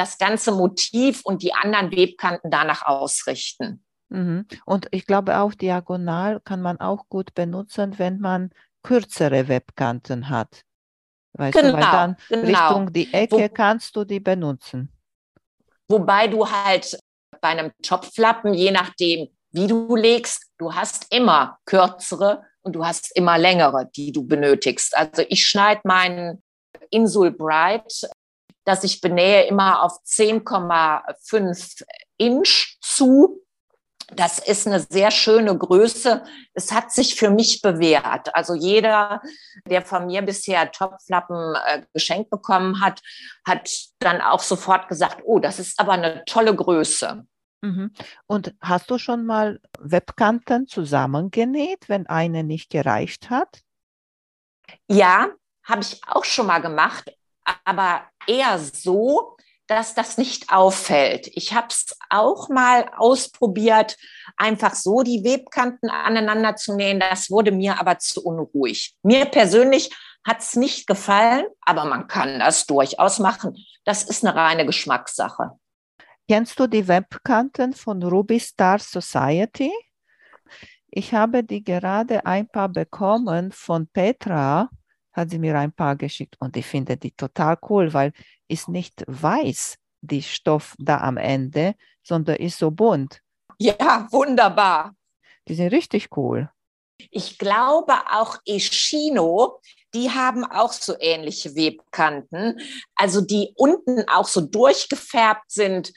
das 0.00 0.16
ganze 0.16 0.50
Motiv 0.52 1.20
und 1.24 1.42
die 1.42 1.52
anderen 1.52 1.92
Webkanten 1.92 2.50
danach 2.50 2.86
ausrichten. 2.86 3.84
Mhm. 4.08 4.46
Und 4.64 4.88
ich 4.90 5.06
glaube 5.06 5.38
auch 5.38 5.54
diagonal 5.54 6.40
kann 6.40 6.62
man 6.62 6.80
auch 6.80 7.08
gut 7.08 7.34
benutzen, 7.34 7.98
wenn 7.98 8.18
man 8.18 8.50
kürzere 8.82 9.48
Webkanten 9.48 10.30
hat. 10.30 10.62
Weißt 11.34 11.56
genau, 11.56 11.68
du, 11.68 11.74
weil 11.74 11.80
genau, 11.80 11.92
dann 11.92 12.16
genau. 12.28 12.46
Richtung 12.46 12.92
die 12.92 13.12
Ecke 13.12 13.36
Wo, 13.36 13.48
kannst 13.50 13.94
du 13.94 14.04
die 14.04 14.20
benutzen. 14.20 14.90
Wobei 15.86 16.28
du 16.28 16.50
halt 16.50 16.98
bei 17.40 17.48
einem 17.48 17.72
Topflappen, 17.82 18.54
je 18.54 18.70
nachdem, 18.70 19.28
wie 19.52 19.66
du 19.66 19.94
legst, 19.96 20.46
du 20.58 20.74
hast 20.74 21.12
immer 21.14 21.58
kürzere 21.66 22.42
und 22.62 22.74
du 22.74 22.84
hast 22.84 23.14
immer 23.16 23.38
längere, 23.38 23.88
die 23.94 24.12
du 24.12 24.26
benötigst. 24.26 24.96
Also 24.96 25.22
ich 25.28 25.46
schneide 25.46 25.82
meinen 25.84 26.42
Insul 26.90 27.30
Bright, 27.30 28.08
das 28.70 28.84
ich 28.84 29.00
benähe, 29.00 29.46
immer 29.46 29.82
auf 29.82 29.98
10,5 30.04 31.82
Inch 32.18 32.78
zu 32.80 33.40
das 34.14 34.38
ist 34.38 34.66
eine 34.66 34.80
sehr 34.80 35.10
schöne 35.10 35.56
Größe. 35.56 36.24
Es 36.54 36.72
hat 36.72 36.92
sich 36.92 37.14
für 37.14 37.30
mich 37.30 37.62
bewährt. 37.62 38.34
Also 38.34 38.54
jeder, 38.54 39.22
der 39.66 39.82
von 39.82 40.06
mir 40.06 40.22
bisher 40.22 40.70
Topflappen 40.70 41.54
äh, 41.66 41.82
geschenkt 41.92 42.30
bekommen 42.30 42.80
hat, 42.80 43.00
hat 43.46 43.70
dann 44.00 44.20
auch 44.20 44.40
sofort 44.40 44.88
gesagt, 44.88 45.22
oh, 45.24 45.38
das 45.38 45.58
ist 45.58 45.78
aber 45.78 45.92
eine 45.92 46.24
tolle 46.26 46.54
Größe. 46.54 47.24
Mhm. 47.62 47.92
Und 48.26 48.54
hast 48.60 48.90
du 48.90 48.98
schon 48.98 49.26
mal 49.26 49.60
Webkanten 49.78 50.66
zusammengenäht, 50.66 51.88
wenn 51.88 52.06
eine 52.06 52.42
nicht 52.42 52.70
gereicht 52.70 53.30
hat? 53.30 53.60
Ja, 54.88 55.28
habe 55.64 55.82
ich 55.82 56.00
auch 56.06 56.24
schon 56.24 56.46
mal 56.46 56.60
gemacht, 56.60 57.12
aber 57.64 58.02
eher 58.26 58.58
so, 58.58 59.36
dass 59.66 59.94
das 59.94 60.18
nicht 60.18 60.52
auffällt. 60.52 61.28
Ich 61.34 61.54
habe 61.54 61.68
es 61.70 61.96
auch 62.08 62.48
mal 62.48 62.90
ausprobiert, 62.96 63.96
einfach 64.36 64.74
so 64.74 65.02
die 65.02 65.22
Webkanten 65.22 65.88
aneinander 65.88 66.56
zu 66.56 66.74
nähen. 66.74 66.98
Das 66.98 67.30
wurde 67.30 67.52
mir 67.52 67.78
aber 67.78 67.98
zu 67.98 68.24
unruhig. 68.24 68.96
Mir 69.04 69.26
persönlich 69.26 69.90
hat 70.26 70.40
es 70.40 70.56
nicht 70.56 70.88
gefallen, 70.88 71.46
aber 71.60 71.84
man 71.84 72.08
kann 72.08 72.40
das 72.40 72.66
durchaus 72.66 73.20
machen. 73.20 73.56
Das 73.84 74.02
ist 74.02 74.24
eine 74.24 74.34
reine 74.34 74.66
Geschmackssache. 74.66 75.52
Kennst 76.28 76.58
du 76.58 76.66
die 76.66 76.86
Webkanten 76.86 77.72
von 77.72 78.02
Ruby 78.02 78.40
Star 78.40 78.80
Society? 78.80 79.72
Ich 80.90 81.14
habe 81.14 81.44
die 81.44 81.62
gerade 81.62 82.26
ein 82.26 82.48
paar 82.48 82.68
bekommen 82.68 83.52
von 83.52 83.86
Petra 83.86 84.68
hat 85.12 85.30
sie 85.30 85.38
mir 85.38 85.58
ein 85.58 85.72
paar 85.72 85.96
geschickt 85.96 86.36
und 86.38 86.56
ich 86.56 86.66
finde 86.66 86.96
die 86.96 87.12
total 87.12 87.58
cool, 87.68 87.92
weil 87.92 88.12
ist 88.48 88.68
nicht 88.68 89.04
weiß, 89.06 89.76
die 90.00 90.22
Stoff 90.22 90.74
da 90.78 90.98
am 90.98 91.16
Ende, 91.16 91.74
sondern 92.02 92.36
ist 92.36 92.58
so 92.58 92.70
bunt. 92.70 93.20
Ja, 93.58 94.08
wunderbar. 94.10 94.94
Die 95.48 95.54
sind 95.54 95.72
richtig 95.72 96.08
cool. 96.16 96.50
Ich 97.10 97.38
glaube 97.38 97.94
auch 98.10 98.38
Eschino, 98.46 99.60
die 99.94 100.10
haben 100.10 100.44
auch 100.44 100.72
so 100.72 100.94
ähnliche 100.98 101.54
Webkanten, 101.54 102.60
also 102.94 103.20
die 103.20 103.52
unten 103.56 104.08
auch 104.08 104.26
so 104.26 104.40
durchgefärbt 104.40 105.50
sind. 105.50 105.92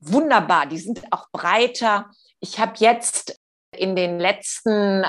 Wunderbar, 0.00 0.66
die 0.66 0.78
sind 0.78 1.02
auch 1.12 1.28
breiter. 1.30 2.10
Ich 2.40 2.58
habe 2.58 2.72
jetzt 2.78 3.38
in 3.76 3.94
den 3.94 4.18
letzten 4.18 5.06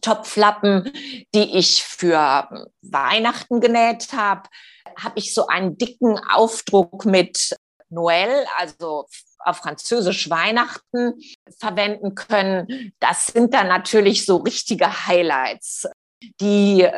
Topflappen, 0.00 0.92
die 1.34 1.56
ich 1.58 1.82
für 1.82 2.70
Weihnachten 2.82 3.60
genäht 3.60 4.12
habe, 4.12 4.48
habe 4.98 5.18
ich 5.18 5.34
so 5.34 5.46
einen 5.46 5.78
dicken 5.78 6.18
Aufdruck 6.18 7.04
mit 7.04 7.56
Noël, 7.90 8.44
also 8.58 9.06
auf 9.38 9.56
Französisch 9.58 10.30
Weihnachten 10.30 11.14
verwenden 11.58 12.14
können. 12.14 12.92
Das 13.00 13.26
sind 13.26 13.54
dann 13.54 13.68
natürlich 13.68 14.24
so 14.24 14.36
richtige 14.36 15.06
Highlights. 15.06 15.88
Die 16.40 16.88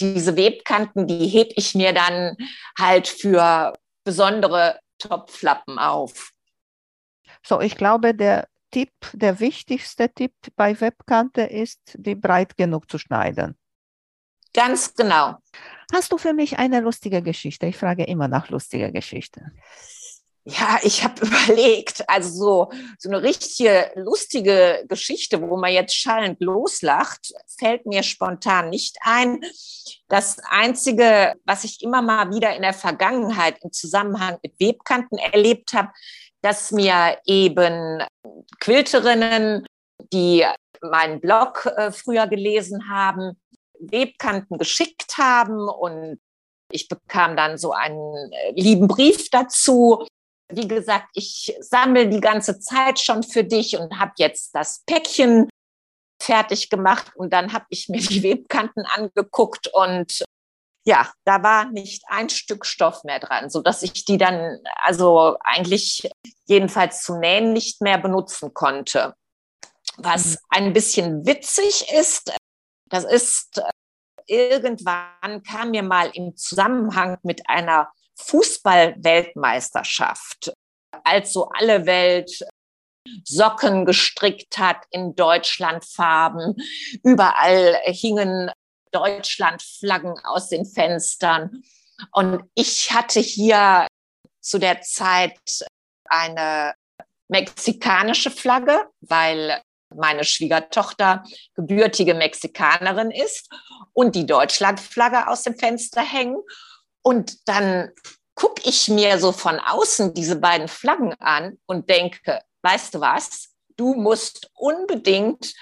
diese 0.00 0.36
Webkanten, 0.36 1.06
die 1.06 1.26
hebe 1.26 1.52
ich 1.56 1.74
mir 1.74 1.92
dann 1.92 2.36
halt 2.78 3.08
für 3.08 3.74
besondere 4.04 4.80
Topflappen 4.98 5.78
auf. 5.78 6.32
So, 7.46 7.60
ich 7.60 7.76
glaube, 7.76 8.14
der 8.14 8.46
Tipp, 8.70 8.92
der 9.12 9.40
wichtigste 9.40 10.08
Tipp 10.08 10.32
bei 10.56 10.80
Webkante 10.80 11.42
ist, 11.42 11.80
die 11.94 12.14
breit 12.14 12.56
genug 12.56 12.90
zu 12.90 12.98
schneiden. 12.98 13.56
Ganz 14.52 14.94
genau. 14.94 15.36
Hast 15.92 16.12
du 16.12 16.18
für 16.18 16.32
mich 16.32 16.58
eine 16.58 16.80
lustige 16.80 17.22
Geschichte? 17.22 17.66
Ich 17.66 17.76
frage 17.76 18.04
immer 18.04 18.28
nach 18.28 18.48
lustiger 18.48 18.90
Geschichte. 18.90 19.52
Ja, 20.44 20.80
ich 20.82 21.04
habe 21.04 21.20
überlegt, 21.26 22.08
also 22.08 22.30
so, 22.30 22.72
so 22.98 23.10
eine 23.10 23.22
richtige 23.22 23.92
lustige 23.94 24.84
Geschichte, 24.88 25.40
wo 25.42 25.56
man 25.56 25.72
jetzt 25.72 25.94
schallend 25.94 26.40
loslacht, 26.40 27.32
fällt 27.58 27.86
mir 27.86 28.02
spontan 28.02 28.70
nicht 28.70 28.96
ein. 29.02 29.40
Das 30.08 30.38
Einzige, 30.48 31.34
was 31.44 31.64
ich 31.64 31.82
immer 31.82 32.02
mal 32.02 32.30
wieder 32.30 32.56
in 32.56 32.62
der 32.62 32.74
Vergangenheit 32.74 33.58
im 33.62 33.72
Zusammenhang 33.72 34.38
mit 34.42 34.58
Webkanten 34.58 35.18
erlebt 35.18 35.72
habe, 35.74 35.90
dass 36.42 36.72
mir 36.72 37.18
eben 37.26 38.02
Quilterinnen, 38.60 39.66
die 40.12 40.44
meinen 40.82 41.20
Blog 41.20 41.66
äh, 41.76 41.92
früher 41.92 42.26
gelesen 42.26 42.88
haben, 42.88 43.40
Webkanten 43.78 44.58
geschickt 44.58 45.16
haben 45.18 45.68
und 45.68 46.20
ich 46.70 46.88
bekam 46.88 47.36
dann 47.36 47.58
so 47.58 47.72
einen 47.72 48.32
äh, 48.32 48.52
lieben 48.52 48.88
Brief 48.88 49.28
dazu. 49.30 50.06
Wie 50.52 50.68
gesagt, 50.68 51.08
ich 51.14 51.56
sammle 51.60 52.08
die 52.08 52.20
ganze 52.20 52.58
Zeit 52.60 52.98
schon 52.98 53.22
für 53.22 53.44
dich 53.44 53.78
und 53.78 53.98
habe 53.98 54.12
jetzt 54.18 54.54
das 54.54 54.82
Päckchen 54.86 55.48
fertig 56.20 56.70
gemacht 56.70 57.12
und 57.14 57.32
dann 57.32 57.52
habe 57.52 57.66
ich 57.70 57.88
mir 57.88 58.00
die 58.00 58.22
Webkanten 58.22 58.84
angeguckt 58.86 59.68
und 59.72 60.24
ja, 60.84 61.10
da 61.24 61.42
war 61.42 61.64
nicht 61.66 62.04
ein 62.08 62.28
Stück 62.28 62.64
Stoff 62.64 63.02
mehr 63.04 63.20
dran, 63.20 63.50
so 63.50 63.60
dass 63.60 63.82
ich 63.82 64.04
die 64.04 64.18
dann 64.18 64.58
also 64.82 65.36
eigentlich 65.44 66.08
jedenfalls 66.46 67.02
zu 67.02 67.18
nähen 67.18 67.52
nicht 67.52 67.82
mehr 67.82 67.98
benutzen 67.98 68.54
konnte. 68.54 69.14
Was 69.96 70.30
mhm. 70.30 70.36
ein 70.48 70.72
bisschen 70.72 71.26
witzig 71.26 71.92
ist, 71.92 72.32
das 72.88 73.04
ist 73.04 73.60
irgendwann 74.26 75.42
kam 75.42 75.72
mir 75.72 75.82
mal 75.82 76.10
im 76.14 76.36
Zusammenhang 76.36 77.18
mit 77.22 77.42
einer 77.48 77.90
Fußball-Weltmeisterschaft, 78.16 80.52
als 81.04 81.32
so 81.32 81.48
alle 81.48 81.86
Welt 81.86 82.30
Socken 83.24 83.86
gestrickt 83.86 84.58
hat 84.58 84.84
in 84.90 85.16
Deutschlandfarben. 85.16 86.54
Überall 87.02 87.80
hingen 87.84 88.50
Deutschlandflaggen 88.92 90.18
aus 90.24 90.48
den 90.48 90.66
Fenstern. 90.66 91.62
Und 92.12 92.44
ich 92.54 92.92
hatte 92.92 93.20
hier 93.20 93.86
zu 94.40 94.58
der 94.58 94.80
Zeit 94.82 95.38
eine 96.06 96.74
mexikanische 97.28 98.30
Flagge, 98.30 98.88
weil 99.00 99.62
meine 99.94 100.24
Schwiegertochter 100.24 101.24
gebürtige 101.54 102.14
Mexikanerin 102.14 103.10
ist 103.10 103.48
und 103.92 104.14
die 104.14 104.26
Deutschlandflagge 104.26 105.28
aus 105.28 105.42
dem 105.42 105.56
Fenster 105.56 106.02
hängen. 106.02 106.40
Und 107.02 107.48
dann 107.48 107.90
gucke 108.34 108.62
ich 108.64 108.88
mir 108.88 109.18
so 109.18 109.32
von 109.32 109.58
außen 109.58 110.14
diese 110.14 110.36
beiden 110.36 110.68
Flaggen 110.68 111.14
an 111.14 111.58
und 111.66 111.90
denke, 111.90 112.40
weißt 112.62 112.94
du 112.94 113.00
was, 113.00 113.50
du 113.76 113.94
musst 113.94 114.50
unbedingt 114.54 115.54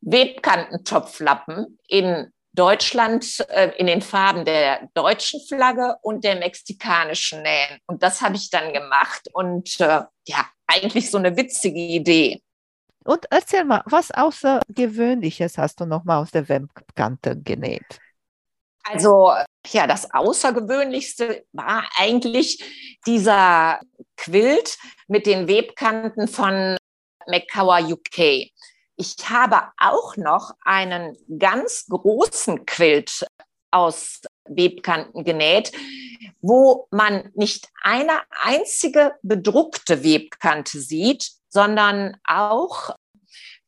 Webkantentopflappen 0.00 1.78
in 1.88 2.32
Deutschland 2.52 3.44
äh, 3.48 3.70
in 3.76 3.86
den 3.86 4.02
Farben 4.02 4.44
der 4.44 4.88
deutschen 4.94 5.40
Flagge 5.46 5.96
und 6.02 6.24
der 6.24 6.36
mexikanischen 6.36 7.42
nähen. 7.42 7.78
Und 7.86 8.02
das 8.02 8.20
habe 8.20 8.36
ich 8.36 8.50
dann 8.50 8.72
gemacht 8.72 9.28
und 9.32 9.80
äh, 9.80 10.02
ja, 10.26 10.46
eigentlich 10.66 11.10
so 11.10 11.18
eine 11.18 11.36
witzige 11.36 11.78
Idee. 11.78 12.42
Und 13.04 13.26
erzähl 13.30 13.64
mal, 13.64 13.82
was 13.86 14.10
Außergewöhnliches 14.10 15.58
hast 15.58 15.80
du 15.80 15.86
nochmal 15.86 16.22
aus 16.22 16.30
der 16.30 16.48
Webkante 16.48 17.36
genäht? 17.40 17.98
Also 18.82 19.32
ja, 19.66 19.86
das 19.86 20.12
Außergewöhnlichste 20.12 21.44
war 21.52 21.88
eigentlich 21.96 22.62
dieser 23.06 23.80
Quilt 24.16 24.76
mit 25.06 25.26
den 25.26 25.48
Webkanten 25.48 26.28
von 26.28 26.76
Macawa 27.26 27.80
UK. 27.80 28.50
Ich 29.00 29.16
habe 29.30 29.62
auch 29.78 30.18
noch 30.18 30.52
einen 30.62 31.16
ganz 31.38 31.86
großen 31.88 32.66
Quilt 32.66 33.26
aus 33.70 34.20
Webkanten 34.46 35.24
genäht, 35.24 35.72
wo 36.42 36.86
man 36.90 37.30
nicht 37.34 37.68
eine 37.82 38.20
einzige 38.28 39.14
bedruckte 39.22 40.04
Webkante 40.04 40.78
sieht, 40.78 41.30
sondern 41.48 42.18
auch, 42.28 42.94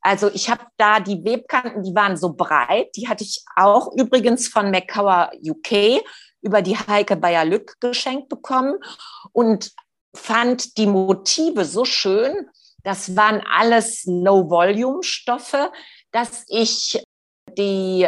also 0.01 0.29
ich 0.29 0.51
habe 0.51 0.67
da 0.77 0.99
die 0.99 1.25
Webkanten, 1.25 1.81
die 1.81 1.95
waren 1.95 2.15
so 2.15 2.33
breit, 2.33 2.95
die 2.95 3.07
hatte 3.07 3.23
ich 3.23 3.43
auch 3.55 3.91
übrigens 3.97 4.47
von 4.47 4.69
McCower 4.69 5.31
UK 5.43 6.03
über 6.41 6.61
die 6.61 6.77
Heike 6.77 7.15
Bayer-Lück 7.15 7.77
geschenkt 7.79 8.29
bekommen 8.29 8.75
und 9.31 9.71
fand 10.15 10.77
die 10.77 10.85
Motive 10.85 11.65
so 11.65 11.85
schön. 11.85 12.51
Das 12.83 13.15
waren 13.15 13.41
alles 13.41 14.03
Low-Volume-Stoffe, 14.05 15.71
dass 16.11 16.45
ich 16.47 17.01
die 17.57 18.07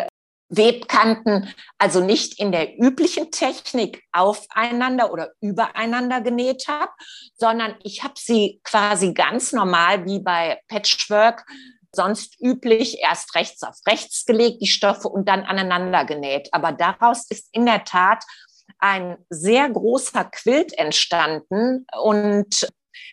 Webkanten 0.49 1.53
also 1.77 2.01
nicht 2.01 2.39
in 2.39 2.51
der 2.51 2.77
üblichen 2.79 3.31
Technik 3.31 4.03
aufeinander 4.11 5.11
oder 5.11 5.31
übereinander 5.41 6.21
genäht 6.21 6.67
habe, 6.67 6.91
sondern 7.35 7.75
ich 7.83 8.03
habe 8.03 8.13
sie 8.17 8.61
quasi 8.63 9.13
ganz 9.13 9.53
normal 9.53 10.05
wie 10.05 10.19
bei 10.19 10.61
Patchwork 10.67 11.45
sonst 11.91 12.39
üblich 12.39 12.99
erst 12.99 13.33
rechts 13.35 13.63
auf 13.63 13.75
rechts 13.87 14.25
gelegt, 14.25 14.61
die 14.61 14.67
Stoffe 14.67 15.07
und 15.07 15.27
dann 15.27 15.43
aneinander 15.43 16.05
genäht. 16.05 16.49
Aber 16.51 16.71
daraus 16.73 17.25
ist 17.29 17.47
in 17.51 17.65
der 17.65 17.85
Tat 17.85 18.23
ein 18.79 19.17
sehr 19.29 19.69
großer 19.69 20.25
Quilt 20.25 20.77
entstanden 20.77 21.87
und 21.97 22.67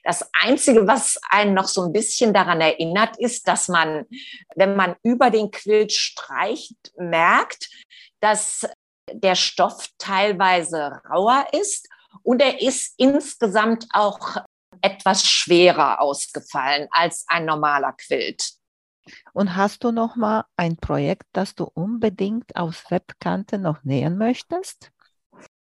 das 0.04 0.28
Einzige, 0.32 0.86
was 0.86 1.18
einen 1.28 1.54
noch 1.54 1.68
so 1.68 1.82
ein 1.82 1.92
bisschen 1.92 2.32
daran 2.32 2.60
erinnert, 2.60 3.16
ist, 3.18 3.46
dass 3.48 3.68
man, 3.68 4.06
wenn 4.54 4.76
man 4.76 4.96
über 5.02 5.30
den 5.30 5.50
Quilt 5.50 5.92
streicht, 5.92 6.92
merkt, 6.96 7.68
dass 8.20 8.66
der 9.10 9.34
Stoff 9.34 9.88
teilweise 9.98 11.00
rauer 11.10 11.46
ist 11.52 11.88
und 12.22 12.40
er 12.40 12.60
ist 12.60 12.94
insgesamt 12.98 13.86
auch 13.92 14.38
etwas 14.80 15.26
schwerer 15.26 16.00
ausgefallen 16.00 16.88
als 16.90 17.24
ein 17.28 17.44
normaler 17.44 17.92
Quilt. 17.92 18.54
Und 19.32 19.56
hast 19.56 19.84
du 19.84 19.90
noch 19.90 20.16
mal 20.16 20.44
ein 20.56 20.76
Projekt, 20.76 21.24
das 21.32 21.54
du 21.54 21.64
unbedingt 21.64 22.54
aus 22.56 22.90
Webkante 22.90 23.58
noch 23.58 23.82
nähen 23.82 24.16
möchtest? 24.16 24.90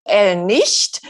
Äh, 0.05 0.37
nicht. 0.37 1.03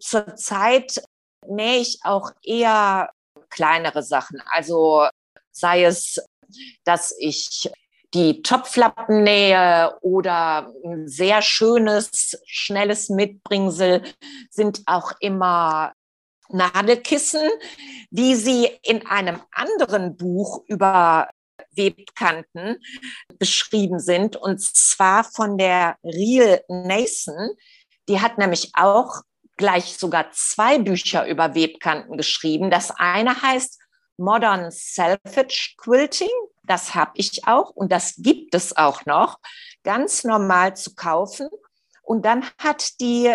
Zurzeit 0.00 1.02
nähe 1.48 1.80
ich 1.80 2.00
auch 2.04 2.30
eher 2.42 3.10
kleinere 3.50 4.02
Sachen. 4.02 4.42
Also 4.50 5.06
sei 5.50 5.84
es, 5.84 6.20
dass 6.84 7.14
ich 7.18 7.70
die 8.14 8.42
Topflappen 8.42 9.22
nähe 9.22 9.94
oder 10.00 10.72
ein 10.84 11.08
sehr 11.08 11.42
schönes, 11.42 12.40
schnelles 12.46 13.10
Mitbringsel 13.10 14.02
sind 14.50 14.82
auch 14.86 15.12
immer 15.20 15.92
Nadelkissen, 16.48 17.50
wie 18.10 18.34
sie 18.34 18.70
in 18.82 19.06
einem 19.06 19.40
anderen 19.52 20.16
Buch 20.16 20.64
über 20.66 21.28
Webkanten 21.72 22.80
beschrieben 23.38 24.00
sind, 24.00 24.36
und 24.36 24.60
zwar 24.60 25.24
von 25.24 25.58
der 25.58 25.96
Real 26.02 26.62
Nason. 26.68 27.50
Die 28.08 28.20
hat 28.20 28.38
nämlich 28.38 28.70
auch 28.74 29.20
gleich 29.58 29.98
sogar 29.98 30.30
zwei 30.32 30.78
Bücher 30.78 31.26
über 31.26 31.54
Webkanten 31.54 32.16
geschrieben. 32.16 32.70
Das 32.70 32.90
eine 32.96 33.42
heißt 33.42 33.78
Modern 34.16 34.70
Selfage 34.70 35.74
Quilting. 35.76 36.28
Das 36.64 36.94
habe 36.94 37.12
ich 37.14 37.46
auch 37.46 37.70
und 37.70 37.92
das 37.92 38.14
gibt 38.16 38.54
es 38.54 38.76
auch 38.76 39.04
noch, 39.04 39.38
ganz 39.84 40.24
normal 40.24 40.76
zu 40.76 40.94
kaufen. 40.94 41.48
Und 42.02 42.24
dann 42.24 42.44
hat 42.58 43.00
die 43.00 43.34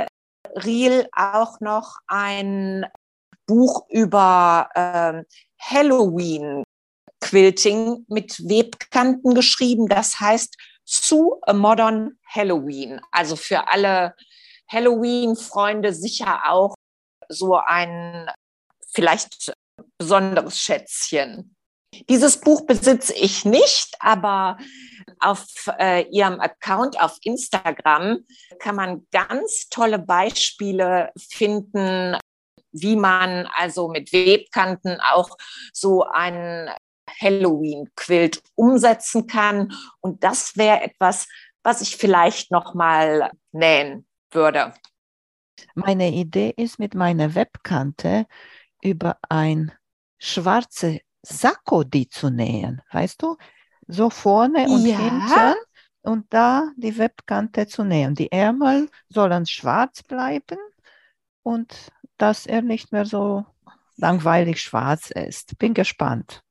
Real 0.56 1.08
auch 1.14 1.60
noch 1.60 1.98
ein 2.08 2.86
Buch 3.46 3.88
über 3.90 4.70
äh, 4.74 5.24
Halloween 5.60 6.64
Quilting 7.22 8.06
mit 8.08 8.40
Webkanten 8.48 9.34
geschrieben. 9.34 9.88
Das 9.88 10.20
heißt 10.20 10.58
Sue 10.86 11.40
a 11.44 11.54
Modern 11.54 12.18
Halloween. 12.28 13.00
Also 13.12 13.36
für 13.36 13.68
alle 13.68 14.16
Halloween-Freunde 14.72 15.94
sicher 15.94 16.42
auch 16.50 16.76
so 17.30 17.56
ein 17.56 18.30
vielleicht 18.94 19.54
besonderes 19.98 20.60
Schätzchen. 20.60 21.56
Dieses 22.10 22.40
Buch 22.40 22.66
besitze 22.66 23.14
ich 23.14 23.46
nicht, 23.46 23.96
aber 24.00 24.58
auf 25.20 25.46
äh, 25.80 26.08
ihrem 26.10 26.40
Account 26.40 27.00
auf 27.00 27.18
Instagram 27.24 28.26
kann 28.60 28.76
man 28.76 29.08
ganz 29.12 29.70
tolle 29.70 30.00
Beispiele 30.00 31.12
finden, 31.18 32.18
wie 32.72 32.96
man 32.96 33.48
also 33.56 33.90
mit 33.90 34.12
Webkanten 34.12 35.00
auch 35.02 35.38
so 35.72 36.04
einen 36.04 36.72
Halloween-Quilt 37.22 38.42
umsetzen 38.56 39.28
kann. 39.28 39.74
Und 40.02 40.24
das 40.24 40.58
wäre 40.58 40.82
etwas, 40.82 41.28
was 41.62 41.82
ich 41.82 41.96
vielleicht 41.96 42.52
noch 42.52 42.74
mal 42.74 43.32
nähen 43.52 44.08
würde. 44.36 44.74
Meine 45.76 46.12
Idee 46.12 46.54
ist 46.56 46.80
mit 46.80 46.96
meiner 46.96 47.36
Webkante 47.36 48.26
über 48.82 49.18
ein 49.30 49.72
schwarze 50.18 51.00
Sakko 51.22 51.84
die 51.84 52.10
zu 52.10 52.30
nähen, 52.30 52.82
weißt 52.92 53.22
du? 53.22 53.38
So 53.88 54.10
vorne 54.10 54.66
und 54.68 54.86
ja. 54.86 54.98
hinten 54.98 55.56
und 56.02 56.26
da 56.34 56.72
die 56.78 56.98
Webkante 56.98 57.68
zu 57.68 57.84
nähen. 57.84 58.16
Die 58.16 58.32
Ärmel 58.32 58.90
sollen 59.10 59.46
schwarz 59.46 60.04
bleiben 60.04 60.58
und 61.44 61.92
dass 62.18 62.46
er 62.46 62.62
nicht 62.62 62.92
mehr 62.92 63.06
so 63.06 63.46
langweilig 63.98 64.62
schwarz 64.62 65.12
ist. 65.12 65.58
Bin 65.58 65.74
gespannt. 65.74 66.44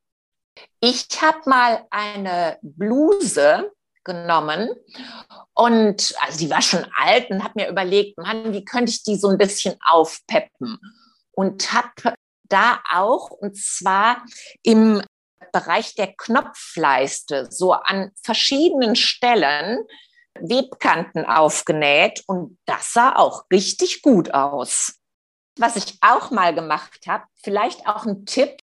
Ich 0.81 1.09
habe 1.21 1.49
mal 1.49 1.87
eine 1.91 2.59
Bluse 2.63 3.73
genommen 4.05 4.71
und 5.55 6.15
also 6.21 6.39
die 6.39 6.51
war 6.51 6.63
schon 6.63 6.87
alt 6.97 7.31
und 7.31 7.43
habe 7.43 7.55
mir 7.57 7.69
überlegt, 7.69 8.19
Mann, 8.19 8.53
wie 8.53 8.65
könnte 8.65 8.91
ich 8.91 9.03
die 9.03 9.17
so 9.17 9.29
ein 9.29 9.39
bisschen 9.39 9.77
aufpeppen 9.87 10.79
und 11.33 11.73
habe 11.73 12.15
da 12.45 12.81
auch 12.93 13.31
und 13.31 13.57
zwar 13.57 14.25
im 14.63 15.03
Bereich 15.53 15.95
der 15.95 16.15
Knopfleiste 16.15 17.49
so 17.51 17.73
an 17.73 18.11
verschiedenen 18.23 18.97
Stellen 18.97 19.85
Webkanten 20.41 21.27
aufgenäht 21.27 22.25
und 22.27 22.59
das 22.65 22.93
sah 22.93 23.17
auch 23.17 23.45
richtig 23.53 24.03
gut 24.03 24.33
aus. 24.33 24.99
Was 25.59 25.77
ich 25.77 25.99
auch 26.01 26.31
mal 26.31 26.55
gemacht 26.55 27.07
habe, 27.07 27.25
vielleicht 27.43 27.87
auch 27.87 28.07
ein 28.07 28.25
Tipp 28.25 28.57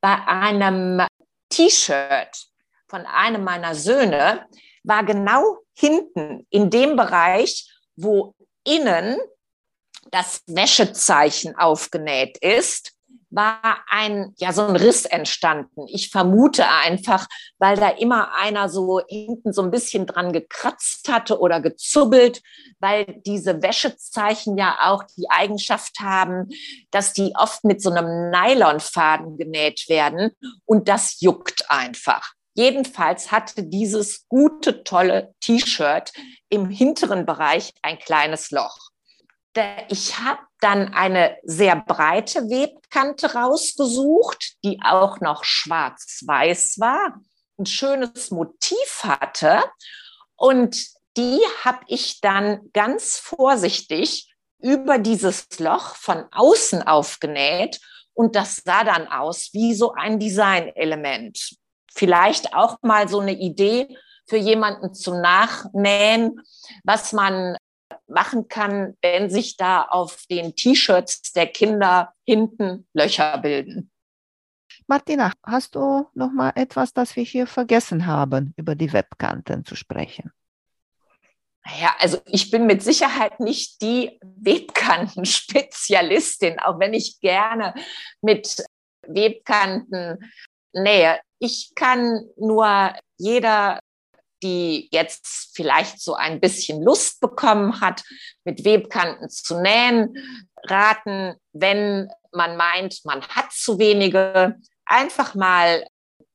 bei 0.00 0.14
einem 0.26 1.06
T-Shirt 1.48 2.46
von 2.88 3.06
einem 3.06 3.44
meiner 3.44 3.74
Söhne, 3.74 4.46
war 4.84 5.04
genau 5.04 5.58
hinten 5.74 6.46
in 6.50 6.70
dem 6.70 6.96
Bereich, 6.96 7.68
wo 7.96 8.34
innen 8.64 9.18
das 10.10 10.42
Wäschezeichen 10.46 11.56
aufgenäht 11.56 12.38
ist, 12.38 12.92
war 13.30 13.84
ein, 13.88 14.32
ja, 14.38 14.52
so 14.52 14.62
ein 14.62 14.76
Riss 14.76 15.06
entstanden. 15.06 15.86
Ich 15.88 16.10
vermute 16.10 16.68
einfach, 16.68 17.26
weil 17.58 17.76
da 17.76 17.88
immer 17.88 18.32
einer 18.36 18.68
so 18.68 19.00
hinten 19.08 19.52
so 19.52 19.62
ein 19.62 19.72
bisschen 19.72 20.06
dran 20.06 20.32
gekratzt 20.32 21.08
hatte 21.08 21.40
oder 21.40 21.60
gezubbelt, 21.60 22.42
weil 22.78 23.20
diese 23.26 23.60
Wäschezeichen 23.60 24.56
ja 24.56 24.78
auch 24.82 25.02
die 25.16 25.28
Eigenschaft 25.30 25.98
haben, 26.00 26.48
dass 26.92 27.12
die 27.12 27.32
oft 27.36 27.64
mit 27.64 27.82
so 27.82 27.90
einem 27.90 28.30
Nylonfaden 28.30 29.36
genäht 29.36 29.88
werden 29.88 30.30
und 30.64 30.88
das 30.88 31.20
juckt 31.20 31.68
einfach. 31.70 32.34
Jedenfalls 32.54 33.32
hatte 33.32 33.64
dieses 33.64 34.26
gute, 34.28 34.84
tolle 34.84 35.34
T-Shirt 35.40 36.12
im 36.48 36.70
hinteren 36.70 37.26
Bereich 37.26 37.72
ein 37.82 37.98
kleines 37.98 38.50
Loch. 38.50 38.78
Ich 39.88 40.18
habe 40.18 40.40
dann 40.60 40.94
eine 40.94 41.36
sehr 41.42 41.76
breite 41.76 42.48
Webkante 42.48 43.34
rausgesucht, 43.34 44.54
die 44.64 44.80
auch 44.82 45.20
noch 45.20 45.44
schwarz-weiß 45.44 46.78
war, 46.78 47.20
ein 47.58 47.66
schönes 47.66 48.30
Motiv 48.30 49.04
hatte. 49.04 49.62
Und 50.36 50.76
die 51.16 51.38
habe 51.64 51.84
ich 51.86 52.20
dann 52.20 52.70
ganz 52.72 53.18
vorsichtig 53.18 54.32
über 54.58 54.98
dieses 54.98 55.46
Loch 55.58 55.94
von 55.94 56.24
außen 56.32 56.82
aufgenäht. 56.82 57.80
Und 58.12 58.34
das 58.34 58.62
sah 58.64 58.84
dann 58.84 59.06
aus 59.08 59.50
wie 59.52 59.74
so 59.74 59.92
ein 59.92 60.18
Designelement. 60.18 61.56
Vielleicht 61.94 62.54
auch 62.54 62.78
mal 62.82 63.08
so 63.08 63.20
eine 63.20 63.34
Idee 63.34 63.96
für 64.26 64.36
jemanden 64.36 64.94
zum 64.94 65.20
Nachnähen, 65.20 66.40
was 66.82 67.12
man 67.12 67.56
machen 68.06 68.48
kann, 68.48 68.96
wenn 69.02 69.30
sich 69.30 69.56
da 69.56 69.82
auf 69.82 70.24
den 70.28 70.56
T-Shirts 70.56 71.32
der 71.32 71.46
Kinder 71.46 72.12
hinten 72.24 72.88
Löcher 72.92 73.38
bilden. 73.38 73.92
Martina, 74.86 75.32
hast 75.42 75.76
du 75.76 76.06
noch 76.14 76.30
mal 76.30 76.52
etwas, 76.56 76.92
das 76.92 77.16
wir 77.16 77.24
hier 77.24 77.46
vergessen 77.46 78.04
haben, 78.06 78.52
über 78.56 78.74
die 78.74 78.92
Webkanten 78.92 79.64
zu 79.64 79.76
sprechen? 79.76 80.30
Ja, 81.80 81.94
also 81.98 82.20
ich 82.26 82.50
bin 82.50 82.66
mit 82.66 82.82
Sicherheit 82.82 83.40
nicht 83.40 83.80
die 83.80 84.20
Webkanten-Spezialistin, 84.20 86.58
auch 86.58 86.78
wenn 86.78 86.92
ich 86.92 87.18
gerne 87.20 87.72
mit 88.20 88.62
Webkanten 89.06 90.30
nähe. 90.74 91.18
Ich 91.44 91.74
kann 91.74 92.24
nur 92.38 92.94
jeder 93.18 93.78
die 94.42 94.88
jetzt 94.92 95.52
vielleicht 95.54 96.00
so 96.00 96.14
ein 96.14 96.38
bisschen 96.38 96.82
Lust 96.82 97.20
bekommen 97.20 97.80
hat, 97.80 98.02
mit 98.44 98.64
Webkanten 98.64 99.30
zu 99.30 99.60
nähen, 99.60 100.16
raten, 100.64 101.34
wenn 101.52 102.10
man 102.30 102.56
meint, 102.56 103.04
man 103.04 103.22
hat 103.28 103.52
zu 103.52 103.78
wenige, 103.78 104.56
einfach 104.84 105.34
mal 105.34 105.86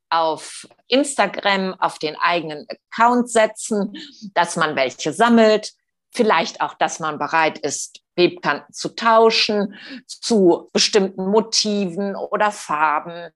auf 0.10 0.68
Instagram 0.88 1.76
auf 1.80 2.00
den 2.00 2.16
eigenen 2.16 2.66
Account 2.68 3.30
setzen, 3.30 3.94
dass 4.34 4.56
man 4.56 4.76
welche 4.76 5.14
sammelt, 5.14 5.72
vielleicht 6.12 6.62
auch, 6.62 6.74
dass 6.76 7.00
man 7.00 7.20
bereit 7.20 7.60
ist, 7.60 8.02
Webkanten 8.16 8.74
zu 8.74 8.90
tauschen 8.90 9.76
zu 10.08 10.70
bestimmten 10.74 11.28
Motiven 11.28 12.16
oder 12.16 12.52
Farben 12.52 13.32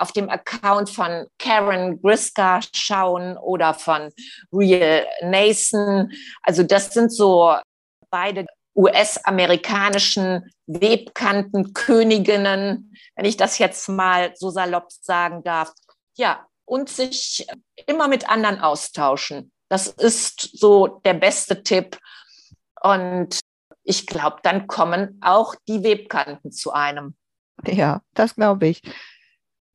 auf 0.00 0.12
dem 0.12 0.30
Account 0.30 0.90
von 0.90 1.26
Karen 1.38 2.00
Griska 2.00 2.60
schauen 2.74 3.36
oder 3.36 3.74
von 3.74 4.10
Real 4.52 5.06
Nason. 5.22 6.12
Also 6.42 6.62
das 6.62 6.94
sind 6.94 7.12
so 7.12 7.54
beide 8.08 8.46
US-amerikanischen 8.74 10.50
Webkantenköniginnen, 10.66 12.94
wenn 13.14 13.24
ich 13.24 13.36
das 13.36 13.58
jetzt 13.58 13.88
mal 13.88 14.32
so 14.36 14.50
salopp 14.50 14.90
sagen 14.90 15.42
darf. 15.42 15.72
Ja, 16.16 16.46
und 16.64 16.88
sich 16.88 17.46
immer 17.86 18.08
mit 18.08 18.30
anderen 18.30 18.60
austauschen. 18.60 19.52
Das 19.68 19.88
ist 19.88 20.58
so 20.58 21.00
der 21.04 21.14
beste 21.14 21.62
Tipp. 21.62 21.98
Und 22.82 23.38
ich 23.82 24.06
glaube, 24.06 24.38
dann 24.42 24.66
kommen 24.66 25.18
auch 25.20 25.54
die 25.68 25.82
Webkanten 25.82 26.52
zu 26.52 26.72
einem. 26.72 27.14
Ja, 27.66 28.00
das 28.14 28.36
glaube 28.36 28.68
ich 28.68 28.80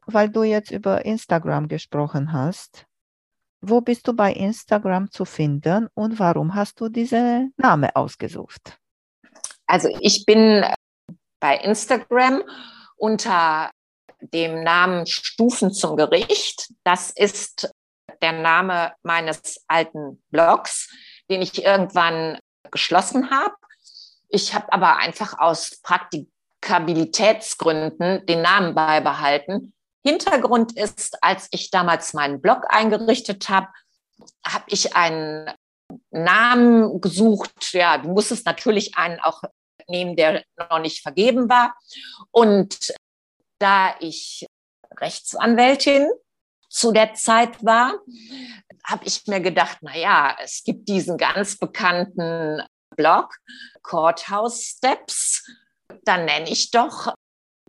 weil 0.08 0.30
du 0.30 0.44
jetzt 0.44 0.72
über 0.72 1.06
Instagram 1.06 1.68
gesprochen 1.68 2.32
hast. 2.32 2.86
Wo 3.62 3.82
bist 3.82 4.08
du 4.08 4.14
bei 4.14 4.32
Instagram 4.32 5.12
zu 5.12 5.26
finden 5.26 5.88
und 5.94 6.20
warum 6.20 6.54
hast 6.54 6.80
du 6.80 6.90
diese 6.90 7.50
Name 7.58 7.96
ausgesucht? 7.96 8.78
Also 9.66 9.90
ich 10.02 10.26
bin 10.26 10.64
bei 11.40 11.58
Instagram 11.58 12.44
unter 12.98 13.72
dem 14.22 14.64
Namen 14.64 15.08
Stufen 15.08 15.74
zum 15.74 15.98
Gericht. 15.98 16.72
Das 16.84 17.10
ist 17.12 17.74
der 18.22 18.34
Name 18.34 18.94
meines 19.04 19.64
alten 19.68 20.24
Blogs, 20.30 20.90
den 21.30 21.42
ich 21.42 21.62
irgendwann 21.64 22.40
geschlossen 22.72 23.30
habe. 23.32 23.56
Ich 24.30 24.54
habe 24.54 24.72
aber 24.74 24.98
einfach 24.98 25.40
aus 25.40 25.80
Praktikabilitätsgründen 25.82 28.26
den 28.26 28.42
Namen 28.42 28.76
beibehalten, 28.76 29.74
Hintergrund 30.06 30.78
ist, 30.78 31.18
als 31.24 31.48
ich 31.50 31.72
damals 31.72 32.14
meinen 32.14 32.40
Blog 32.40 32.66
eingerichtet 32.70 33.50
habe, 33.50 33.70
habe 34.46 34.66
ich 34.68 34.96
einen 34.96 35.52
Namen 36.12 37.02
gesucht. 37.02 37.74
Ja, 37.74 37.98
du 37.98 38.10
musstest 38.10 38.46
natürlich 38.46 38.96
einen 38.98 39.20
auch 39.20 39.42
nehmen, 39.88 40.16
der 40.16 40.44
noch 40.70 40.80
nicht 40.80 41.02
vergeben 41.02 41.50
war. 41.50 41.76
Und 42.30 42.94
da 43.60 43.96
ich 44.00 44.46
Rechtsanwältin 45.00 46.08
zu 46.70 46.92
der 46.92 47.16
Zeit 47.16 47.64
war, 47.66 47.94
habe 48.86 49.06
ich 49.06 49.26
mir 49.26 49.40
gedacht, 49.40 49.80
na 49.82 49.98
ja, 49.98 50.38
es 50.40 50.64
gibt 50.64 50.88
diesen 50.88 51.18
ganz 51.18 51.58
bekannten 51.58 52.62
Blog 52.96 53.36
Courthouse 53.82 54.62
Steps. 54.62 55.50
Dann 56.04 56.26
nenne 56.26 56.50
ich 56.50 56.70
doch 56.70 57.15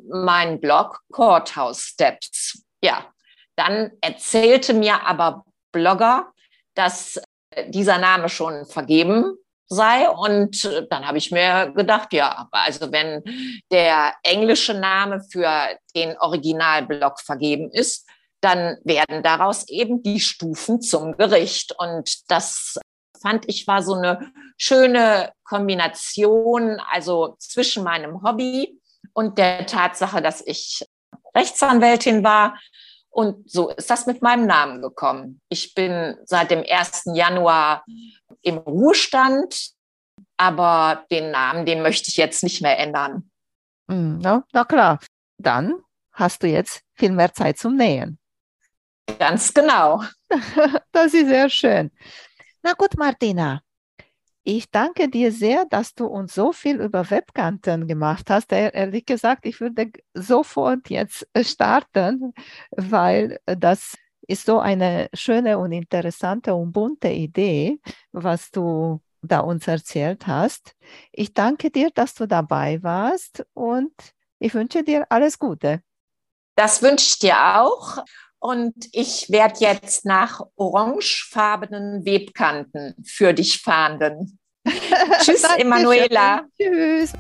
mein 0.09 0.61
Blog 0.61 1.01
Courthouse 1.13 1.81
Steps. 1.81 2.63
Ja, 2.83 3.07
dann 3.57 3.93
erzählte 4.01 4.75
mir 4.75 5.07
aber 5.07 5.45
Blogger, 5.73 6.33
dass 6.75 7.21
äh, 7.51 7.71
dieser 7.71 7.99
Name 7.99 8.29
schon 8.29 8.67
vergeben 8.67 9.37
sei. 9.69 10.09
Und 10.09 10.65
äh, 10.65 10.87
dann 10.89 11.07
habe 11.07 11.19
ich 11.19 11.31
mir 11.31 11.73
gedacht, 11.75 12.13
ja, 12.13 12.49
also 12.51 12.93
wenn 12.93 13.23
der 13.71 14.15
englische 14.23 14.75
Name 14.75 15.21
für 15.31 15.51
den 15.95 16.17
Originalblog 16.19 17.21
vergeben 17.21 17.71
ist, 17.71 18.07
dann 18.41 18.77
werden 18.85 19.23
daraus 19.23 19.69
eben 19.69 20.03
die 20.03 20.21
Stufen 20.21 20.81
zum 20.81 21.17
Gericht. 21.17 21.75
Und 21.79 22.31
das 22.31 22.79
fand 23.21 23.49
ich 23.49 23.67
war 23.67 23.83
so 23.83 23.95
eine 23.95 24.31
schöne 24.59 25.33
Kombination, 25.45 26.81
also 26.91 27.37
zwischen 27.39 27.83
meinem 27.83 28.23
Hobby 28.23 28.79
und 29.17 29.39
der 29.39 29.67
Tatsache, 29.67 30.21
dass 30.21 30.43
ich 30.47 30.87
Rechtsanwältin 31.35 32.23
war. 32.23 32.61
Und 33.09 33.51
so 33.51 33.71
ist 33.71 33.89
das 33.89 34.05
mit 34.05 34.21
meinem 34.21 34.47
Namen 34.47 34.83
gekommen. 34.83 35.41
Ich 35.49 35.73
bin 35.73 36.17
seit 36.27 36.51
dem 36.51 36.63
1. 36.69 37.05
Januar 37.15 37.83
im 38.43 38.59
Ruhestand, 38.59 39.71
aber 40.37 41.07
den 41.11 41.31
Namen, 41.31 41.65
den 41.65 41.81
möchte 41.81 42.11
ich 42.11 42.19
jetzt 42.19 42.43
nicht 42.43 42.61
mehr 42.61 42.79
ändern. 42.79 43.31
Hm, 43.91 44.19
na, 44.19 44.45
na 44.53 44.65
klar, 44.65 45.01
dann 45.39 45.81
hast 46.13 46.43
du 46.43 46.49
jetzt 46.49 46.83
viel 46.95 47.13
mehr 47.13 47.33
Zeit 47.33 47.57
zum 47.57 47.75
Nähen. 47.75 48.19
Ganz 49.19 49.53
genau. 49.55 50.03
Das 50.93 51.15
ist 51.15 51.29
sehr 51.29 51.49
schön. 51.49 51.91
Na 52.63 52.73
gut, 52.73 52.99
Martina, 52.99 53.63
ich 54.49 54.71
danke 54.71 55.09
dir 55.09 55.33
sehr, 55.33 55.65
dass 55.65 55.95
du 55.95 56.07
uns 56.07 56.33
so 56.33 56.53
viel 56.53 56.81
über 56.81 57.11
Webkanten 57.11 57.89
gemacht 57.89 58.31
hast. 58.31 58.53
Ehrlich 58.53 59.05
gesagt, 59.05 59.45
ich 59.45 59.61
würde 59.61 59.91
sofort 60.15 60.89
jetzt 60.89 61.27
starten, 61.43 62.33
weil 62.71 63.41
das 63.45 63.97
ist 64.29 64.47
so 64.47 64.61
eine 64.61 65.09
schöne 65.15 65.59
und 65.59 65.73
interessante 65.73 66.55
und 66.55 66.71
bunte 66.71 67.09
Idee, 67.09 67.81
was 68.13 68.53
du 68.53 69.01
da 69.21 69.41
uns 69.41 69.67
erzählt 69.67 70.29
hast. 70.29 70.77
Ich 71.11 71.35
danke 71.35 71.73
dir, 71.73 71.91
dass 71.93 72.15
du 72.15 72.29
dabei 72.29 72.81
warst 72.85 73.45
und 73.53 73.93
ich 74.39 74.55
wünsche 74.55 74.85
dir 74.85 75.07
alles 75.11 75.41
Gute. 75.41 75.83
Das 76.55 76.83
wünsche 76.83 77.07
ich 77.07 77.19
dir 77.19 77.61
auch. 77.61 78.05
Und 78.39 78.75
ich 78.93 79.31
werde 79.31 79.61
jetzt 79.61 80.05
nach 80.05 80.41
orangefarbenen 80.57 82.05
Webkanten 82.05 82.95
für 83.05 83.33
dich 83.33 83.61
fahnden. 83.61 84.39
Tschüss, 85.21 85.43
Emanuela. 85.59 86.45
Tschüss. 86.57 87.13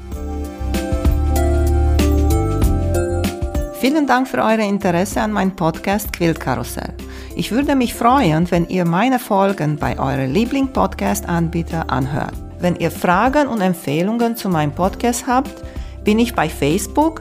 Vielen 3.80 4.06
Dank 4.06 4.26
für 4.26 4.38
euer 4.38 4.58
Interesse 4.58 5.20
an 5.20 5.32
meinem 5.32 5.54
Podcast 5.54 6.12
Quillkarussell. 6.12 6.94
Ich 7.36 7.50
würde 7.50 7.76
mich 7.76 7.94
freuen, 7.94 8.50
wenn 8.50 8.66
ihr 8.68 8.86
meine 8.86 9.18
Folgen 9.18 9.76
bei 9.76 9.98
eurem 9.98 10.32
Liebling-Podcast-Anbieter 10.32 11.90
anhört. 11.90 12.32
Wenn 12.58 12.76
ihr 12.76 12.90
Fragen 12.90 13.46
und 13.46 13.60
Empfehlungen 13.60 14.36
zu 14.36 14.48
meinem 14.48 14.72
Podcast 14.72 15.26
habt, 15.26 15.62
bin 16.02 16.18
ich 16.18 16.34
bei 16.34 16.48
Facebook 16.48 17.20